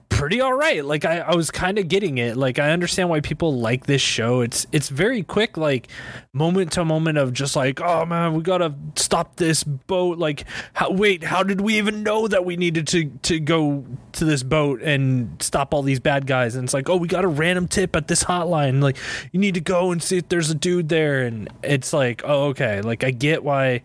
[0.09, 0.85] pretty all right.
[0.85, 2.37] Like i, I was kind of getting it.
[2.37, 4.41] Like i understand why people like this show.
[4.41, 5.89] It's it's very quick like
[6.33, 10.19] moment to moment of just like oh man we gotta stop this boat.
[10.19, 14.25] Like how, wait how did we even know that we needed to to go to
[14.25, 16.55] this boat and stop all these bad guys?
[16.55, 18.83] And it's like oh we got a random tip at this hotline.
[18.83, 18.97] Like
[19.33, 21.23] you need to go and see if there's a dude there.
[21.23, 22.81] And it's like oh okay.
[22.81, 23.83] Like i get why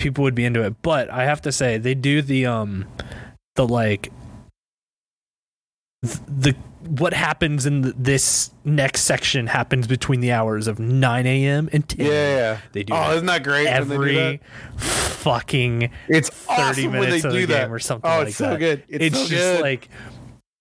[0.00, 0.82] people would be into it.
[0.82, 2.86] But I have to say, they do the um,
[3.54, 4.10] the like
[6.02, 6.54] the
[6.88, 11.68] what happens in the, this next section happens between the hours of 9 a.m.
[11.74, 12.06] and 10.
[12.06, 12.58] Yeah, yeah.
[12.72, 13.66] They do Oh, isn't that great?
[13.66, 14.40] when they do every that?
[14.80, 18.50] fucking it's 30 awesome minutes of the that game or something Oh, like it's so
[18.50, 18.58] that.
[18.58, 18.82] good.
[18.88, 19.60] It's, It's, so just good.
[19.60, 19.88] like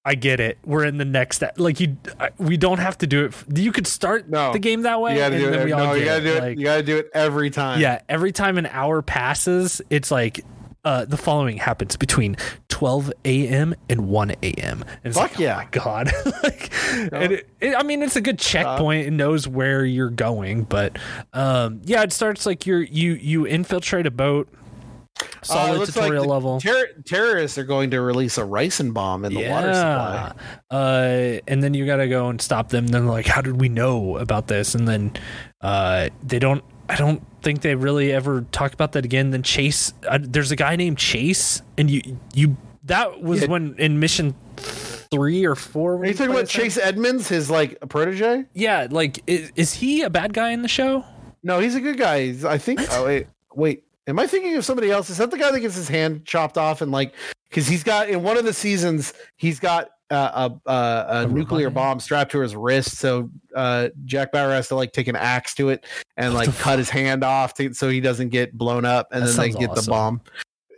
[0.03, 0.57] I get it.
[0.65, 1.95] We're in the next like you.
[2.19, 3.27] I- We don't have to do it.
[3.29, 4.51] f- You could start No.
[4.51, 5.69] the game that way, you gotta do it.
[5.69, 6.43] No, you gotta do it.
[6.43, 7.79] Like, you gotta do it every time.
[7.79, 10.43] yeah, every time an hour passes, it's like
[10.85, 12.37] uh, the following happens between
[12.69, 13.75] 12 a.m.
[13.89, 14.85] and 1 a.m.
[15.03, 15.55] Fuck like, yeah.
[15.55, 16.11] Oh my god!
[16.43, 16.71] like,
[17.11, 19.07] and it, it, I mean, it's a good checkpoint.
[19.07, 20.97] it knows where you're going, but
[21.33, 24.47] um, yeah, it starts like you're you you infiltrate a boat.
[25.21, 26.61] Uh, Solid like tutorial the level.
[26.61, 30.33] Ter- terrorists are going to release a ricin bomb in the water supply.
[30.71, 32.87] Uh, and then you got to go and stop them.
[32.87, 34.75] Then like, how did we know about this?
[34.75, 35.11] And then
[35.59, 36.63] uh, they don't.
[36.89, 39.29] I don't think they really ever talk about that again.
[39.31, 42.01] Then Chase, uh, there's a guy named Chase, and you
[42.33, 43.47] you that was Yeah.
[43.47, 45.95] when in mission three or four.
[45.97, 48.45] Are you talking about Chase Edmonds, his like protege?
[48.53, 51.03] Yeah, like is, is he a bad guy in the show?
[51.43, 52.25] No, he's a good guy.
[52.25, 52.81] He's- I think.
[52.91, 53.83] oh wait, wait.
[54.07, 55.09] Am I thinking of somebody else?
[55.11, 57.13] Is that the guy that gets his hand chopped off and like
[57.49, 61.69] because he's got in one of the seasons he's got uh, a, a, a nuclear
[61.69, 65.53] bomb strapped to his wrist, so uh, Jack Bauer has to like take an axe
[65.55, 65.85] to it
[66.17, 69.33] and like cut his hand off to, so he doesn't get blown up, and That
[69.33, 70.21] then they get the bomb.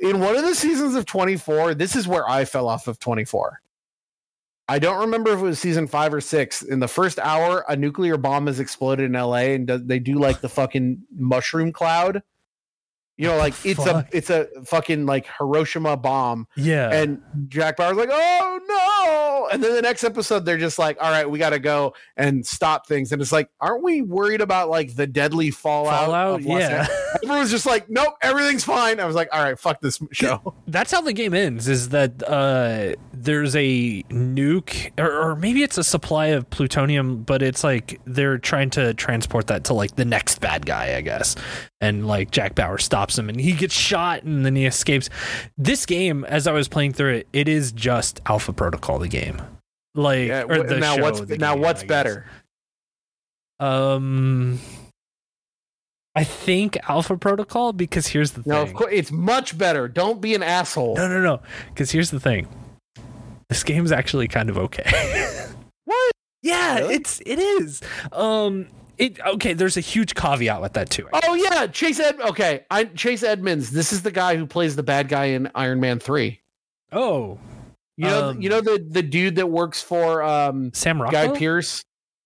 [0.02, 3.62] In one of the seasons of 24, this is where I fell off of 24.
[4.68, 6.62] I don't remember if it was season five or six.
[6.62, 10.16] In the first hour, a nuclear bomb has exploded in LA, and do- they do
[10.16, 12.24] like the fucking mushroom cloud.
[13.22, 14.12] You know, like it's fuck?
[14.12, 19.64] a it's a fucking like Hiroshima bomb, Yeah, and Jack Bauer's like, "Oh no!" And
[19.64, 22.88] then the next episode, they're just like, "All right, we got to go and stop
[22.88, 26.06] things." And it's like, aren't we worried about like the deadly fallout?
[26.06, 26.40] Fallout.
[26.40, 26.88] of Yeah,
[27.24, 30.92] Everyone's just like, "Nope, everything's fine." I was like, "All right, fuck this show." that's
[30.92, 31.68] how the game ends.
[31.68, 37.44] Is that uh, there's a nuke, or, or maybe it's a supply of plutonium, but
[37.44, 41.36] it's like they're trying to transport that to like the next bad guy, I guess.
[41.82, 45.10] And like Jack Bauer stops him, and he gets shot, and then he escapes.
[45.58, 49.42] This game, as I was playing through it, it is just Alpha Protocol, the game.
[49.96, 52.26] Like Yeah, or the now show, what's the now game, what's better?
[53.60, 54.60] Um,
[56.16, 58.52] I think Alpha Protocol because here's the thing.
[58.54, 59.88] No, of course it's much better.
[59.88, 60.96] Don't be an asshole.
[60.96, 61.42] No, no, no.
[61.70, 62.48] Because here's the thing.
[63.50, 64.90] This game's actually kind of okay.
[65.86, 66.12] What?
[66.44, 66.96] yeah, Really?
[66.96, 67.82] it's it is.
[68.12, 68.68] Um,
[69.02, 69.54] it okay.
[69.54, 71.08] There's a huge caveat with that too.
[71.12, 72.20] Oh yeah, Chase Ed.
[72.22, 73.72] Okay, I Chase Edmonds.
[73.72, 76.40] This is the guy who plays the bad guy in Iron Man three.
[76.92, 77.40] Oh,
[77.98, 81.84] You know, Um, you know the the dude that works for um Sam Guy Pearce.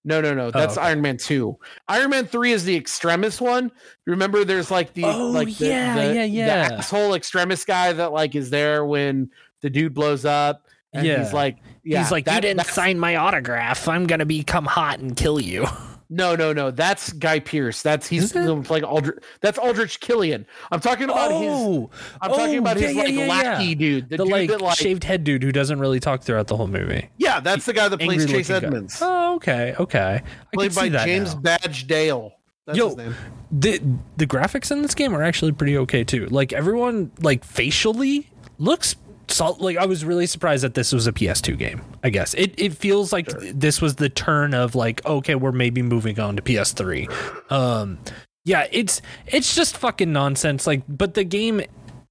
[0.07, 0.51] No, no, no.
[0.51, 0.85] That's okay.
[0.87, 1.57] Iron Man two.
[1.87, 3.71] Iron Man three is the extremist one.
[4.05, 6.77] Remember, there's like the Oh, like the, yeah, the, yeah, the yeah.
[6.77, 9.31] asshole extremist guy that like is there when
[9.61, 10.67] the dude blows up.
[10.93, 11.23] And Yeah.
[11.23, 13.87] he's like, yeah, He's like, that- you didn't sign my autograph.
[13.87, 15.65] I'm gonna become hot and kill you.
[16.09, 16.71] No, no, no.
[16.71, 17.81] That's Guy Pearce.
[17.81, 18.45] That's he's Is it?
[18.45, 19.17] the- like Aldrich.
[19.41, 20.45] That's Aldrich Killian.
[20.71, 21.49] I'm talking about his.
[21.51, 21.89] oh,
[22.21, 23.75] I'm talking oh, about his yeah, like yeah, yeah, lackey yeah.
[23.75, 24.09] dude.
[24.09, 26.57] The, the, dude like, that like shaved head dude who doesn't really talk throughout the
[26.57, 27.09] whole movie.
[27.17, 28.67] yeah, that's the guy that plays Chase Angry-looking guy.
[28.67, 30.21] Edmonds, Oh, okay, okay.
[30.23, 31.41] I played by James now.
[31.41, 32.33] Badge Dale.
[32.65, 33.15] That's Yo, his name.
[33.51, 33.81] the
[34.17, 36.25] the graphics in this game are actually pretty okay too.
[36.27, 38.95] Like everyone like facially looks
[39.27, 41.81] so like I was really surprised that this was a PS2 game.
[42.03, 43.41] I guess it it feels like Sure.
[43.53, 47.51] this was the turn of like okay, we're maybe moving on to PS3.
[47.51, 47.97] Um,
[48.43, 50.67] yeah, it's it's just fucking nonsense.
[50.67, 51.61] Like, but the game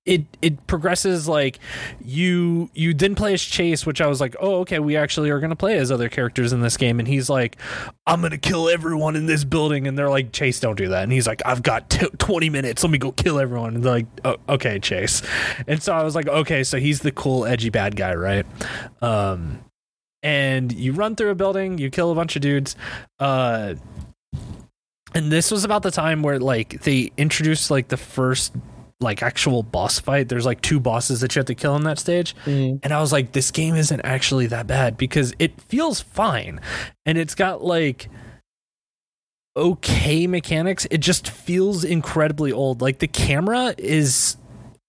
[0.07, 1.59] it it progresses like
[2.05, 5.41] you you then play as Chase, which I was like, oh okay, we actually are
[5.41, 7.57] gonna play as other characters in this game, and he's like,
[8.07, 11.13] I'm gonna kill everyone in this building, and they're like, Chase, don't do that, and
[11.13, 14.07] he's like, I've got t- 20 minutes, let me go kill everyone, and they're like,
[14.25, 15.23] oh, okay, Chase,
[15.67, 18.45] and so I was like, okay, so he's the cool edgy bad guy, right?
[19.01, 19.61] Um,
[20.23, 22.77] and you run through a building, you kill a bunch of dudes,
[23.21, 23.75] uh.
[25.17, 28.53] And this was about the time where like they introduced like the first
[29.01, 30.29] like actual boss fight.
[30.29, 32.35] There's like two bosses that you have to kill in that stage.
[32.45, 32.79] Mm-hmm.
[32.83, 36.61] And I was like, this game isn't actually that bad because it feels fine.
[37.05, 38.09] And it's got like
[39.57, 40.87] okay mechanics.
[40.91, 42.81] It just feels incredibly old.
[42.81, 44.37] Like the camera is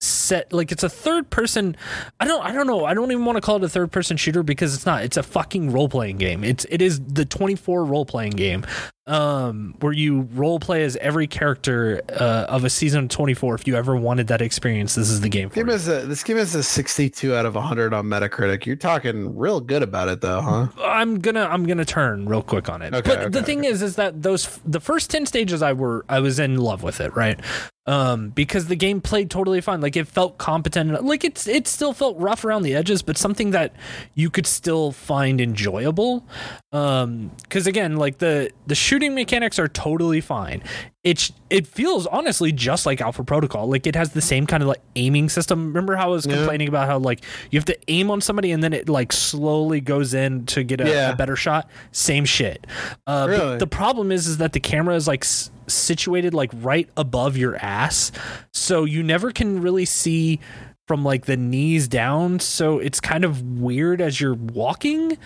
[0.05, 1.75] set like it's a third person
[2.19, 2.85] I don't I don't know.
[2.85, 5.03] I don't even want to call it a third person shooter because it's not.
[5.03, 6.43] It's a fucking role playing game.
[6.43, 8.65] It's it is the 24 role playing game
[9.07, 13.67] um where you role play as every character uh, of a season of 24 if
[13.67, 15.75] you ever wanted that experience this is the game for Game you.
[15.75, 18.65] is a, this game is a 62 out of 100 on Metacritic.
[18.65, 20.67] You're talking real good about it though, huh?
[20.83, 22.95] I'm gonna I'm gonna turn real quick on it.
[22.95, 26.03] Okay, but okay, the thing is, is that those the first ten stages I were
[26.09, 27.39] I was in love with it, right?
[27.87, 29.79] Um, because the game played totally fine.
[29.79, 31.03] Like it felt competent.
[31.05, 33.75] Like it's it still felt rough around the edges, but something that
[34.15, 36.25] you could still find enjoyable.
[36.71, 40.63] Um, because again, like the the shooting mechanics are totally fine.
[41.03, 43.67] It it feels honestly just like Alpha Protocol.
[43.67, 45.67] Like it has the same kind of like aiming system.
[45.67, 46.37] Remember how I was Yeah.
[46.37, 49.79] complaining about how like you have to aim on somebody and then it like slowly
[49.79, 51.11] goes in to get a, Yeah.
[51.11, 51.69] a better shot.
[51.91, 52.65] Same shit.
[53.05, 53.57] Uh, but Really?
[53.59, 57.55] the problem is, is that the camera is like s- situated like right above your
[57.57, 58.11] ass,
[58.53, 60.39] so you never can really see
[60.87, 62.39] from like the knees down.
[62.39, 65.17] So it's kind of weird as you're walking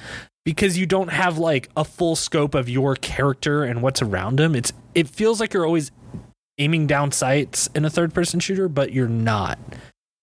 [0.45, 4.55] because you don't have like a full scope of your character and what's around him.
[4.55, 5.91] It's it feels like you're always
[6.57, 9.59] aiming down sights in a third person shooter, but you're not.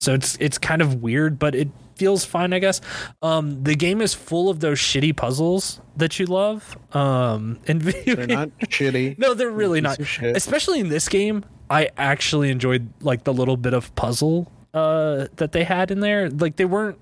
[0.01, 2.81] So it's it's kind of weird, but it feels fine, I guess.
[3.23, 6.77] Um, the game is full of those shitty puzzles that you love.
[6.95, 9.19] Um, and They're not shitty.
[9.19, 9.99] no, they're really not.
[10.23, 15.53] Especially in this game, I actually enjoyed like the little bit of puzzle uh that
[15.53, 16.29] they had in there.
[16.31, 16.99] Like they weren't,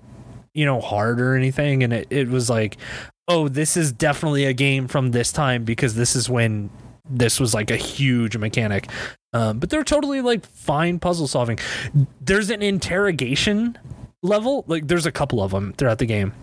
[0.53, 2.77] you know, hard or anything, and it, it was like,
[3.27, 6.69] oh, this is definitely a game from this time because this is when
[7.09, 8.87] this was like a huge mechanic.
[9.33, 11.59] Um, but they're totally like fine puzzle solving.
[12.21, 13.77] There's an interrogation
[14.25, 16.33] level, like there's a couple of them throughout the game,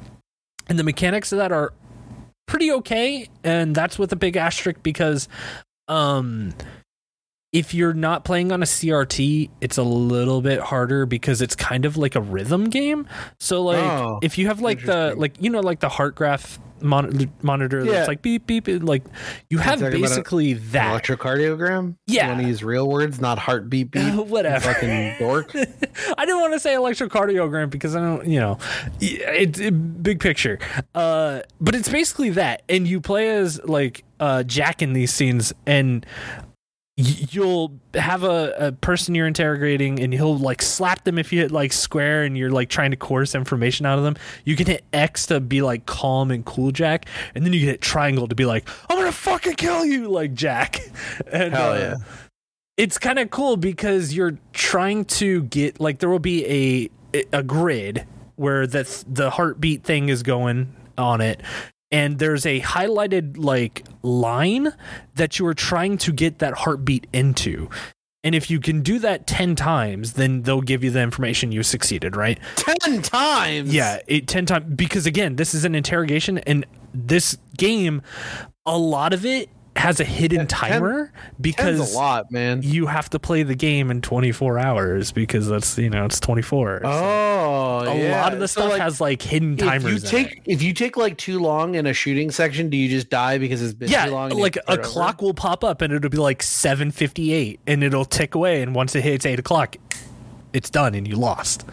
[0.69, 1.73] and the mechanics of that are
[2.47, 5.29] pretty okay and that's with a big asterisk because
[5.89, 6.53] um
[7.53, 11.85] if you're not playing on a CRT, it's a little bit harder because it's kind
[11.85, 13.07] of like a rhythm game.
[13.41, 16.59] So like Oh, if you have like the like you know like the heart graph
[16.83, 17.93] mon- monitor Yeah.
[17.93, 19.03] that's like beep beep it- like
[19.51, 21.97] you have about a- basically that Electrocardiogram?
[22.07, 22.25] Yeah.
[22.27, 24.15] You want to use real words, not heartbeat beat?
[24.15, 25.55] whatever Fucking dork.
[25.55, 28.59] I didn't want to say electrocardiogram because I don't, you know,
[29.01, 30.59] it's it, big picture.
[30.95, 35.53] Uh, but it's basically that, and you play as like uh, Jack in these scenes,
[35.67, 36.05] and
[37.03, 41.51] you'll have a, a person you're interrogating, and he'll like slap them if you hit
[41.51, 44.17] like square, and you're like trying to coerce information out of them.
[44.45, 47.69] You can hit X to be like calm and cool Jack, and then you can
[47.69, 50.81] hit triangle to be like, I'm gonna fucking kill you, like Jack.
[51.31, 51.97] And, Hell uh, yeah.
[52.77, 57.43] it's kind of cool because you're trying to get like there will be a a
[57.43, 58.07] grid
[58.37, 61.41] where the the heartbeat thing is going on it
[61.93, 64.73] and there's a highlighted like line
[65.15, 67.69] that you are trying to get that heartbeat into
[68.25, 71.63] and if you can do that 10 times then they'll give you the information you
[71.63, 73.73] succeeded right Ten times.
[73.75, 76.65] yeah, it ten times because again, this is an interrogation, and
[76.95, 78.03] this game,
[78.67, 82.61] a lot of it has a hidden Yeah, ten- timer Ten's because a lot, man.
[82.63, 86.83] you have to play the game in 24 hours because that's you know it's 24.
[86.85, 86.89] Oh,
[87.87, 88.21] a yeah.
[88.23, 90.05] lot of the So, stuff like, has like hidden timers.
[90.05, 90.43] if you take it.
[90.47, 93.63] if you take like too long in a shooting section, do you just die because
[93.63, 94.31] it's been yeah, too long?
[94.31, 94.83] like a over?
[94.83, 98.95] clock will pop up and it'll be like 7:58, and it'll tick away, and once
[98.95, 99.77] it hits eight o'clock,
[100.53, 101.65] it's done, and you lost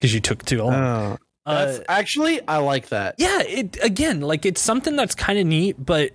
[0.00, 0.74] because you took too long.
[0.74, 1.16] Oh,
[1.46, 3.14] Uh, actually I like that.
[3.18, 6.10] yeah it again like it's something that's kind of neat but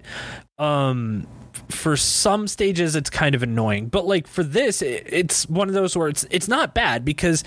[0.61, 1.27] um
[1.69, 3.87] for some stages it's kind of annoying.
[3.87, 7.43] But like for this it, it's one of those where it's it's not bad because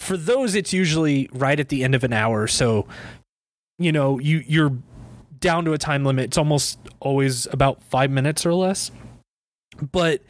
[0.00, 2.46] for those it's usually right at the end of an hour.
[2.48, 2.86] So
[3.78, 4.76] you know you you're
[5.38, 6.26] down to a time limit.
[6.26, 8.90] It's almost always about 5 minutes or less.
[9.92, 10.22] But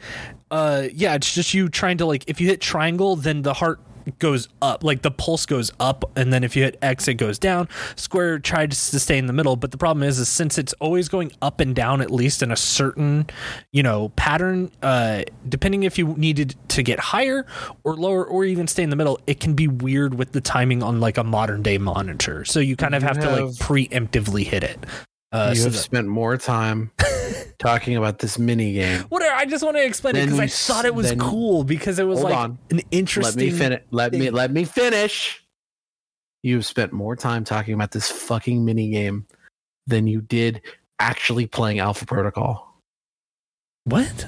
[0.51, 3.79] uh yeah it's just you trying to like if you hit triangle then the heart
[4.19, 7.39] goes up, like the pulse goes up, and then if you hit X, it goes
[7.39, 7.67] down.
[7.95, 11.09] Square tries to stay in the middle, but the problem is, is since it's always
[11.09, 13.27] going up and down, at least in a certain,
[13.71, 17.45] you know, pattern, uh, depending if you needed to get higher
[17.83, 20.83] or lower or even stay in the middle, it can be weird with the timing
[20.83, 22.45] on like a modern day monitor.
[22.45, 24.79] So you kind of You have, to like preemptively hit it.
[25.33, 26.91] Uh, you so have that- spent more time
[27.59, 29.01] talking about this mini game.
[29.09, 29.35] Whatever.
[29.35, 32.03] I just want to explain it because I thought it was then- cool because it
[32.05, 32.57] was like on.
[32.69, 33.39] an Let interesting.
[33.39, 33.81] me finish.
[33.91, 35.43] Let me let me finish.
[36.43, 39.25] You've spent more time talking about this fucking mini game
[39.87, 40.61] than you did
[40.99, 42.75] actually playing Alpha Protocol.
[43.85, 44.27] What?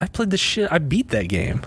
[0.00, 0.70] I played the shit.
[0.72, 1.62] I beat that game.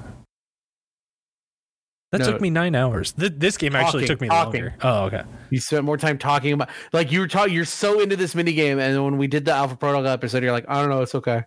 [2.11, 2.31] That No.
[2.33, 3.13] took me nine hours.
[3.13, 4.63] Th- this game actually took me talking.
[4.63, 4.75] longer.
[4.81, 5.23] Oh, okay.
[5.49, 7.53] You spent more time talking about like you were talking.
[7.53, 10.51] You're so into this mini game, and when we did the Alpha Protocol episode, you're
[10.51, 11.43] like, I don't know, it's okay.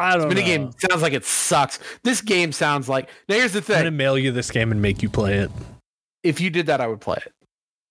[0.00, 0.46] I don't Mini know.
[0.46, 1.78] game sounds like it sucks.
[2.04, 3.08] This game sounds like.
[3.28, 3.76] Now here's the thing.
[3.76, 5.50] I'm gonna mail you this game and make you play it.
[6.22, 7.32] if you did that, I would play it.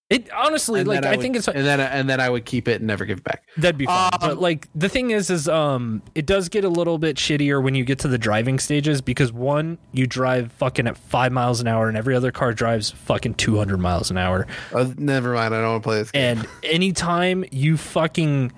[0.10, 2.46] It honestly, And like, then I, would- think it's and then and then I would
[2.46, 3.44] keep it and never give it back.
[3.58, 4.10] That'd be fun.
[4.14, 7.62] Um, but like the thing is, is um, it does get a little bit shittier
[7.62, 11.60] when you get to the driving stages because one, you drive fucking at five miles
[11.60, 14.48] an hour, and every other car drives fucking two hundred miles an hour.
[14.74, 15.54] Uh, never mind.
[15.54, 16.38] I don't want to play this game.
[16.38, 18.54] And anytime you fucking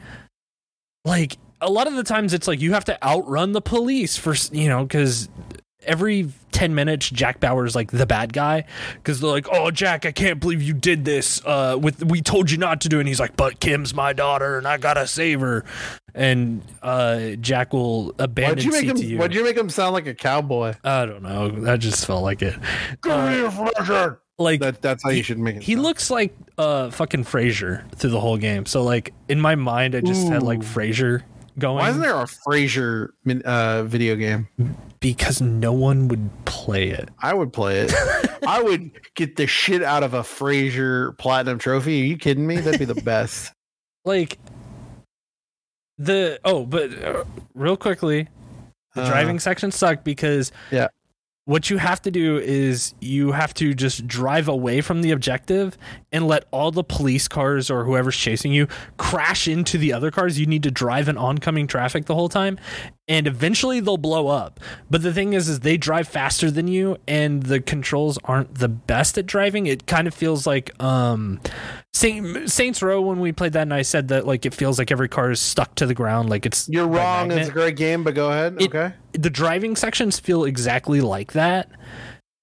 [1.04, 4.36] like, a lot of the times it's like you have to outrun the police for
[4.52, 5.30] you know because
[5.84, 8.64] every 10 minutes jack bauer's like the bad guy
[8.96, 12.50] because they're like oh jack i can't believe you did this uh with we told
[12.52, 15.06] you not to do it and he's like but kim's my daughter and i gotta
[15.08, 15.64] save her
[16.16, 19.18] and uh jack will abandon Why'd you make seat him?
[19.20, 20.74] Why'd you make him sound like a cowboy?
[20.84, 22.56] i don't know that just felt like it
[23.04, 24.22] Give me a flasher.
[24.38, 25.64] like That that's how you should make it.
[25.64, 25.84] he sound.
[25.84, 28.66] looks like uh fucking Frasier through the whole game.
[28.66, 30.64] So like in my mind, I just had like Ooh.
[30.64, 31.24] Frasier
[31.60, 31.78] going.
[31.78, 33.10] Why isn't there a Frasier
[33.46, 34.48] uh, video game?
[35.00, 37.10] Because no one would play it.
[37.20, 37.94] I would play it.
[38.48, 42.02] I would get the shit out of a Frasier platinum trophy.
[42.02, 42.58] Are you kidding me?
[42.58, 43.54] That'd be the best.
[44.06, 44.40] Like
[45.98, 48.30] the oh, but uh, real quickly,
[48.96, 50.88] the Uh, driving section sucked because Yeah.
[51.50, 55.80] What you have to do is you have to just drive away from the objective
[56.12, 58.68] and let all the police cars or whoever's chasing you
[58.98, 60.40] crash into the other cars.
[60.40, 62.60] You need to drive in oncoming traffic the whole time
[63.10, 64.60] and eventually they'll blow up.
[64.90, 68.70] But the thing is is they drive faster than you and the controls aren't the
[68.70, 69.66] best at driving.
[69.66, 71.42] It kind of feels like um
[71.94, 74.92] Saint, Saints Row when we played that and I said that like it feels like
[74.92, 77.32] every car is stuck to the ground like it's You're wrong.
[77.32, 78.58] It's a great game, but go ahead.
[78.62, 78.94] It- okay.
[79.14, 81.70] the driving sections feel exactly like that.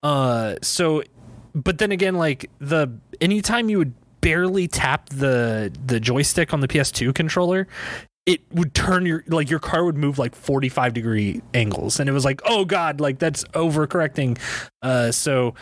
[0.02, 1.02] Uh, so,
[1.54, 6.68] but then again, like the anytime you would barely tap the the joystick on the
[6.68, 7.66] PS2 controller,
[8.26, 12.12] it would turn your like your car would move like 45 degree angles and it
[12.12, 14.38] was like oh god like that's overcorrecting
[14.82, 15.54] uh so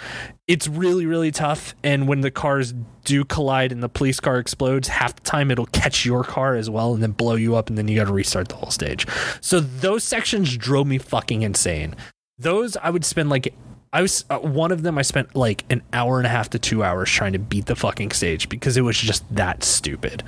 [0.49, 2.74] it's really really tough and when the cars
[3.05, 6.70] do collide and the police car explodes half the time it'll catch your car as
[6.70, 9.07] well and then blow you up and then you got to restart the whole stage
[9.41, 11.95] so those sections drove me fucking insane
[12.39, 13.55] those i would spend like
[13.93, 14.99] I was uh, one of them.
[14.99, 17.77] I spent like an hour and a half to two hours trying to beat the
[17.77, 20.24] fucking stage because it was just that stupid.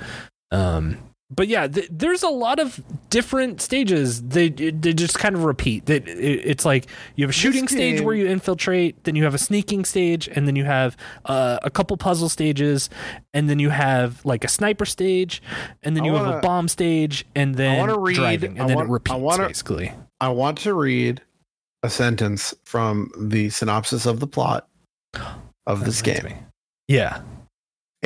[0.53, 0.97] Um,
[1.29, 4.21] but yeah, th- there's a lot of different stages.
[4.21, 5.85] They they just kind of repeat.
[5.87, 9.33] That it, it's like you have a shooting stage where you infiltrate, then you have
[9.33, 10.95] a sneaking stage, and then you have
[11.25, 12.89] uh, a couple puzzle stages,
[13.33, 15.41] and then you have like a sniper stage,
[15.83, 18.67] and then you have wanna- a bomb stage, and then wanna read- driving, and I
[18.67, 19.91] then want- it I wanna- basically.
[20.21, 21.21] I want to read
[21.83, 24.67] a sentence from the synopsis of the plot
[25.67, 26.23] of this game.
[26.23, 26.35] me.
[26.87, 27.21] Yeah.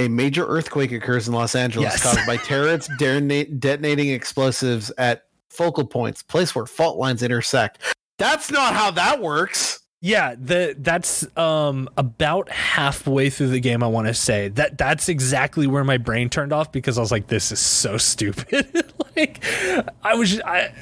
[0.02, 2.02] A major earthquake occurs in Los Angeles Yes.
[2.04, 7.78] caused by terrorists detonating explosives at focal points, place where fault lines intersect.
[8.18, 9.80] That's not how that works.
[10.04, 14.48] Yeah, the that's um about halfway through the game I want to say.
[14.48, 17.98] That that's exactly where my brain turned off because I was like this is so
[18.12, 18.92] stupid.
[19.16, 19.44] like
[20.04, 20.74] I was I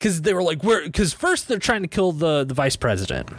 [0.00, 3.30] cuz they were like where cuz first they're trying to kill the the vice president.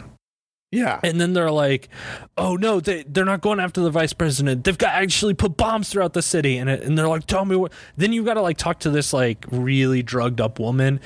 [0.70, 1.00] Yeah.
[1.02, 1.88] And then they're like,
[2.36, 4.64] "Oh no, they they're not going after the vice president.
[4.64, 7.56] They've got actually put bombs throughout the city." And it, and they're like, "Tell me
[7.56, 11.00] what." Then you got to like talk to this like really drugged up woman,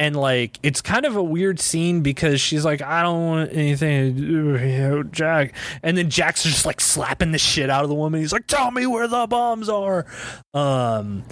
[0.00, 4.16] and like it's kind of a weird scene because she's like, "I don't want anything
[4.16, 5.54] to do with Jack."
[5.84, 8.20] And then Jack's just like slapping the shit out of the woman.
[8.20, 10.06] He's like, "Tell me where the bombs are."
[10.52, 11.24] Um,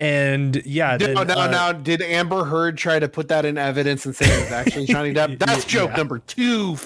[0.00, 1.78] and yeah, No, then, no, uh, no.
[1.78, 5.12] Did Amber Heard try to put that in evidence and say it was actually Johnny
[5.14, 5.38] Depp?
[5.38, 5.96] That's joke Yeah.
[5.96, 6.76] number two,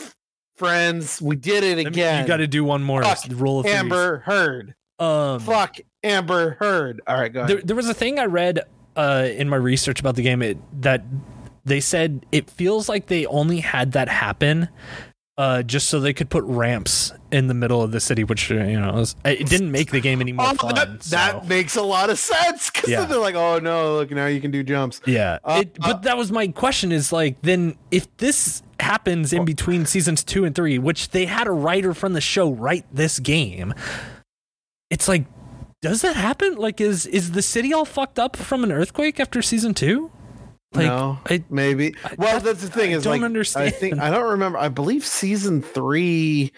[0.57, 1.23] friends.
[1.23, 2.23] We did it again.
[2.23, 3.77] You got to do one more Fuck rule of threes.
[3.77, 4.75] Amber Heard.
[4.99, 7.01] Um, Fuck Amber Heard.
[7.07, 7.57] All right, go ahead.
[7.57, 8.61] there, there was a thing I read
[8.97, 11.05] uh, in my research about the game it, that
[11.65, 14.69] They said it feels like they only had that happen
[15.37, 18.79] uh, just so they could put ramps in the middle of the city, which you
[18.81, 20.75] know was, it didn't make the game any more Oh, fun.
[20.77, 23.05] that, so- that makes a lot of sense because Yeah.
[23.05, 25.01] they're like, oh no, look now you can do jumps.
[25.07, 29.45] yeah, Uh, it, but that was my question: is like, then if this happens in
[29.45, 33.19] between seasons two and three, which they had a writer from the show write this
[33.19, 33.75] game,
[34.91, 35.25] it's like,
[35.83, 36.55] does that happen?
[36.57, 40.11] Like, is is the city all fucked up from an earthquake after season two?
[40.75, 41.95] Like, no, I, maybe.
[42.19, 44.59] Well, that's the thing I is don't like I think I don't remember.
[44.59, 46.53] I believe season three.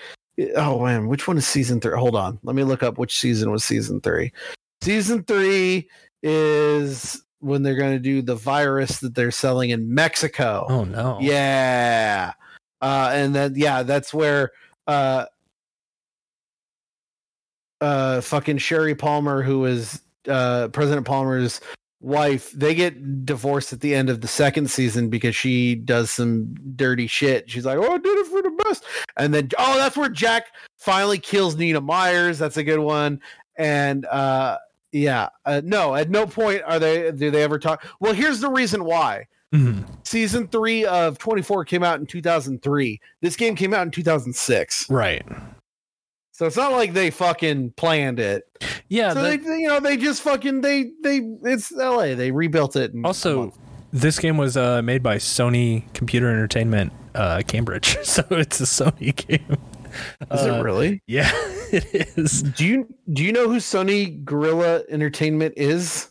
[0.56, 1.96] Oh man, which one is season three?
[1.96, 4.32] Hold on, let me look up which season was season three.
[4.82, 5.88] Season three
[6.22, 10.66] is when they're going to do the virus that they're selling in Mexico.
[10.68, 12.32] oh no, Yeah.
[12.80, 14.52] Uh, and then yeah, that's where
[14.86, 15.26] uh
[17.80, 21.60] uh fucking Sherry Palmer, who is uh President Palmer's
[22.00, 26.54] wife, they get divorced at the end of the second season because she does some
[26.76, 27.50] dirty shit.
[27.50, 28.84] She's like, Oh, I did it for the best.
[29.16, 30.46] And then oh, that's where Jack
[30.76, 32.38] finally kills Nina Myers.
[32.38, 33.20] That's a good one.
[33.56, 34.58] And uh
[34.92, 37.84] yeah, uh, no, at no point are they do they ever talk.
[38.00, 39.84] Well, here's the reason why Mhm.
[40.04, 45.24] season three of 24 came out in 2003 this game came out in 2006 right,
[46.36, 48.44] so it's not like they fucking planned it
[48.88, 49.12] yeah.
[49.14, 52.92] so the- they you know they just fucking they they it's la they rebuilt it
[53.04, 53.52] Also,
[53.92, 59.14] this game was uh, made by Sony Computer Entertainment uh, Cambridge, so it's a Sony
[59.16, 59.56] game.
[60.30, 61.30] is Uh, it really Yeah,
[61.72, 61.86] it
[62.18, 62.42] is.
[62.42, 66.08] do you do you know who sony Guerrilla entertainment is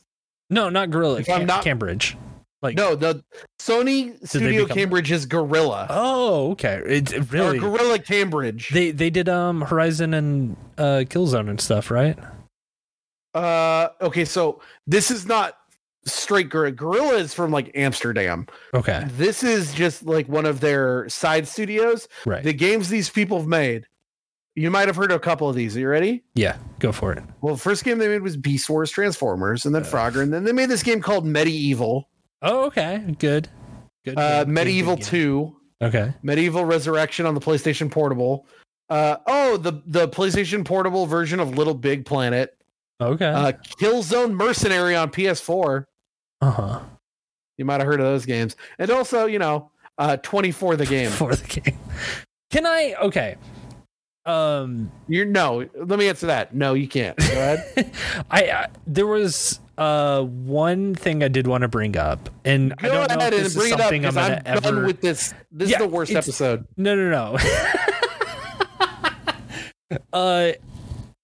[0.50, 1.20] No, not Guerrilla.
[1.20, 2.18] If I'm not- Cambridge.
[2.66, 3.24] Like no the
[3.60, 6.82] sony studio become- cambridge is Guerrilla Oh, okay.
[6.86, 11.62] It's it really or Guerrilla cambridge they they did um Horizon and uh Killzone and
[11.62, 12.18] stuff, right?
[13.34, 15.58] uh okay so this is not
[16.06, 21.08] straight Guerrilla Guerrilla is from like amsterdam Okay, This is just like one of their
[21.10, 22.08] side studios.
[22.26, 22.44] right.
[22.44, 23.88] The games these people have made.
[24.58, 25.76] You might have heard of a couple of these.
[25.76, 26.24] Are you ready?
[26.34, 27.22] yeah, go for it.
[27.42, 30.46] Well, the first game they made was Beast Wars Transformers, and then Frogger, and then
[30.46, 32.06] they made this game called MediEvil,
[32.42, 32.98] Oh, okay.
[33.20, 33.50] Good.
[34.04, 34.18] Good.
[34.18, 35.06] uh, good, MediEvil good game.
[35.06, 36.14] Two, Okay.
[36.24, 38.46] MediEvil Resurrection on the PlayStation Portable.
[38.90, 42.56] Uh, oh, the the PlayStation Portable version of Little Big Planet.
[43.02, 43.26] Okay.
[43.26, 43.52] Uh,
[43.82, 45.86] Killzone Mercenary on PS4.
[46.42, 46.80] Uh huh.
[47.58, 51.10] You might have heard of those games, and also, you know, uh, 24 the game.
[51.12, 51.78] For the game.
[52.52, 52.96] Can I?
[53.02, 53.36] Okay.
[54.26, 54.92] Um.
[55.08, 55.68] You're no.
[55.76, 56.56] Let me answer that.
[56.56, 57.18] No, you can't.
[57.18, 57.92] Go ahead.
[58.32, 62.88] I, I there was uh one thing I did want to bring up, and I
[62.88, 64.86] don't know if this bring is it up something I'm I'm done ever.
[64.86, 65.34] with this.
[65.52, 66.66] This Yeah, is the worst it's- episode.
[66.78, 67.38] No, no, no.
[70.14, 70.52] uh,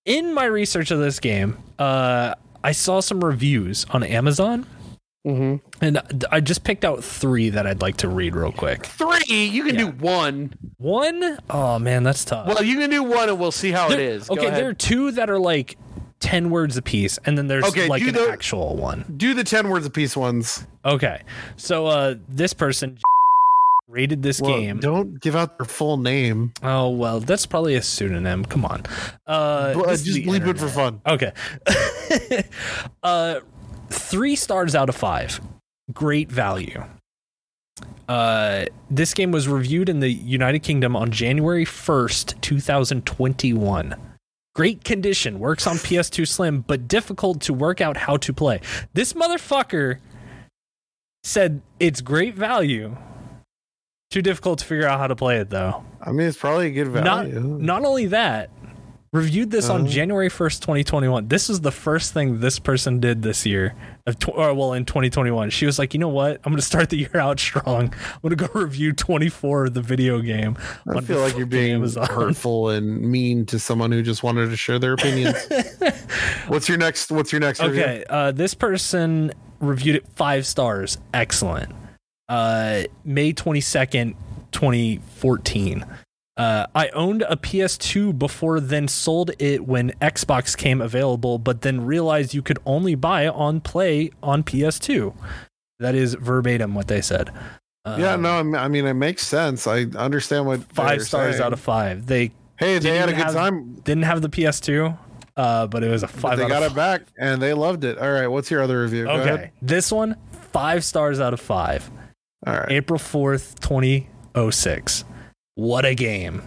[0.05, 4.65] in my research of this game, uh, I saw some reviews on Amazon,
[5.27, 5.57] Mm-hmm.
[5.85, 6.01] and
[6.31, 8.87] I just picked out three that I'd like to read real quick.
[8.87, 9.85] Three, you can Yeah.
[9.85, 10.55] do one.
[10.77, 12.47] One, oh man, that's tough.
[12.47, 14.27] Well, you can do one, and we'll see how it There- is.
[14.27, 14.57] Go okay, ahead.
[14.59, 15.77] there are two that are like
[16.21, 19.03] ten words a piece and then there's Okay, like an the- actual one.
[19.17, 20.65] do the ten words a piece ones.
[20.85, 21.21] Okay,
[21.57, 22.97] so uh, this person
[23.89, 24.79] rated this Well, game.
[24.79, 26.53] Don't give out their full name.
[26.63, 28.45] Oh well, that's probably a pseudonym.
[28.45, 28.83] Come on,
[29.27, 31.01] uh, Well, just leave it for fun.
[31.05, 31.33] Okay,
[33.03, 33.39] uh,
[33.89, 35.41] three stars out of five.
[35.93, 36.83] Great value.
[38.07, 43.95] Uh, this game was reviewed in the United Kingdom on January first, two thousand twenty-one.
[44.53, 48.59] Great condition, works on PS2 Slim, but difficult to work out how to play.
[48.93, 49.99] This motherfucker
[51.23, 52.97] said it's great value.
[54.09, 55.85] Too difficult to figure out how to play it though.
[56.01, 57.39] I mean, it's probably a good Not value.
[57.39, 58.49] not only that,
[59.13, 59.89] reviewed this on Uh-huh.
[59.89, 61.27] January 1st, 2021.
[61.27, 63.75] This is the first thing this person did this year
[64.07, 65.49] of tw- or well in 2021.
[65.49, 66.39] She was like, "You know what?
[66.45, 67.93] I'm going to start the year out strong.
[67.93, 70.57] I'm going to go review 24 of the video game."
[70.87, 72.07] I feel like you're being Amazon.
[72.07, 75.35] hurtful and mean to someone who just wanted to share their opinions.
[76.47, 77.11] what's your next?
[77.11, 77.61] What's your next?
[77.61, 77.81] review?
[77.81, 80.97] Okay, uh, this person reviewed it five stars.
[81.13, 81.71] Excellent.
[82.29, 84.15] Uh, May 22nd,
[84.53, 85.85] 2014.
[86.41, 91.85] Uh, I owned a PS2 before then sold it when Xbox came available, but then
[91.85, 95.13] realized you could only buy on play on PS2.
[95.79, 97.29] That is verbatim what they said.
[97.85, 99.67] Yeah, no, I mean- it makes sense.
[99.67, 101.43] I understand what Five stars saying.
[101.45, 102.07] out of five.
[102.07, 103.75] They Hey, they didn't had a good have- time.
[103.83, 104.97] didn't have the PS2,
[105.37, 107.83] uh, but it was a But five they out got it back and they loved
[107.83, 107.97] it.
[107.99, 109.07] All right, what's your other review?
[109.07, 109.51] Okay.
[109.61, 110.15] This one,
[110.53, 111.89] five stars out of five.
[112.47, 112.71] All right.
[112.71, 115.05] April 4th, 2006.
[115.61, 116.41] What a game.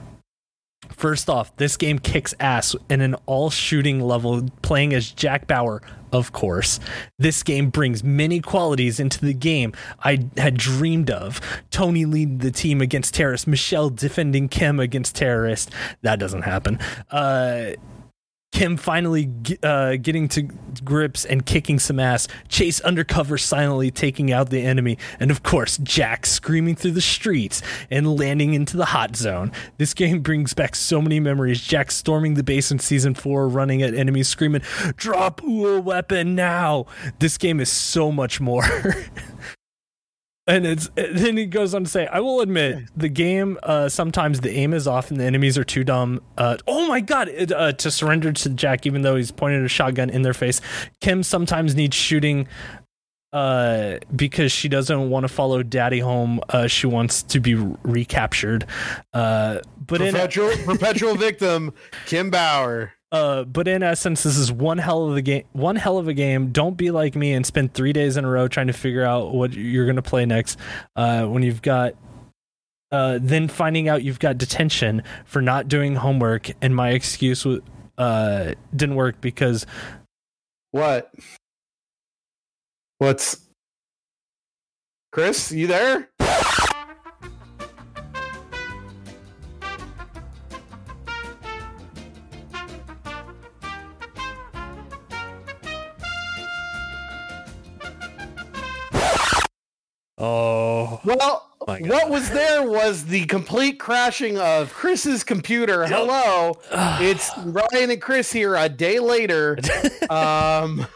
[0.91, 5.83] First off, this game kicks ass in an all shooting level, playing as Jack Bauer,
[6.11, 6.81] of course.
[7.17, 9.73] This game brings many qualities into the game
[10.03, 11.41] I had dreamed of.
[11.71, 15.71] Tony leading the team against terrorists, Michelle defending Kim against terrorists.
[16.03, 16.81] That doesn't happen.
[17.09, 17.75] Uh,
[18.55, 19.29] Kim finally
[19.65, 20.43] uh, getting to
[20.85, 25.77] grips and kicking some ass, Chase undercover silently taking out the enemy, and of course,
[25.79, 29.51] Jack screaming through the streets and landing into the hot zone.
[29.79, 31.61] This game brings back so many memories.
[31.61, 34.63] Jack storming the base in season four, running at enemies, screaming,
[34.97, 36.87] Drop a weapon now!
[37.19, 38.65] This game is so much more.
[40.47, 44.41] and it's then he goes on to say i will admit the game uh, sometimes
[44.41, 47.53] the aim is off and the enemies are too dumb uh, oh my god it,
[47.53, 50.61] uh, to surrender to jack even though he's pointed a shotgun in their face.
[51.01, 52.49] Kim sometimes needs shooting
[53.33, 58.65] uh, because she doesn't want to follow daddy home uh, she wants to be recaptured.
[59.13, 61.73] Uh, but perpetual, in, perpetual victim
[62.07, 65.45] kim bauer uh, but in essence, this is one hell of a game.
[65.53, 66.51] One hell of a game.
[66.51, 69.33] Don't be like me and spend three days in a row trying to figure out
[69.33, 70.59] what you're going to play next.
[70.97, 71.95] Uh, when you've got,
[72.91, 77.47] uh, then finding out you've got detention for not doing homework, and my excuse
[77.99, 79.65] uh, didn't work because
[80.73, 81.15] what?
[82.99, 83.39] What's
[85.13, 85.53] Chris?
[85.53, 86.09] You there?
[100.27, 101.01] Oh.
[101.05, 105.87] Well, what was there was the complete crashing of Chris's computer.
[105.87, 106.59] Hello.
[106.73, 109.59] it's Ryan and Chris here a day later.
[110.11, 110.87] um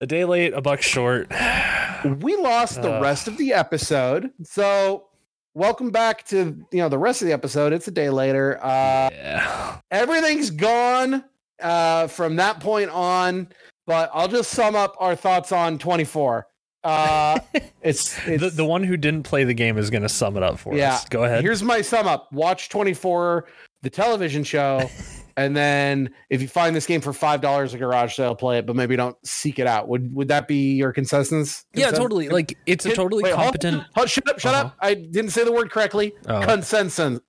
[0.00, 1.28] a day late, a buck short.
[2.20, 3.00] We lost the uh.
[3.00, 4.30] rest of the episode.
[4.44, 5.08] So,
[5.54, 7.72] welcome back to, you know, the rest of the episode.
[7.72, 8.56] It's a day later.
[8.62, 9.80] Uh yeah.
[9.90, 11.24] everything's gone
[11.60, 13.48] uh from that point on,
[13.88, 16.46] but I'll just sum up our thoughts on 24.
[16.82, 17.38] Uh,
[17.82, 20.42] it's, it's the, the one who didn't play the game is going to sum it
[20.42, 20.94] up for yeah.
[20.94, 21.08] us.
[21.08, 21.42] Go ahead.
[21.42, 22.32] Here's my sum up.
[22.32, 23.46] Watch 24,
[23.82, 24.88] the television show,
[25.36, 28.66] and then if you find this game for five dollars a garage sale, play it,
[28.66, 29.88] but maybe don't seek it out.
[29.88, 31.64] Would would that be your consensus?
[31.74, 32.28] Yeah, totally.
[32.28, 33.76] Like it's a totally Wait, competent.
[33.76, 34.38] Hold, hold, shut up!
[34.38, 34.66] Shut uh-huh.
[34.66, 34.76] up!
[34.80, 36.12] I didn't say the word correctly.
[36.26, 36.40] Oh.
[36.40, 37.20] Consensus.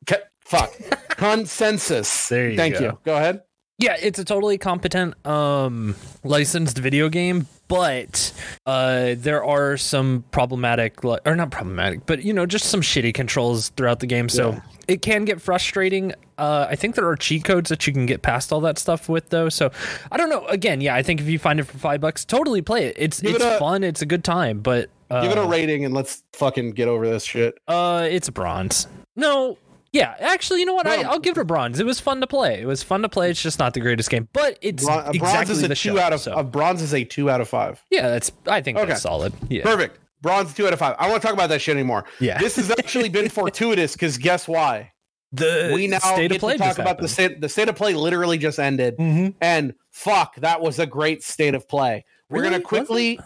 [0.52, 0.74] Fuck.
[1.10, 2.28] Consensus.
[2.28, 2.80] There you Thank go.
[2.82, 3.00] you.
[3.06, 3.42] Go ahead.
[3.82, 8.32] Yeah, it's a totally competent um, licensed video game, but
[8.68, 13.70] uh, there are some problematic, or not problematic, but you know, just some shitty controls
[13.70, 14.30] throughout the game.
[14.30, 14.62] So yeah.
[14.88, 16.14] it can get frustrating.
[16.38, 19.10] Uh, I think there are cheat codes that you can get past all that stuff
[19.10, 19.50] with, though.
[19.50, 19.72] So
[20.12, 20.46] I don't know.
[20.46, 22.96] Again, yeah, I think if you find it for five bucks, totally play it.
[23.00, 23.84] It's Give it's it a, fun.
[23.84, 27.10] It's a good time, but uh, give it a rating and let's fucking get over
[27.10, 27.58] this shit.
[27.68, 28.88] Uh, it's a bronze.
[29.16, 29.58] No,
[29.94, 30.88] yeah, actually, you know what?
[30.88, 31.80] I, will give it a bronze.
[31.80, 32.62] It was fun to play.
[32.62, 33.30] It was fun to play.
[33.30, 36.00] It's just not the greatest game, but it's Bron- exactly bronze is a two show,
[36.00, 36.44] out of so.
[36.44, 37.84] bronze is a two out of five.
[37.90, 38.32] Yeah, that's.
[38.48, 38.88] I think okay.
[38.88, 39.34] that's solid.
[39.50, 40.00] Yeah, perfect.
[40.22, 40.96] Bronze two out of five.
[40.98, 42.06] I don't want to talk about that shit anymore.
[42.22, 44.94] Yeah, this has actually been fortuitous because guess why?
[45.34, 47.04] The we now state get of play to talk about happened.
[47.04, 47.42] the state.
[47.42, 49.30] The state of play literally just ended, mm-hmm.
[49.42, 52.06] and fuck, that was a great state of play.
[52.30, 52.52] We're really?
[52.52, 53.20] gonna quickly.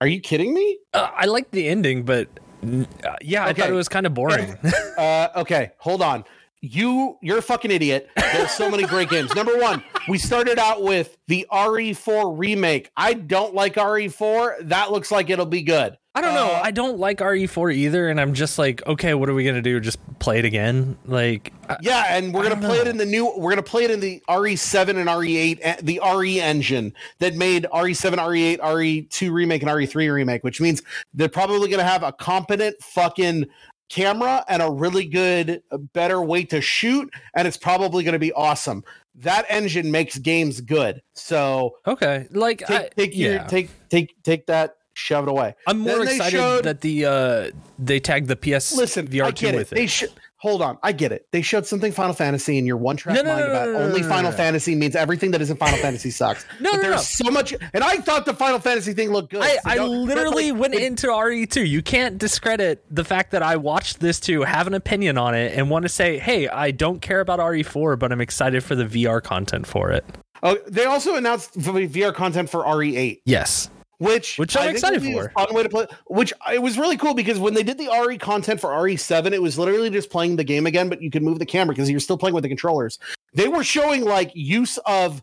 [0.00, 0.78] Are you kidding me?
[0.92, 2.28] Uh, I like the ending, but
[2.62, 4.56] uh, yeah, I thought it was kind of boring.
[4.98, 6.24] uh, okay, hold on
[6.62, 8.10] you you're a fucking idiot.
[8.16, 9.34] There's so many great games.
[9.34, 12.90] Number one, we started out with the RE4 remake.
[12.96, 14.68] I don't like RE4.
[14.68, 15.96] That looks like it'll be good.
[16.16, 16.46] I don't know.
[16.46, 19.60] Uh, I don't like RE4 either, and I'm just like, okay, what are we gonna
[19.60, 19.78] do?
[19.80, 20.96] Just play it again?
[21.04, 21.52] Like,
[21.82, 22.80] yeah, and we're gonna play know.
[22.80, 23.30] it in the new.
[23.36, 27.66] We're gonna play it in the RE7 and RE8, eh, the RE engine that made
[27.70, 30.82] RE7, RE8, RE2 remake, and RE3 remake, which means
[31.12, 33.46] they're probably gonna have a competent fucking
[33.90, 35.62] camera and a really good,
[35.92, 38.82] better way to shoot, and it's probably going to be awesome.
[39.16, 41.02] That engine makes games good.
[41.14, 43.30] So okay, like take, I, take yeah.
[43.32, 45.54] your take take take that shove it away.
[45.66, 49.72] I'm more excited showed, that the uh they tagged the PS listen, VR two with
[49.72, 49.76] it.
[49.76, 51.26] They should hold on, I get it.
[51.32, 54.02] They showed something Final Fantasy, and your one track no, no, mind no, about only
[54.02, 56.46] Final Fantasy means everything that isn't Final Fantasy sucks.
[56.60, 59.42] No, but no, there's so much, and I thought the Final Fantasy thing looked good.
[59.42, 61.68] I, so I literally like, went it, into RE2.
[61.68, 65.56] You can't discredit the fact that I watched this too, have an opinion on it,
[65.56, 68.84] and want to say, hey, I don't care about RE4, but I'm excited for the
[68.84, 70.04] VR content for it.
[70.42, 73.20] Oh, they also announced VR content for RE8.
[73.24, 75.30] Yes which which I'm excited for.
[75.30, 75.86] Fun way to play.
[76.06, 79.42] Which it was really cool because when they did the RE content for RE7, it
[79.42, 82.00] was literally just playing the game again, but you could move the camera because you're
[82.00, 82.98] still playing with the controllers.
[83.32, 85.22] They were showing like use of.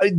[0.00, 0.10] Uh,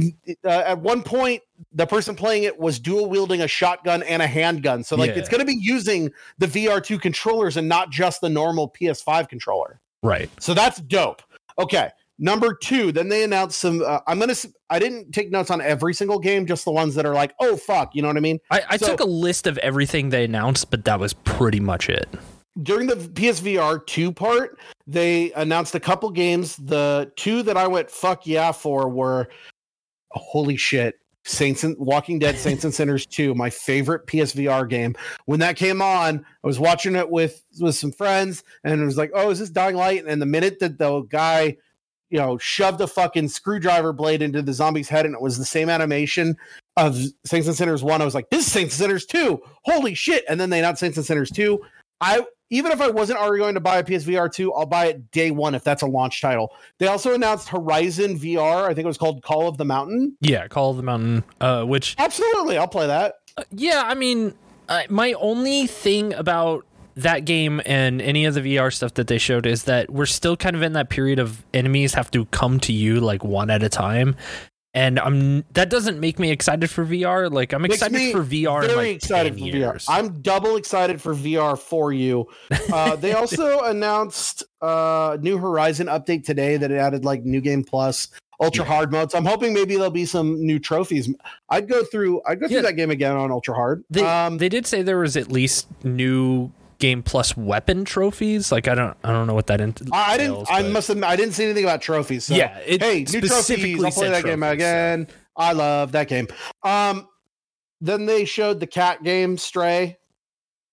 [0.43, 4.27] uh, at one point, the person playing it was dual wielding a shotgun and a
[4.27, 4.83] handgun.
[4.83, 5.19] So, like, yeah.
[5.19, 9.79] it's going to be using the VR2 controllers and not just the normal PS5 controller.
[10.03, 10.29] Right.
[10.41, 11.21] So that's dope.
[11.57, 11.91] Okay.
[12.21, 13.81] Number two, then they announced some.
[13.81, 14.35] Uh, I'm gonna.
[14.69, 17.55] I didn't take notes on every single game, just the ones that are like, oh
[17.55, 18.39] fuck, you know what I mean.
[18.51, 21.87] I, I So- took a list of everything they announced, but that was pretty much
[21.89, 22.09] it.
[22.61, 26.57] during the PSVR 2 part, they announced a couple games.
[26.57, 29.29] The two that I went fuck yeah for were
[30.11, 30.95] holy shit.
[31.25, 34.95] Saints and Walking Dead Saints and Sinners 2, my favorite PSVR game.
[35.25, 38.97] When that came on, I was watching it with with some friends and it was
[38.97, 41.57] like, "Oh, is this Dying Light?" And the minute that the guy
[42.09, 45.45] you know, shoved a fucking screwdriver blade into the zombie's head, and it was the
[45.45, 46.35] same animation
[46.77, 48.01] of Saints and Sinners 1.
[48.01, 49.41] I was like, this is Saints and Sinners 2.
[49.63, 50.23] Holy shit.
[50.29, 51.59] And then they announced Saints and Sinners 2.
[52.01, 55.11] I even if I wasn't already going to buy a PSVR 2, I'll buy it
[55.11, 56.53] day one if that's a launch title.
[56.79, 58.63] They also announced Horizon VR.
[58.63, 60.17] I think it was called Call of the Mountain.
[60.19, 63.15] Yeah, Call of the Mountain, uh, which Absolutely, I'll play that.
[63.37, 64.33] Uh, yeah, I mean,
[64.67, 66.65] uh, my only thing about
[66.95, 70.35] that game and any of the VR stuff that they showed is that we're still
[70.35, 73.63] kind of in that period of enemies have to come to you like one at
[73.63, 74.15] a time.
[74.75, 77.31] And I'm that doesn't make me excited for VR.
[77.31, 78.61] Like I'm Makes excited for VR.
[78.61, 79.85] Very like, excited 10 for years.
[79.87, 79.97] VR.
[79.97, 82.27] I'm double excited for VR for you.
[82.71, 87.63] Uh, they also announced uh, new Horizon update today that it added like new game
[87.63, 88.09] plus,
[88.39, 88.69] ultra Yeah.
[88.71, 89.15] hard modes.
[89.15, 91.09] I'm hoping maybe there'll be some new trophies.
[91.49, 92.21] I'd go through.
[92.27, 92.61] I'd go through Yeah.
[92.63, 93.83] that game again on ultra hard.
[93.89, 98.51] They um, they did say there was at least new game plus weapon trophies.
[98.51, 99.89] Like I don't I don't know what that entails.
[99.93, 100.47] I didn't.
[100.49, 102.25] I must admit, I didn't see anything about trophies.
[102.25, 102.35] So.
[102.35, 103.83] Yeah, hey, new trophies.
[103.83, 105.07] I'll play that game trophies, so- again.
[105.37, 106.27] I love that game.
[106.63, 107.07] Um,
[107.79, 109.97] then they showed the cat game Stray.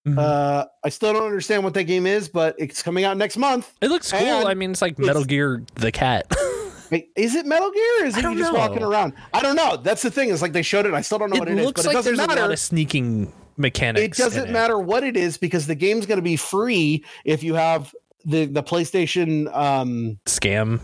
[0.09, 0.19] Mhm.
[0.19, 3.73] Uh, I still don't understand what that game is, but it's coming out next month.
[3.81, 4.47] it looks cool.
[4.47, 6.27] I mean, it's like it's- Metal Gear the cat.
[6.91, 8.07] Wait, is it Metal Gear?
[8.07, 8.59] Is it you just know.
[8.59, 9.13] walking around?
[9.35, 9.77] I don't know.
[9.77, 10.29] That's the thing.
[10.29, 10.95] Is like they showed it.
[10.95, 12.53] I still don't know it what it is, looks but it doesn't there's a lot
[12.53, 14.19] of sneaking mechanics.
[14.19, 17.43] It doesn't in matter what it is because the game's going to be free if
[17.43, 19.55] you have the the PlayStation.
[19.55, 20.81] Um, Scam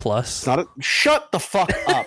[0.00, 0.46] plus.
[0.46, 2.06] not a, shut the fuck up.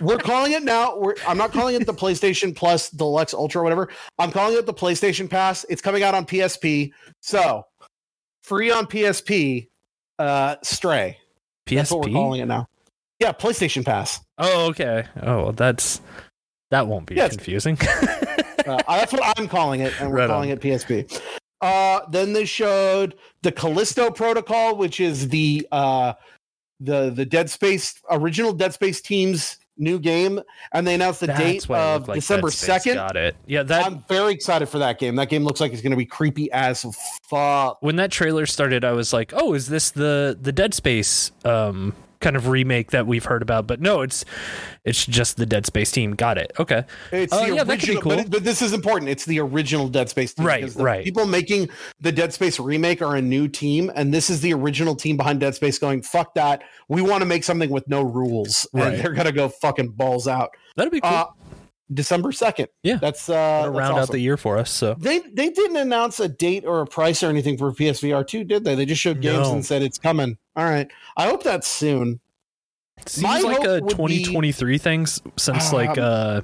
[0.00, 0.98] We're calling it now.
[0.98, 3.88] We're, I'm not calling it the PlayStation Plus Deluxe Ultra or whatever.
[4.18, 5.64] I'm calling it the PlayStation Pass.
[5.70, 6.92] It's coming out on PSP.
[7.22, 7.64] So
[8.42, 9.68] free on PSP.
[10.18, 11.18] Uh, Stray.
[11.66, 12.68] That's what we're calling it now.
[13.20, 14.20] Yeah, PlayStation Pass.
[14.38, 15.04] Oh, okay.
[15.22, 16.00] Oh, well, that's
[16.70, 17.78] that won't be Yeah, confusing.
[18.66, 21.20] Uh, that's what I'm calling it, and we're Right calling it PSP.
[21.60, 26.14] Uh, then they showed the Callisto Protocol, which is the uh,
[26.80, 30.40] the the Dead Space original Dead Space team's new game,
[30.72, 32.94] and they announced the That's date of like December second.
[32.94, 33.36] Got it.
[33.46, 35.16] Yeah, that I'm very excited for that game.
[35.16, 36.84] That game looks like it's going to be creepy as
[37.22, 37.78] fuck.
[37.82, 41.94] when that trailer started, I was like, "Oh, is this the the Dead Space um
[42.20, 44.24] kind of remake that we've heard about?" But no, it's
[44.84, 46.14] it's just the Dead Space team.
[46.14, 46.52] Got it.
[46.58, 46.84] Okay.
[47.12, 48.30] It's Oh, the yeah, that could be original, but, cool.
[48.30, 49.10] but this is important.
[49.10, 50.46] It's the original Dead Space team.
[50.46, 51.04] Right, the right.
[51.04, 51.68] People making
[52.00, 55.40] the Dead Space remake are a new team, and this is the original team behind
[55.40, 56.62] Dead Space going, fuck that.
[56.88, 58.66] We want to make something with no rules.
[58.72, 58.94] Right.
[58.94, 60.50] And they're going to go fucking balls out.
[60.76, 61.10] That'd be cool.
[61.10, 61.26] Uh,
[61.92, 62.66] December 2nd.
[62.82, 62.96] Yeah.
[62.96, 64.70] That's, uh, That'll that's round out the year for us.
[64.70, 68.44] So They they didn't announce a date or a price or anything for PSVR 2,
[68.44, 68.74] did they?
[68.74, 69.52] They just showed games No.
[69.54, 70.36] and said it's coming.
[70.56, 70.90] All right.
[71.16, 72.20] I hope that's soon.
[73.06, 76.40] seems my like a would be- 2023 thing since Um, like uh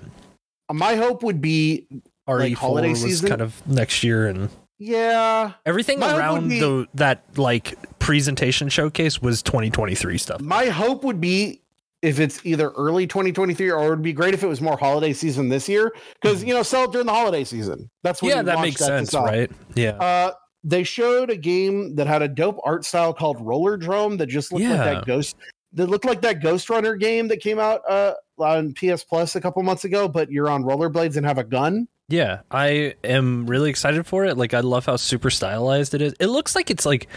[0.70, 1.86] My hope would be,
[2.28, 3.28] RE4 like, holiday was season?
[3.28, 4.48] kind of next year and
[4.78, 5.52] yeah.
[5.66, 10.40] everything My around be- the that like presentation showcase was 2023 stuff.
[10.40, 11.60] My hope would be
[12.02, 15.12] if it's either early 2023 or it would be great if it was more holiday
[15.12, 17.88] season this year because you know sell it during the holiday season.
[18.02, 19.50] That's when yeah, that makes to sense, right?
[19.76, 19.90] Yeah.
[19.92, 20.32] Uh,
[20.64, 24.64] they showed a game that had a dope art style called Rollerdrome that just looked
[24.64, 25.36] like that ghost.
[25.74, 29.62] That looked like that Ghostrunner game that came out uh, on PS Plus a couple
[29.62, 31.88] months ago, but you're on rollerblades and have a gun.
[32.08, 34.36] Yeah, I am really excited for it.
[34.36, 36.14] Like, I love how super stylized it is.
[36.20, 37.08] It looks like it's like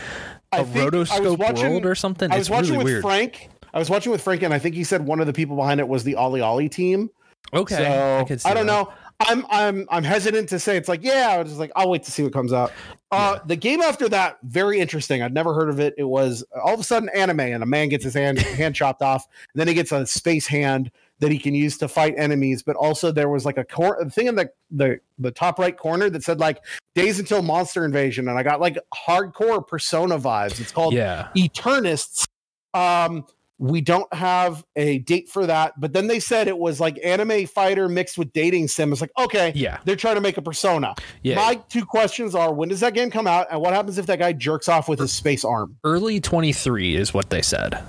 [0.53, 2.31] a I think I was rotoscope watching- world or something.
[2.31, 3.01] I was it's watching really with weird.
[3.01, 3.49] Frank.
[3.73, 5.81] I was watching with Frank, and I think he said one of the people behind
[5.81, 7.09] it was the OlliOlli team.
[7.53, 8.71] okay, So I, I, don't that.
[8.71, 8.93] know.
[9.19, 11.29] I'm I'm I'm hesitant to say it's like yeah.
[11.31, 12.71] I was just like I'll wait to see what comes out.
[13.11, 15.21] Uh, The game after that very interesting.
[15.21, 15.93] I'd never heard of it.
[15.97, 19.01] It was all of a sudden anime, and a man gets his hand hand chopped
[19.01, 22.61] off, and then he gets a space hand that he can use to fight enemies.
[22.61, 26.09] But also there was like a cor- thing in the the the top right corner
[26.09, 26.59] that said like
[26.93, 30.59] days until monster invasion, and I got like hardcore Persona vibes.
[30.59, 32.25] It's called Yeah, Eternights.
[32.73, 33.25] Um,
[33.57, 37.45] we don't have a date for that, but then they said it was like anime
[37.47, 38.91] fighter mixed with dating sim.
[38.91, 40.93] It's like, okay, yeah, they're trying to make a persona.
[41.23, 41.35] yeah.
[41.35, 43.47] My two questions are when does that game come out?
[43.49, 45.77] And what happens if that guy jerks off with his space arm?
[45.83, 47.81] Early 23 is what they said.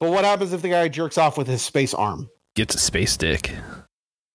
[0.00, 2.28] But what happens if the guy jerks off with his space arm?
[2.54, 3.52] Gets a space dick.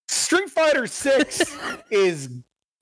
[0.09, 1.57] Street Fighter 6
[1.91, 2.29] is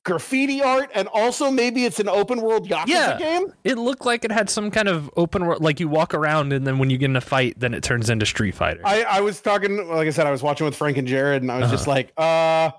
[0.04, 3.18] graffiti art, and also maybe it's an open world Yakuza Yeah.
[3.20, 3.54] game.
[3.64, 6.66] It looked like it had some kind of open world, like you walk around and
[6.66, 8.82] then when you get in a fight, then it turns into Street Fighter.
[8.84, 11.52] I, I was talking, like I said, I was watching with Frank and Jared, and
[11.52, 12.72] I was just like, uh,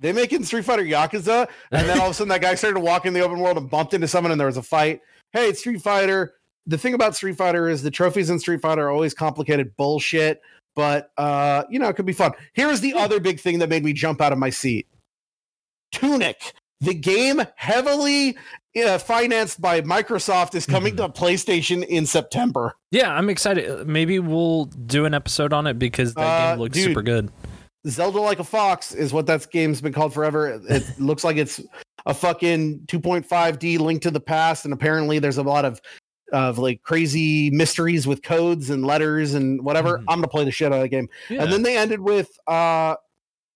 [0.00, 3.14] they making Street Fighter Yakuza, and then all of a sudden that guy started walking
[3.14, 5.00] the open world and bumped into someone, and there was a fight.
[5.32, 6.34] Hey, it's Street Fighter.
[6.66, 10.42] The thing about Street Fighter is the trophies in Street Fighter are always complicated bullshit,
[10.74, 12.32] but uh, you know, it could be fun.
[12.52, 14.86] Here is the other big thing that made me jump out of my seat.
[15.92, 18.36] Tunic, the game heavily
[18.84, 22.74] uh, financed by Microsoft, is coming to PlayStation in September.
[22.90, 23.86] yeah, I'm excited.
[23.88, 26.84] Maybe we'll do an episode on it because that Uh, game looks dude.
[26.84, 27.30] super good.
[27.88, 30.60] Zelda like a fox is what that game's been called forever.
[30.68, 31.60] It looks like it's
[32.04, 35.80] a fucking 2.5D link to the past, and apparently there's a lot of
[36.32, 39.98] of like crazy mysteries with codes and letters and whatever.
[39.98, 40.04] Mhm.
[40.08, 41.08] I'm gonna play the shit out of the game.
[41.30, 41.44] Yeah.
[41.44, 42.96] And then they ended with uh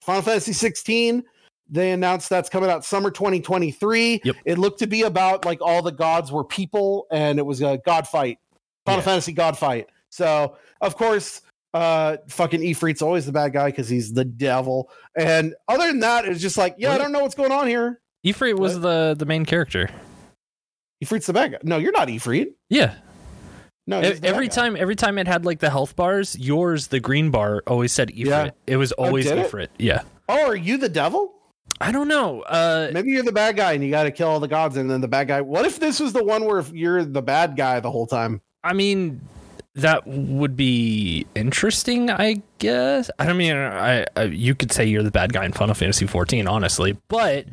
[0.03, 1.25] Final Fantasy 16.
[1.71, 4.23] They announced that's coming out summer 2023.
[4.25, 4.37] Yep.
[4.45, 7.79] It looked to be about like all the gods were people, and it was a
[7.87, 8.39] god fight,
[8.87, 9.05] Final Yeah.
[9.05, 9.89] Fantasy god fight.
[10.11, 11.43] So of course,
[11.73, 14.91] uh, fucking Ifrit's always the bad guy because he's the devil.
[15.17, 18.01] And other than that, it's just like, yeah, I don't know what's going on here.
[18.27, 18.83] Ifrit was What?
[18.83, 19.89] the the main character.
[21.05, 21.59] Ifrit's the bad guy.
[21.63, 22.49] No, you're not Ifrit.
[22.69, 22.95] Yeah.
[23.87, 24.47] No, every bad guy.
[24.49, 28.09] time every time it had like the health bars, yours the green bar always said
[28.11, 28.27] Ifrit.
[28.27, 28.51] Yeah.
[28.67, 29.51] It was always did it?
[29.51, 29.69] Ifrit.
[29.79, 30.03] Yeah.
[30.29, 31.35] Oh, are you the devil?
[31.81, 32.43] I don't know.
[32.43, 34.91] Uh Maybe you're the bad guy and you got to kill all the gods, and
[34.91, 35.41] then the bad guy.
[35.41, 38.43] What if this was the one where you're the bad guy the whole time?
[38.63, 39.21] I mean,
[39.75, 43.11] that would be interesting, I guess.
[43.19, 46.07] I don't mean, I, I you could say you're the bad guy in Final Fantasy
[46.07, 47.47] 14, honestly, but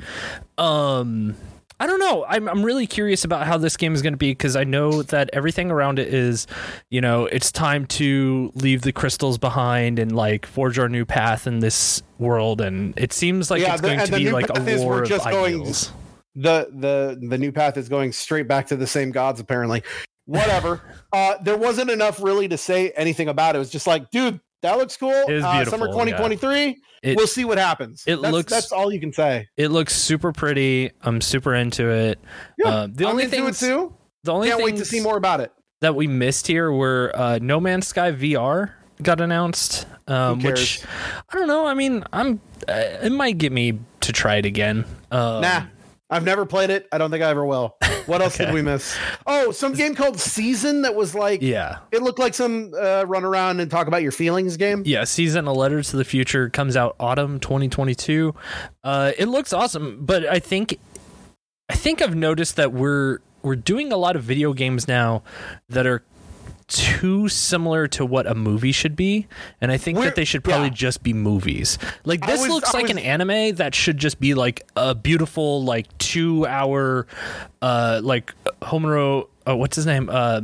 [0.58, 1.36] um,
[1.80, 2.26] I don't know.
[2.28, 5.04] I'm I'm really curious about how this game is going to be because I know
[5.04, 6.48] that everything around it is,
[6.90, 11.46] you know, it's time to leave the crystals behind and like forge our new path
[11.46, 14.78] in this world, and it seems like Yeah, it's the- going to be like a
[14.84, 15.92] war of just going- ideals.
[16.36, 19.82] the the the new path is going straight back to the same gods apparently
[20.26, 20.82] whatever
[21.14, 24.40] uh there wasn't enough really to say anything about it it was just like dude
[24.62, 28.22] that looks cool It was uh, summer beautiful, 2023 It- we'll see what happens it
[28.22, 30.92] that's, looks- that's all you can say It looks super pretty.
[31.02, 32.20] I'm super into it.
[32.58, 33.94] yeah Uh, the I'm only thing too
[34.24, 35.52] the only can't wait to see more about it
[35.82, 38.72] that we missed here were uh, No Man's Sky VR
[39.04, 40.82] got announced, um, which?
[41.30, 41.68] I don't know.
[41.68, 42.74] I mean, I'm uh,
[43.04, 44.86] it might get me to try it again.
[45.12, 45.62] Um, nah
[46.10, 46.88] i've never played it.
[46.92, 47.76] I don't think i ever will.
[48.06, 48.98] What else did we miss?
[49.26, 53.26] Oh some game called season that was like Yeah, it looked like some uh, run
[53.26, 54.84] around and talk about your feelings game.
[54.86, 55.04] Yeah.
[55.04, 58.34] Season a letter to the future comes out autumn 2022.
[58.84, 60.80] Uh, it looks awesome, but I think
[61.70, 65.24] I think I've noticed that we're we're doing a lot of video games now
[65.70, 66.04] that are
[66.68, 69.26] too similar to what a movie should be
[69.62, 70.74] and i think We're- that they should probably yeah.
[70.74, 74.34] just be movies like this was- looks I like an anime that should just be
[74.34, 77.08] like a beautiful like two hour
[77.62, 80.42] uh like homero uh, what's his name uh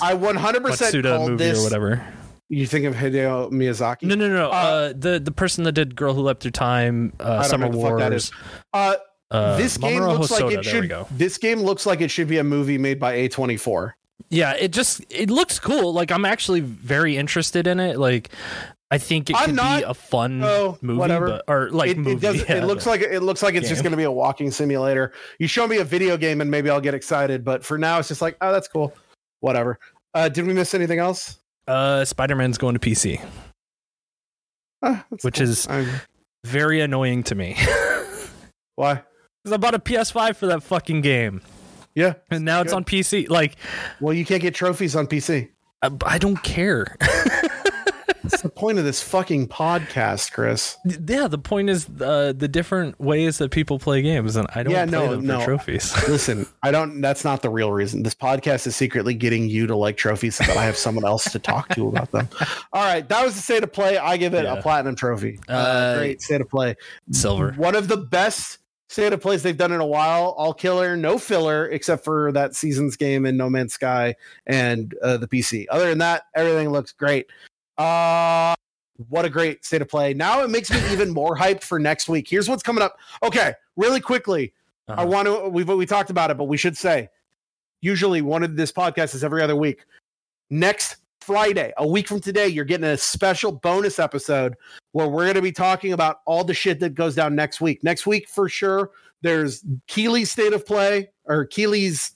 [0.00, 2.06] i 100% Matsuda called movie this or whatever
[2.48, 5.96] you think of hideo miyazaki no no no uh, Uh, the the person that did
[5.96, 8.30] girl who leapt through time uh summer know what the fuck that wars.
[8.72, 8.94] Uh,
[9.30, 10.94] uh, this game Mamoru looks like it should.
[11.10, 13.94] This game looks like it should be a movie made by A24.
[14.30, 18.30] Yeah it just it looks cool like i'm actually very interested in it like
[18.90, 21.26] i think it I'm could not- be a fun oh, movie whatever.
[21.28, 22.48] but, or like it, movie it does.
[22.48, 22.56] yeah.
[22.58, 25.12] It looks like it looks like it's just going to be a walking simulator.
[25.38, 27.44] You show me a video game and maybe I'll get excited.
[27.44, 28.94] But for now, it's just like, oh, that's cool.
[29.40, 29.78] Whatever.
[30.14, 31.38] Uh, did we miss anything else?
[31.66, 33.20] uh spider-man's going to pc
[34.82, 35.48] Ah, that's Which cool.
[35.48, 35.88] is- I'm-
[36.44, 37.56] very annoying to me
[38.76, 39.02] why?
[39.42, 41.40] because i bought a ps5 for that fucking game
[41.94, 42.14] Yeah.
[42.30, 42.76] and now it's Good.
[42.76, 43.56] on pc like
[44.00, 45.48] Well, you can't get trophies on PC.
[45.82, 46.96] I, I don't care
[48.22, 50.78] That's the point of this fucking podcast, Chris.
[50.86, 54.72] yeah the point is uh, the different ways that people play games and i don't
[54.72, 55.44] Yeah, play no, them for no.
[55.44, 57.02] trophies Listen, I don't.
[57.02, 58.02] That's not the real reason.
[58.02, 61.30] This podcast is secretly getting you to like trophies so that I have someone else
[61.32, 62.28] to talk to about them.
[62.72, 63.98] All right, that was the state of play.
[63.98, 64.54] I give it Yeah.
[64.54, 65.38] a platinum trophy.
[65.48, 66.76] Uh, Uh, great state of play.
[67.12, 68.58] silver One of the best
[68.94, 70.30] state of plays they've done in a while.
[70.38, 74.14] All killer, no filler, except for that season's game in No Man's Sky
[74.46, 75.66] and uh, the PC.
[75.70, 77.26] Other than that, everything looks great.
[77.76, 78.54] Uh
[79.08, 80.14] what a great state of play.
[80.14, 82.28] Now it makes me even more hyped for next week.
[82.28, 82.96] Here's what's coming up.
[83.24, 84.52] Okay, really quickly.
[84.86, 85.06] I Uh-huh.
[85.06, 85.48] want to.
[85.48, 87.08] We've we talked about it, but we should say.
[87.80, 89.84] Usually, one of this podcast is every other week.
[90.50, 94.54] Next Friday, a week from today, you're getting a special bonus episode
[94.92, 97.82] where we're going to be talking about all the shit that goes down next week.
[97.82, 98.90] Next week, for sure,
[99.22, 102.12] there's Keighley's state of play or Keighley's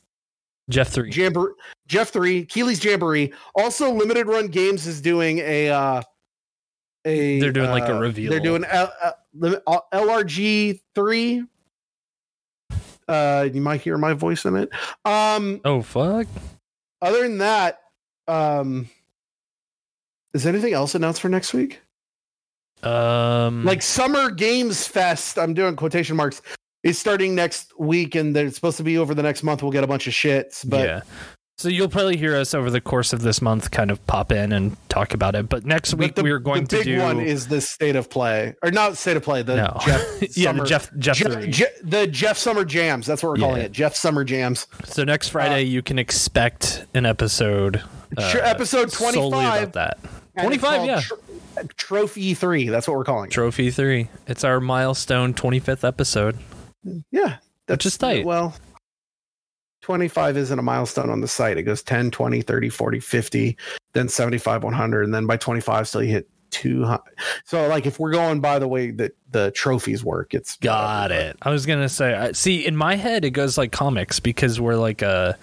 [0.71, 1.53] jeff 3 Jamboree,
[1.87, 3.33] Jeff three, Keighley's Jamboree.
[3.55, 5.71] Also, Limited Run Games is doing a.
[5.71, 6.03] uh
[7.07, 8.31] a They're doing, like, a uh, reveal.
[8.31, 11.45] They're doing L, uh, lim- uh, LRG three
[13.09, 14.69] Uh, you might hear my voice in it.
[15.07, 16.27] Um, Oh fuck.
[17.01, 17.79] other than that,
[18.27, 18.91] um,
[20.35, 21.81] is there anything else announced for next week?
[22.83, 26.43] Um, Like Summer Games Fest, I'm doing quotation marks.
[26.85, 29.63] Is starting next week, and it's supposed to be over the next month.
[29.65, 31.01] We'll get a bunch of shits, but yeah.
[31.59, 34.53] So you'll probably hear us over the course of this month kind of pop in
[34.53, 35.49] and talk about it.
[35.49, 37.61] But next week the, we are going to the big to do one is the
[37.61, 39.43] state of play, or not state of play.
[39.43, 41.17] The no, Jeff yeah, Summer, the Jeff Jeff.
[41.17, 41.51] Je- three.
[41.51, 43.07] Je- the Jeff Summer Jams.
[43.07, 43.65] That's what we're calling Yeah.
[43.65, 43.73] it.
[43.73, 44.69] Jeff Summer Jams.
[44.85, 47.83] so next Friday you can expect an episode.
[48.17, 49.63] Uh, Sure, episode solely 25.
[49.63, 49.99] about that.
[50.41, 51.01] 25, yeah.
[51.01, 51.15] Tr-
[51.77, 52.69] Trophy three.
[52.69, 53.33] That's what we're calling it.
[53.33, 54.09] Trophy three.
[54.29, 56.39] It's our milestone 25th episode.
[57.11, 58.25] Yeah, Which is tight.
[58.25, 58.55] Well,
[59.83, 61.57] 25 isn't a milestone on the site.
[61.57, 63.57] It goes 10, 20, 30, 40, 50,
[63.95, 67.01] then 75, 100, and then by 25 still you hit 200.
[67.45, 71.37] So like if we're going by the way that the trophies work, it's Got it.
[71.43, 72.15] I was gonna say.
[72.15, 75.37] I, see, in my head, it goes like comics because we're like a,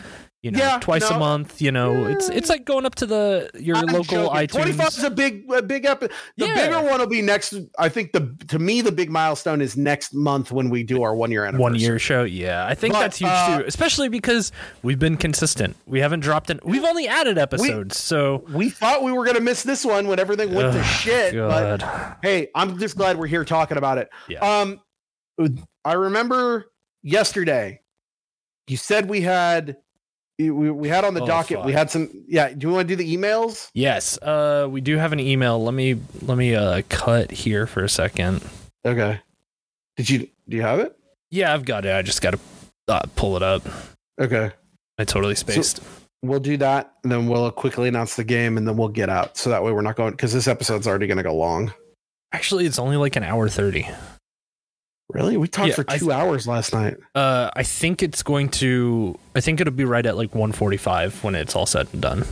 [0.45, 1.15] you know, Yeah, twice no.
[1.15, 1.59] a month.
[1.59, 4.47] You know, it's it's like going up to the your I'm local joking.
[4.47, 6.13] 25 is a big a big episode.
[6.37, 6.53] the Yeah.
[6.53, 10.13] bigger one will be next I think the to me the big milestone is next
[10.13, 11.61] month when we do our 1 year anniversary.
[11.63, 14.51] One year show, yeah, I think But, that's huge uh, too, especially because
[14.83, 15.75] we've been consistent.
[15.87, 16.59] We haven't dropped in.
[16.63, 20.19] We've only added episodes, so We thought we were going to miss this one when
[20.19, 21.81] everything went to Ugh, shit, but
[22.21, 24.09] hey, I'm just glad we're here talking about it.
[24.29, 24.41] Yeah.
[24.41, 24.79] Um,
[25.83, 26.67] I remember
[27.01, 27.81] yesterday
[28.67, 29.77] you said we had
[30.37, 32.49] we, we had on the Oh, docket we had some yeah.
[32.49, 33.69] Do you want to do the emails?
[33.73, 35.63] Yes, uh, we do have an email.
[35.63, 38.43] Let me let me uh cut here for a second.
[38.85, 39.19] Okay.
[39.97, 40.97] Did you do you have it?
[41.31, 41.93] Yeah, I've got it.
[41.93, 42.39] I just got to
[42.87, 43.63] uh, pull it up.
[44.19, 44.51] Okay.
[44.97, 45.81] I totally spaced.
[46.21, 49.37] We'll do that, and then we'll quickly announce the game, and then we'll get out.
[49.37, 51.73] So that way, we're not going because this episode's already going to go long.
[52.31, 53.87] Actually, it's only like an hour thirty.
[55.09, 56.97] Really, we talked Yeah, for I two hours last night.
[57.13, 59.17] Uh, I think it's going to.
[59.35, 62.25] I think it'll be right at like 145 when it's all said and done.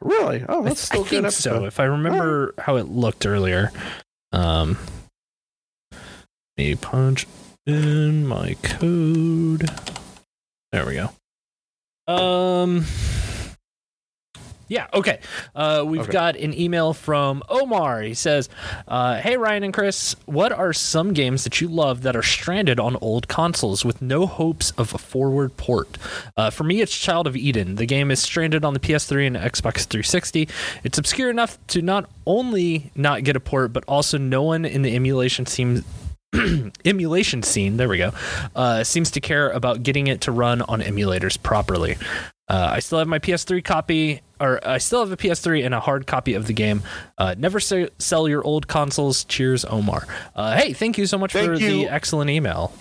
[0.00, 0.44] Really?
[0.48, 1.58] Oh, I, that's th- still I think episode.
[1.60, 1.64] so.
[1.66, 3.70] If I remember how it looked earlier.
[4.32, 4.78] Um,
[6.56, 7.26] me punch
[7.66, 9.68] in my code.
[10.70, 11.10] There we go.
[12.12, 12.84] Um.
[14.72, 15.18] Yeah, okay.
[15.54, 16.12] Uh, we've Okay.
[16.12, 18.00] got an email from Omar.
[18.00, 18.48] He says,
[18.88, 22.80] uh, Hey, Ryan and Chris, what are some games that you love that are stranded
[22.80, 25.98] on old consoles with no hopes of a forward port?
[26.38, 27.74] Uh, for me, it's Child of Eden.
[27.74, 30.48] The game is stranded on the PS3 and Xbox 360.
[30.84, 34.80] It's obscure enough to not only not get a port, but also no one in
[34.80, 35.82] the emulation seems
[36.84, 38.12] emulation scene there we go
[38.56, 41.96] uh, seems to care about getting it to run on emulators properly.
[42.48, 45.80] Uh, i still have my ps3 copy or i still have a ps3 and a
[45.80, 46.82] hard copy of the game.
[47.18, 49.24] Uh, never se- sell your old consoles.
[49.24, 50.06] Cheers omar.
[50.34, 52.72] Uh, hey thank you so much Thank for the excellent email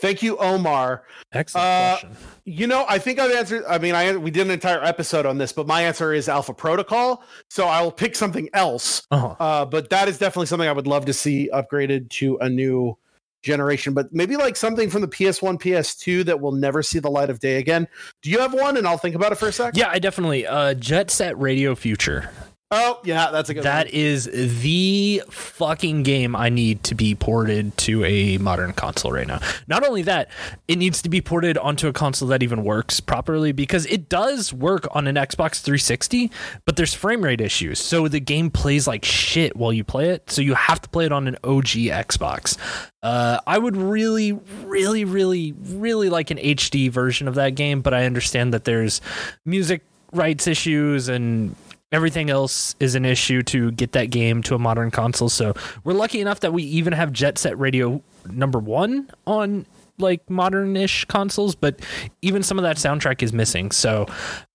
[0.00, 1.04] Thank you, Omar.
[1.32, 3.64] excellent Uh, question You know, I think I've answered.
[3.68, 6.54] I mean, I we did an entire episode on this, but my answer is Alpha
[6.54, 7.22] Protocol.
[7.48, 9.06] So I will pick something else.
[9.10, 9.34] uh-huh.
[9.38, 12.96] Uh, but that is definitely something I would love to see upgraded to a new
[13.42, 13.94] generation.
[13.94, 17.38] But maybe like something from the PS1, PS2 that will never see the light of
[17.40, 17.86] day again.
[18.22, 18.76] Do you have one?
[18.76, 19.76] And I'll think about it for a sec.
[19.76, 22.30] yeah i definitely uh, jet set radio future
[22.72, 23.64] Oh, yeah, that's a good.
[23.64, 23.94] That one.
[23.94, 29.40] is the fucking game I need to be ported to a modern console right now.
[29.66, 30.30] Not only that,
[30.68, 34.52] it needs to be ported onto a console that even works properly because it does
[34.52, 36.30] work on an Xbox 360,
[36.64, 37.80] but there's frame rate issues.
[37.80, 40.30] So the game plays like shit while you play it.
[40.30, 42.56] So you have to play it on an OG Xbox.
[43.02, 44.30] Uh, I would really,
[44.62, 49.00] really, really, really like an HD version of that game, but I understand that there's
[49.44, 49.82] music
[50.12, 51.56] rights issues and
[51.92, 55.28] everything else is an issue to get that game to a modern console.
[55.28, 55.54] So
[55.84, 59.66] we're lucky enough that we even have Jet Set Radio number one on
[59.98, 61.78] like modern-ish consoles, but
[62.22, 63.70] even some of that soundtrack is missing.
[63.70, 64.06] So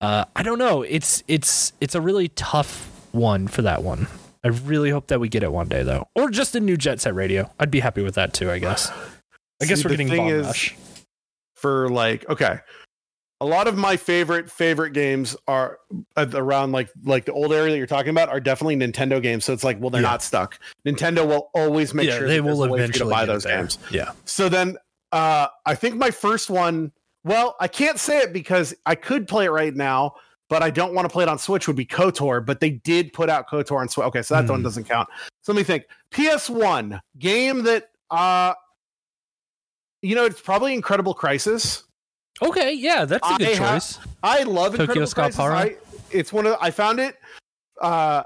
[0.01, 0.81] uh, I don't know.
[0.81, 4.07] It's it's it's a really tough one for that one.
[4.43, 6.99] I really hope that we get it one day though, or just a new Jet
[6.99, 7.49] Set Radio.
[7.59, 8.49] I'd be happy with that too.
[8.51, 8.91] I guess.
[9.61, 10.75] I guess See, we're getting Bomb is- Rush.
[11.55, 12.59] for like okay
[13.41, 15.79] a lot of my favorite favorite games are
[16.17, 19.43] around like like the old area that you're talking about are definitely Nintendo games.
[19.45, 20.09] So it's like, well, they're Yeah.
[20.11, 20.57] not stuck.
[20.85, 23.25] Nintendo will always make yeah, sure they will a way for you to eventually buy
[23.25, 23.57] those there.
[23.59, 23.77] games.
[23.91, 24.11] Yeah.
[24.25, 24.77] So then,
[25.11, 26.91] uh, I think my first one.
[27.25, 30.13] Well, I can't say it because I could play it right now,
[30.47, 31.65] but I don't want to play it on Switch.
[31.67, 34.05] Would be Kotor, but they did put out Kotor on Switch.
[34.05, 34.51] Okay, so that Hmm.
[34.51, 35.09] one doesn't count.
[35.41, 35.85] So let me think.
[36.11, 38.53] PS One game that, uh,
[40.03, 41.83] you know, it's probably Incredible Crisis.
[42.41, 42.73] Okay.
[42.73, 43.99] Yeah, that's a good I ha- choice.
[44.23, 45.77] I love Tokyo Incredible Scott Crisis.
[45.81, 47.15] I, it's one of I found it
[47.81, 48.23] uh,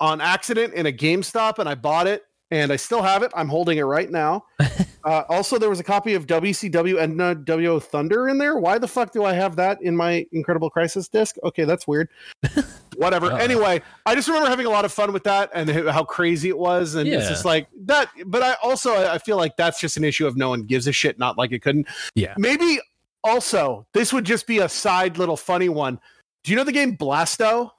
[0.00, 3.30] on accident in a GameStop, and I bought it, and I still have it.
[3.34, 4.44] I'm holding it right now.
[5.04, 8.56] Uh, also, there was a copy of WCW and WO Thunder in there.
[8.56, 11.36] Why the fuck do I have that in my Incredible Crisis disc?
[11.42, 12.08] Okay, that's weird.
[12.96, 13.32] Whatever.
[13.32, 13.38] Uh.
[13.38, 16.58] Anyway, I just remember having a lot of fun with that and how crazy it
[16.58, 18.10] was, and it's just like that.
[18.26, 20.92] But I also I feel like that's just an issue of no one gives a
[20.92, 21.18] shit.
[21.18, 21.88] Not like it couldn't.
[22.14, 22.34] Yeah.
[22.38, 22.78] Maybe
[23.24, 26.00] also this would just be a side little funny one.
[26.44, 27.70] Do you know the game Blasto?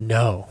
[0.00, 0.48] No,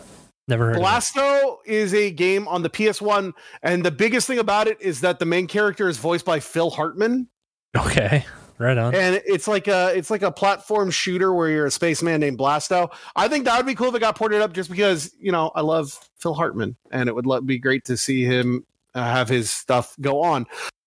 [0.47, 0.77] never heard.
[0.77, 3.33] of Blasto is a game on the PS1,
[3.63, 6.69] and the biggest thing about it is that the main character is voiced by Phil
[6.69, 7.27] Hartman.
[7.75, 8.25] Okay,
[8.57, 8.95] right on.
[8.95, 12.89] and it's like a it's like a platform shooter where you're a spaceman named Blasto.
[13.15, 15.51] I think that would be cool if it got ported up, just because you know
[15.55, 18.65] I love Phil Hartman, and it would be great to see him
[18.95, 20.45] uh, have his stuff go on.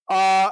[0.08, 0.50] Uh,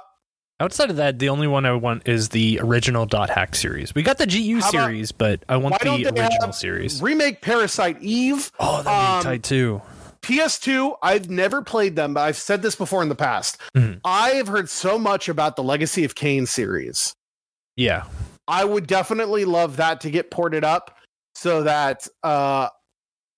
[0.61, 3.95] Outside of that, the only one I want is the original Dot Hack series.
[3.95, 7.01] We got the GU about- series, but I want the original series.
[7.01, 8.51] remake Parasite Eve.
[8.59, 9.81] Oh, that'd be um, tight too.
[10.23, 13.59] PS2, I've never played them, but I've said this before in the past.
[13.77, 14.01] Mhm.
[14.05, 17.15] I have heard so much about the Legacy of Kain series.
[17.77, 18.05] Yeah,
[18.49, 20.99] I would definitely love that to get ported up
[21.37, 22.69] so that uh,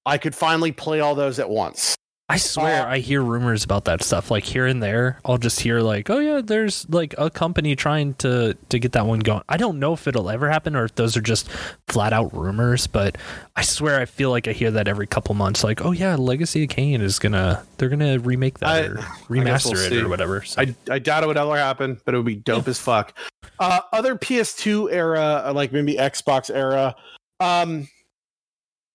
[0.06, 1.96] I could finally play all those at once.
[2.30, 4.30] I swear Uh, I hear rumors about that stuff.
[4.30, 8.14] Like here and there, I'll just hear like, "Oh yeah, there's like a company trying
[8.14, 10.94] to to get that one going." I don't know if it'll ever happen or if
[10.94, 11.50] those are just
[11.88, 13.18] flat out rumors, but
[13.56, 15.64] I swear I feel like I hear that every couple months.
[15.64, 18.94] Like, "Oh yeah, Legacy of Kain is gonna they're gonna remake that I- or
[19.28, 20.00] remaster we'll it see.
[20.00, 22.68] or whatever." So, I, I doubt it would ever happen, but it would be dope
[22.68, 23.12] as fuck.
[23.58, 26.94] Uh, other PS2 era, uh, like maybe Xbox era.
[27.40, 27.88] Um,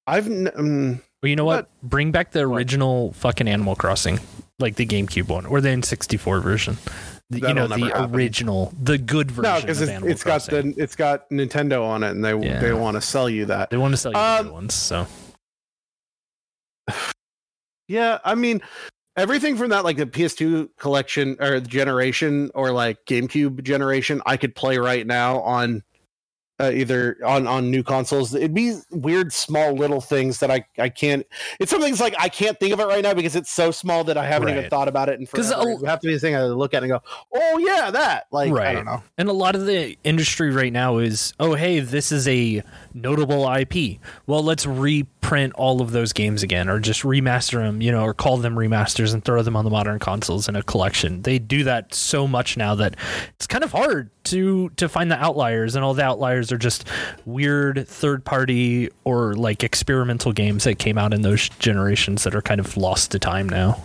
[0.08, 1.68] I've um, well, you know what?
[1.82, 2.58] Bring back the What?
[2.58, 4.20] original fucking Animal Crossing,
[4.60, 6.78] like the GameCube one or the N64 version.
[7.32, 8.14] The- you know the happen.
[8.16, 9.52] original, the good version.
[9.52, 12.60] no because of it's, it's got the it's got Nintendo on it, and they Yeah.
[12.60, 13.72] they want to sell you that.
[13.72, 15.08] They want to sell you the Um, new ones, so
[17.88, 18.62] Yeah, I mean
[19.18, 24.38] everything from that like the PS2 collection or the generation or like GameCube generation I
[24.38, 25.82] could play right now on
[26.60, 28.34] uh, either on on new consoles.
[28.34, 31.26] It'd be weird small little things that I I can't
[31.60, 34.18] it's something like I can't think of it right now because it's so small that
[34.18, 35.70] I haven't even thought about it and 'Cause forever.
[35.70, 37.02] a- it would have to be the thing I look at and go,
[37.34, 38.68] "Oh yeah, that." Like right.
[38.68, 39.04] I don't know.
[39.18, 42.64] And a lot of the industry right now is, oh, hey, this is a
[42.94, 44.00] notable IP.
[44.28, 48.14] Well, let's reprint all of those games again, or just remaster them, you know, or
[48.14, 51.22] call them remasters and throw them on the modern consoles in a collection.
[51.24, 52.96] They do that so much now that
[53.36, 56.88] it's kind of hard to to find the outliers, and all the outliers are just
[57.26, 62.42] weird third party or like experimental games that came out in those generations that are
[62.42, 63.82] kind of lost to time now.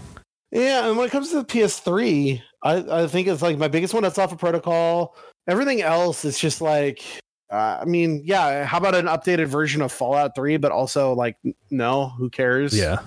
[0.50, 3.94] Yeah, and when it comes to the PS3, I, I think it's like my biggest
[3.94, 5.14] one that's Alpha Protocol.
[5.48, 7.02] Everything else is just like,
[7.50, 8.64] uh, I mean, yeah.
[8.64, 10.56] How about an updated version of Fallout 3?
[10.56, 11.36] But also, like,
[11.70, 12.76] no, who cares?
[12.76, 12.98] Yeah.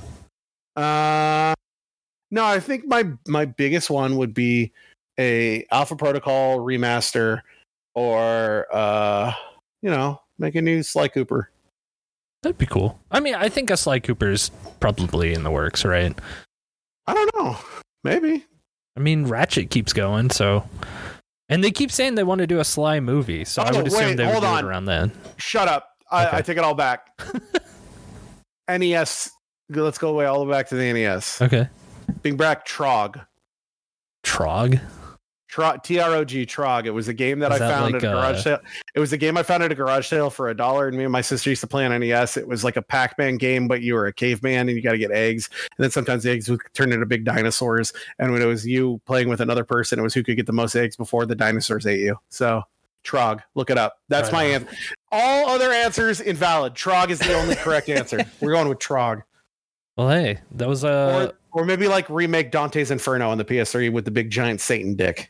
[0.75, 1.53] Uh,
[2.31, 4.71] no, I think my my biggest one would be
[5.19, 7.41] a Alpha Protocol remaster,
[7.95, 9.33] or uh,
[9.81, 11.49] you know, make a new Sly Cooper.
[12.41, 12.99] That'd be cool.
[13.11, 16.17] I mean, I think a Sly Cooper is probably in the works, right?
[17.07, 17.57] I don't know,
[18.03, 18.45] maybe.
[18.97, 20.67] I mean, Ratchet keeps going, so.
[21.49, 23.87] And they keep saying they want to do a Sly movie, so I Oh, would
[23.87, 24.63] assume wait, they would do on.
[24.63, 25.11] it around then.
[25.37, 25.87] Shut up.
[26.11, 26.37] I, Okay.
[26.37, 27.07] I take it all back.
[28.69, 29.29] NES.
[29.69, 31.41] Let's go away all the way back to the NES.
[31.41, 31.67] Okay.
[32.21, 33.25] Bring back Trog.
[34.25, 34.79] Trog.
[35.53, 36.85] Trog, T R O G, Trog.
[36.85, 38.59] It was a game that Is I that found like, at a garage uh, sale.
[38.95, 41.03] It was a game I found at a garage sale for a dollar, and me
[41.03, 42.37] and my sister used to play on NES.
[42.37, 44.93] It was like a Pac Man game, but you were a caveman and you got
[44.93, 45.49] to get eggs.
[45.77, 47.93] And then sometimes the eggs would turn into big dinosaurs.
[48.17, 50.53] And when it was you playing with another person, it was who could get the
[50.53, 52.17] most eggs before the dinosaurs ate you.
[52.29, 52.63] So,
[53.03, 53.99] Trog, look it up.
[54.09, 54.61] That's Right my on.
[54.63, 54.77] answer.
[55.11, 56.73] All other answers invalid.
[56.73, 58.25] Trog is the only correct answer.
[58.41, 59.21] We're going with Trog.
[59.97, 63.93] Well, hey, that was uh, or, or maybe like remake Dante's Inferno on the PS3
[63.93, 65.29] with the big giant Satan dick.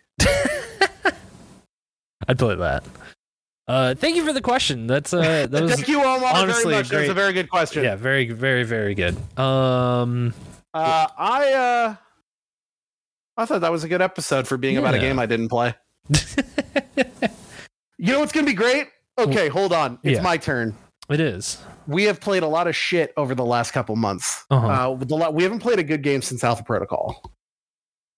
[2.27, 2.83] I'd play that.
[3.67, 4.87] Uh, thank you for the question.
[4.87, 6.89] That's uh, that was Thank you, Omar, honestly very much.
[6.89, 7.83] That was a very good question.
[7.83, 9.15] yeah, very, very, very good.
[9.39, 10.33] Um,
[10.73, 11.95] Uh, I uh,
[13.37, 15.75] I thought that was a good episode for being about a game I didn't play.
[17.99, 18.87] You know what's gonna be great?
[19.17, 19.97] Okay, hold on.
[20.03, 20.21] It's Yeah.
[20.23, 20.75] my turn.
[21.09, 21.57] it is.
[21.87, 24.43] We have played a lot of shit over the last couple months.
[24.51, 24.91] Uh-huh.
[24.91, 27.31] Uh, we haven't played a good game since Alpha Protocol.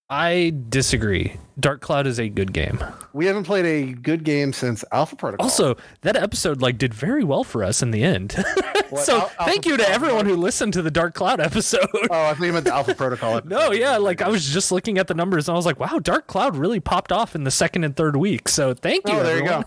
[0.09, 1.35] I disagree.
[1.59, 2.83] Dark Cloud is a good game.
[3.13, 5.45] We haven't played a good game since Alpha Protocol.
[5.45, 8.35] Also, that episode like did very well for us in the end.
[8.89, 9.95] What, so Al- Alpha thank you to Protocol?
[9.95, 11.87] everyone who listened to the Dark Cloud episode.
[11.93, 13.37] oh, I think you meant the Alpha Protocol.
[13.37, 13.49] episode.
[13.49, 15.97] No, yeah, like I was just looking at the numbers and I was like, wow,
[15.97, 18.47] Dark Cloud really popped off in the second and third week.
[18.47, 19.15] So thank you.
[19.15, 19.63] Oh, there you go.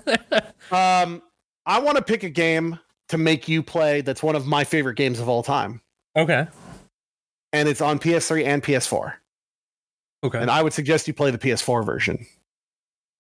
[0.77, 1.21] Um,
[1.67, 2.79] I want to pick a game
[3.09, 4.03] to make you play.
[4.03, 5.81] That's one of my favorite games of all time,
[6.17, 6.47] okay.
[7.53, 9.15] and it's on PS3 and PS4.
[10.25, 10.39] Okay.
[10.39, 12.27] And I would suggest you play the PS4 version.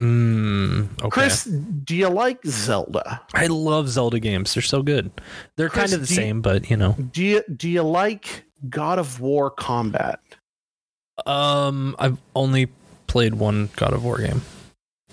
[0.03, 1.09] Mm, okay.
[1.11, 3.21] Chris, do you like Zelda?
[3.35, 4.55] I love Zelda games.
[4.55, 5.11] They're so good.
[5.57, 6.95] They're Chris, kind of the do you- same, but you know.
[7.13, 10.21] Do you do you like God of War combat?
[11.27, 12.69] Um, I've only
[13.09, 14.43] played one God of War game,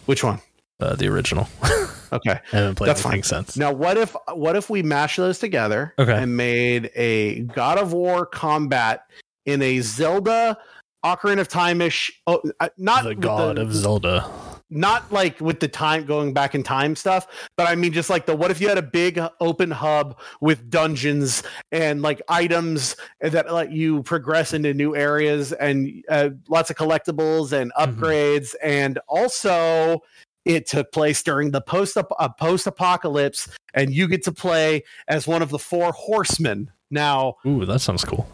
[0.05, 0.39] Which one?
[0.79, 1.47] uh, the original.
[2.13, 2.39] Okay.
[2.53, 3.23] I haven't played That's fine.
[3.23, 3.57] since.
[3.57, 6.13] Now, what if what if we mash those together Okay.
[6.13, 9.05] and made a God of War combat
[9.45, 10.57] in a Zelda
[11.05, 12.11] Ocarina of Time ish?
[12.27, 14.29] Oh, uh, not the God of Zelda.
[14.71, 18.25] not like with the time going back in time stuff, but I mean just like
[18.25, 23.53] the what if you had a big open hub with dungeons and like items that
[23.53, 27.85] let you progress into new areas and uh, lots of collectibles and Mhm.
[27.85, 30.01] upgrades and also
[30.45, 35.27] it took place during the post uh, post apocalypse and you get to play as
[35.27, 38.27] one of the four horsemen now Ooh, that sounds cool.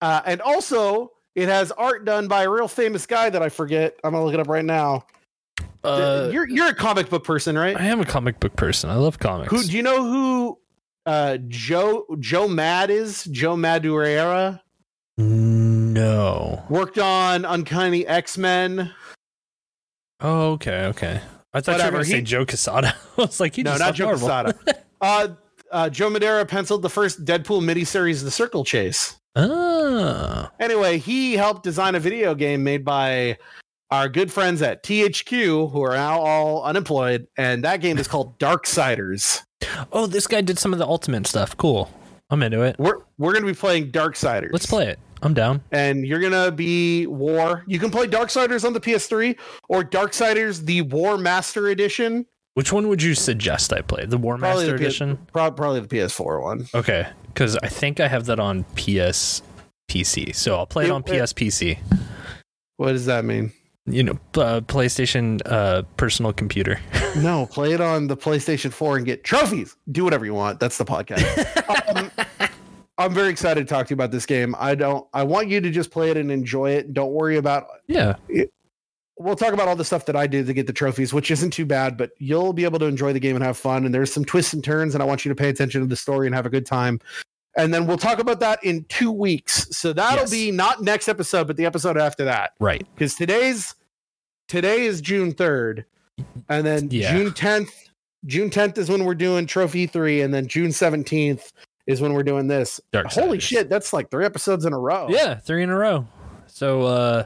[0.00, 3.98] uh, and also it has art done by a real famous guy that I forget
[4.04, 5.04] I'm gonna look it up right now
[5.84, 7.78] Uh, you're you're a comic book person, right?
[7.78, 8.90] I am a comic book person.
[8.90, 9.50] I love comics.
[9.50, 10.58] Who do you know who
[11.06, 13.24] uh Joe Joe Mad is?
[13.24, 14.60] Joe Madureira
[15.16, 16.62] no.
[16.68, 18.92] worked on Uncanny X-Men.
[20.20, 21.20] Oh, okay, okay.
[21.52, 22.94] I thought you Whatever, were going to say Joe Quesada.
[23.18, 24.28] I was like, you no, just not Joe Marvel.
[24.52, 24.84] Quesada.
[25.00, 25.28] uh
[25.70, 29.16] uh, Joe Madera penciled the first Deadpool miniseries, The Circle Chase.
[29.36, 33.38] Ah, Anyway, he helped design a video game made by
[33.90, 38.38] our good friends at THQ, who are now all unemployed, and that game is called
[38.40, 39.42] Darksiders.
[39.92, 41.56] oh, this guy did some of the ultimate stuff.
[41.56, 41.90] Cool.
[42.30, 42.76] I'm into it.
[42.78, 44.50] We're we're gonna be playing Darksiders.
[44.52, 44.98] Let's play it.
[45.22, 45.62] I'm down.
[45.72, 47.64] and you're gonna be War.
[47.66, 49.36] You can play Darksiders on the PS3
[49.68, 52.24] or Darksiders the Warmastered Edition.
[52.54, 54.06] Which one would you suggest I play?
[54.06, 55.18] The War Probably Master the P- Edition?
[55.32, 56.66] Prob- probably the PS4 one.
[56.74, 59.42] Okay, because I think I have that on PS
[59.88, 60.34] PC.
[60.34, 61.78] So I'll play it It- on PS PC.
[62.76, 63.52] What does that mean?
[63.86, 66.80] You know, uh, PlayStation uh, personal computer.
[67.16, 69.76] no, play it on the PlayStation 4 and get trophies.
[69.90, 70.60] Do whatever you want.
[70.60, 71.96] That's the podcast.
[71.96, 72.10] um,
[72.98, 74.54] I'm very excited to talk to you about this game.
[74.58, 75.06] I don't.
[75.14, 76.92] I want you to just play it and enjoy it.
[76.92, 78.16] Don't worry about yeah.
[79.20, 81.50] We'll talk about all the stuff that I do to get the trophies, which isn't
[81.50, 83.84] too bad, but you'll be able to enjoy the game and have fun.
[83.84, 85.96] And there's some twists and turns, and I want you to pay attention to the
[85.96, 87.00] story and have a good time.
[87.56, 89.66] And then we'll talk about that in two weeks.
[89.76, 90.30] So that'll Yes.
[90.30, 92.52] be not next episode, but the episode after that.
[92.60, 92.86] Right.
[92.94, 93.74] Because today's
[94.48, 95.84] today is June 3rd.
[96.48, 97.12] And then Yeah.
[97.16, 97.70] June 10th.
[98.26, 101.52] June 10th is when we're doing trophy three, and then June 17th
[101.86, 102.80] is when we're doing this.
[102.92, 105.06] Dark Holy shit, that's like three episodes in a row.
[105.10, 106.06] Yeah, three in a row.
[106.46, 107.24] So uh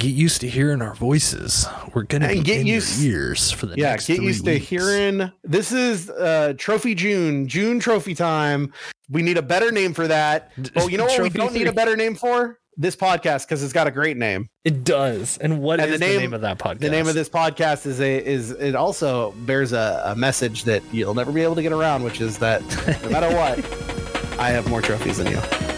[0.00, 1.66] get used to hearing our voices.
[1.94, 4.58] We're gonna And be get in used- ears for the yeah get three used to
[4.58, 8.72] hearing this is uh trophy june june trophy time.
[9.08, 10.50] We need a better name for that.
[10.76, 12.58] Oh you know what we don't need a better name for?
[12.76, 14.48] This podcast because it's got a great name.
[14.64, 15.36] It does.
[15.38, 16.78] And what is And the the name- name, of that podcast?
[16.80, 20.82] the name of this podcast is a is it also bears a, a message that
[20.92, 22.62] you'll never be able to get around which is that
[23.02, 23.58] no matter what
[24.40, 25.69] i have more trophies than you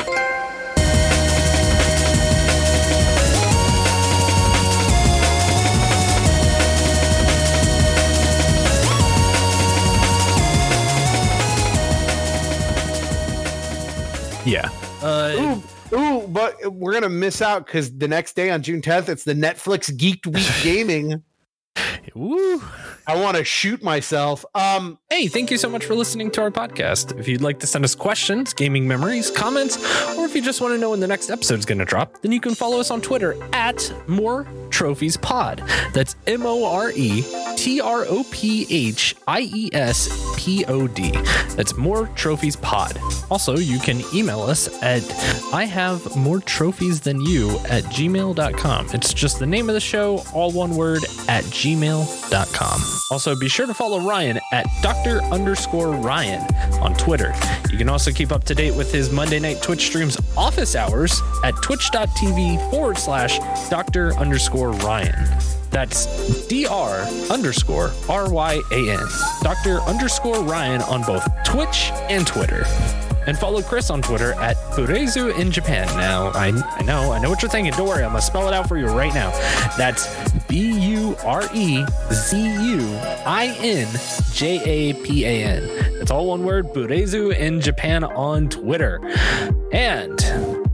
[14.44, 14.69] Yeah.
[15.02, 15.60] Uh
[15.93, 19.24] Ooh, ooh, but we're gonna miss out because the next day on June 10th, it's
[19.24, 21.23] the Netflix Geeked Week Gaming.
[22.14, 22.62] Woo.
[23.06, 24.44] I want to shoot myself.
[24.54, 27.18] Um, Hey, thank you so much for listening to our podcast.
[27.18, 29.76] If you'd like to send us questions, gaming memories, comments,
[30.16, 32.32] or if you just want to know when the next episode's going to drop, then
[32.32, 35.62] you can follow us on Twitter at More Trophies Pod.
[35.92, 37.22] That's M O R E
[37.56, 40.08] T R O P H I E S
[40.38, 41.10] P O D.
[41.56, 42.98] That's More Trophies Pod.
[43.30, 45.02] Also, you can email us at
[45.52, 48.86] I have more trophies than you at gmail.com.
[48.94, 51.91] It's just the name of the show, all one word, at gmail.com.
[53.10, 55.23] Also, be sure to follow Ryan at Dr.
[55.24, 56.43] underscore Ryan
[56.77, 57.35] on Twitter.
[57.70, 61.20] You can also keep up to date with his Monday night Twitch streams office hours
[61.44, 63.39] at twitch.tv forward slash
[63.69, 64.14] Dr.
[64.14, 65.14] underscore Ryan.
[65.73, 69.09] That's dr underscore R Y A N.
[69.43, 69.81] Dr.
[69.81, 72.64] underscore Ryan on both Twitch and Twitter.
[73.27, 75.86] And follow Chris on Twitter at Burezu in Japan.
[75.97, 77.73] Now, I, I know, I know what you're thinking.
[77.73, 79.31] Don't worry, I'm to spell it out for you right now.
[79.78, 80.09] That's
[80.48, 80.72] B
[81.24, 83.89] R E Z U I N
[84.32, 85.62] J A P A N.
[86.01, 89.01] It's all one word, Burezu in Japan on Twitter.
[89.72, 90.20] And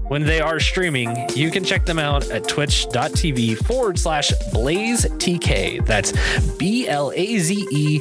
[0.08, 5.84] when they are streaming, you can check them out at twitch.tv forward slash blaze TK.
[5.84, 6.12] That's
[6.56, 7.98] B L A Z E,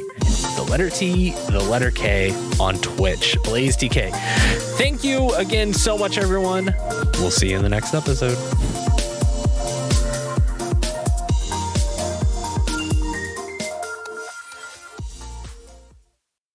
[0.56, 3.36] the letter T, the letter K on Twitch.
[3.44, 4.10] Blaze TK.
[4.78, 6.74] Thank you again so much, everyone.
[7.14, 8.87] We'll see you in the next episode.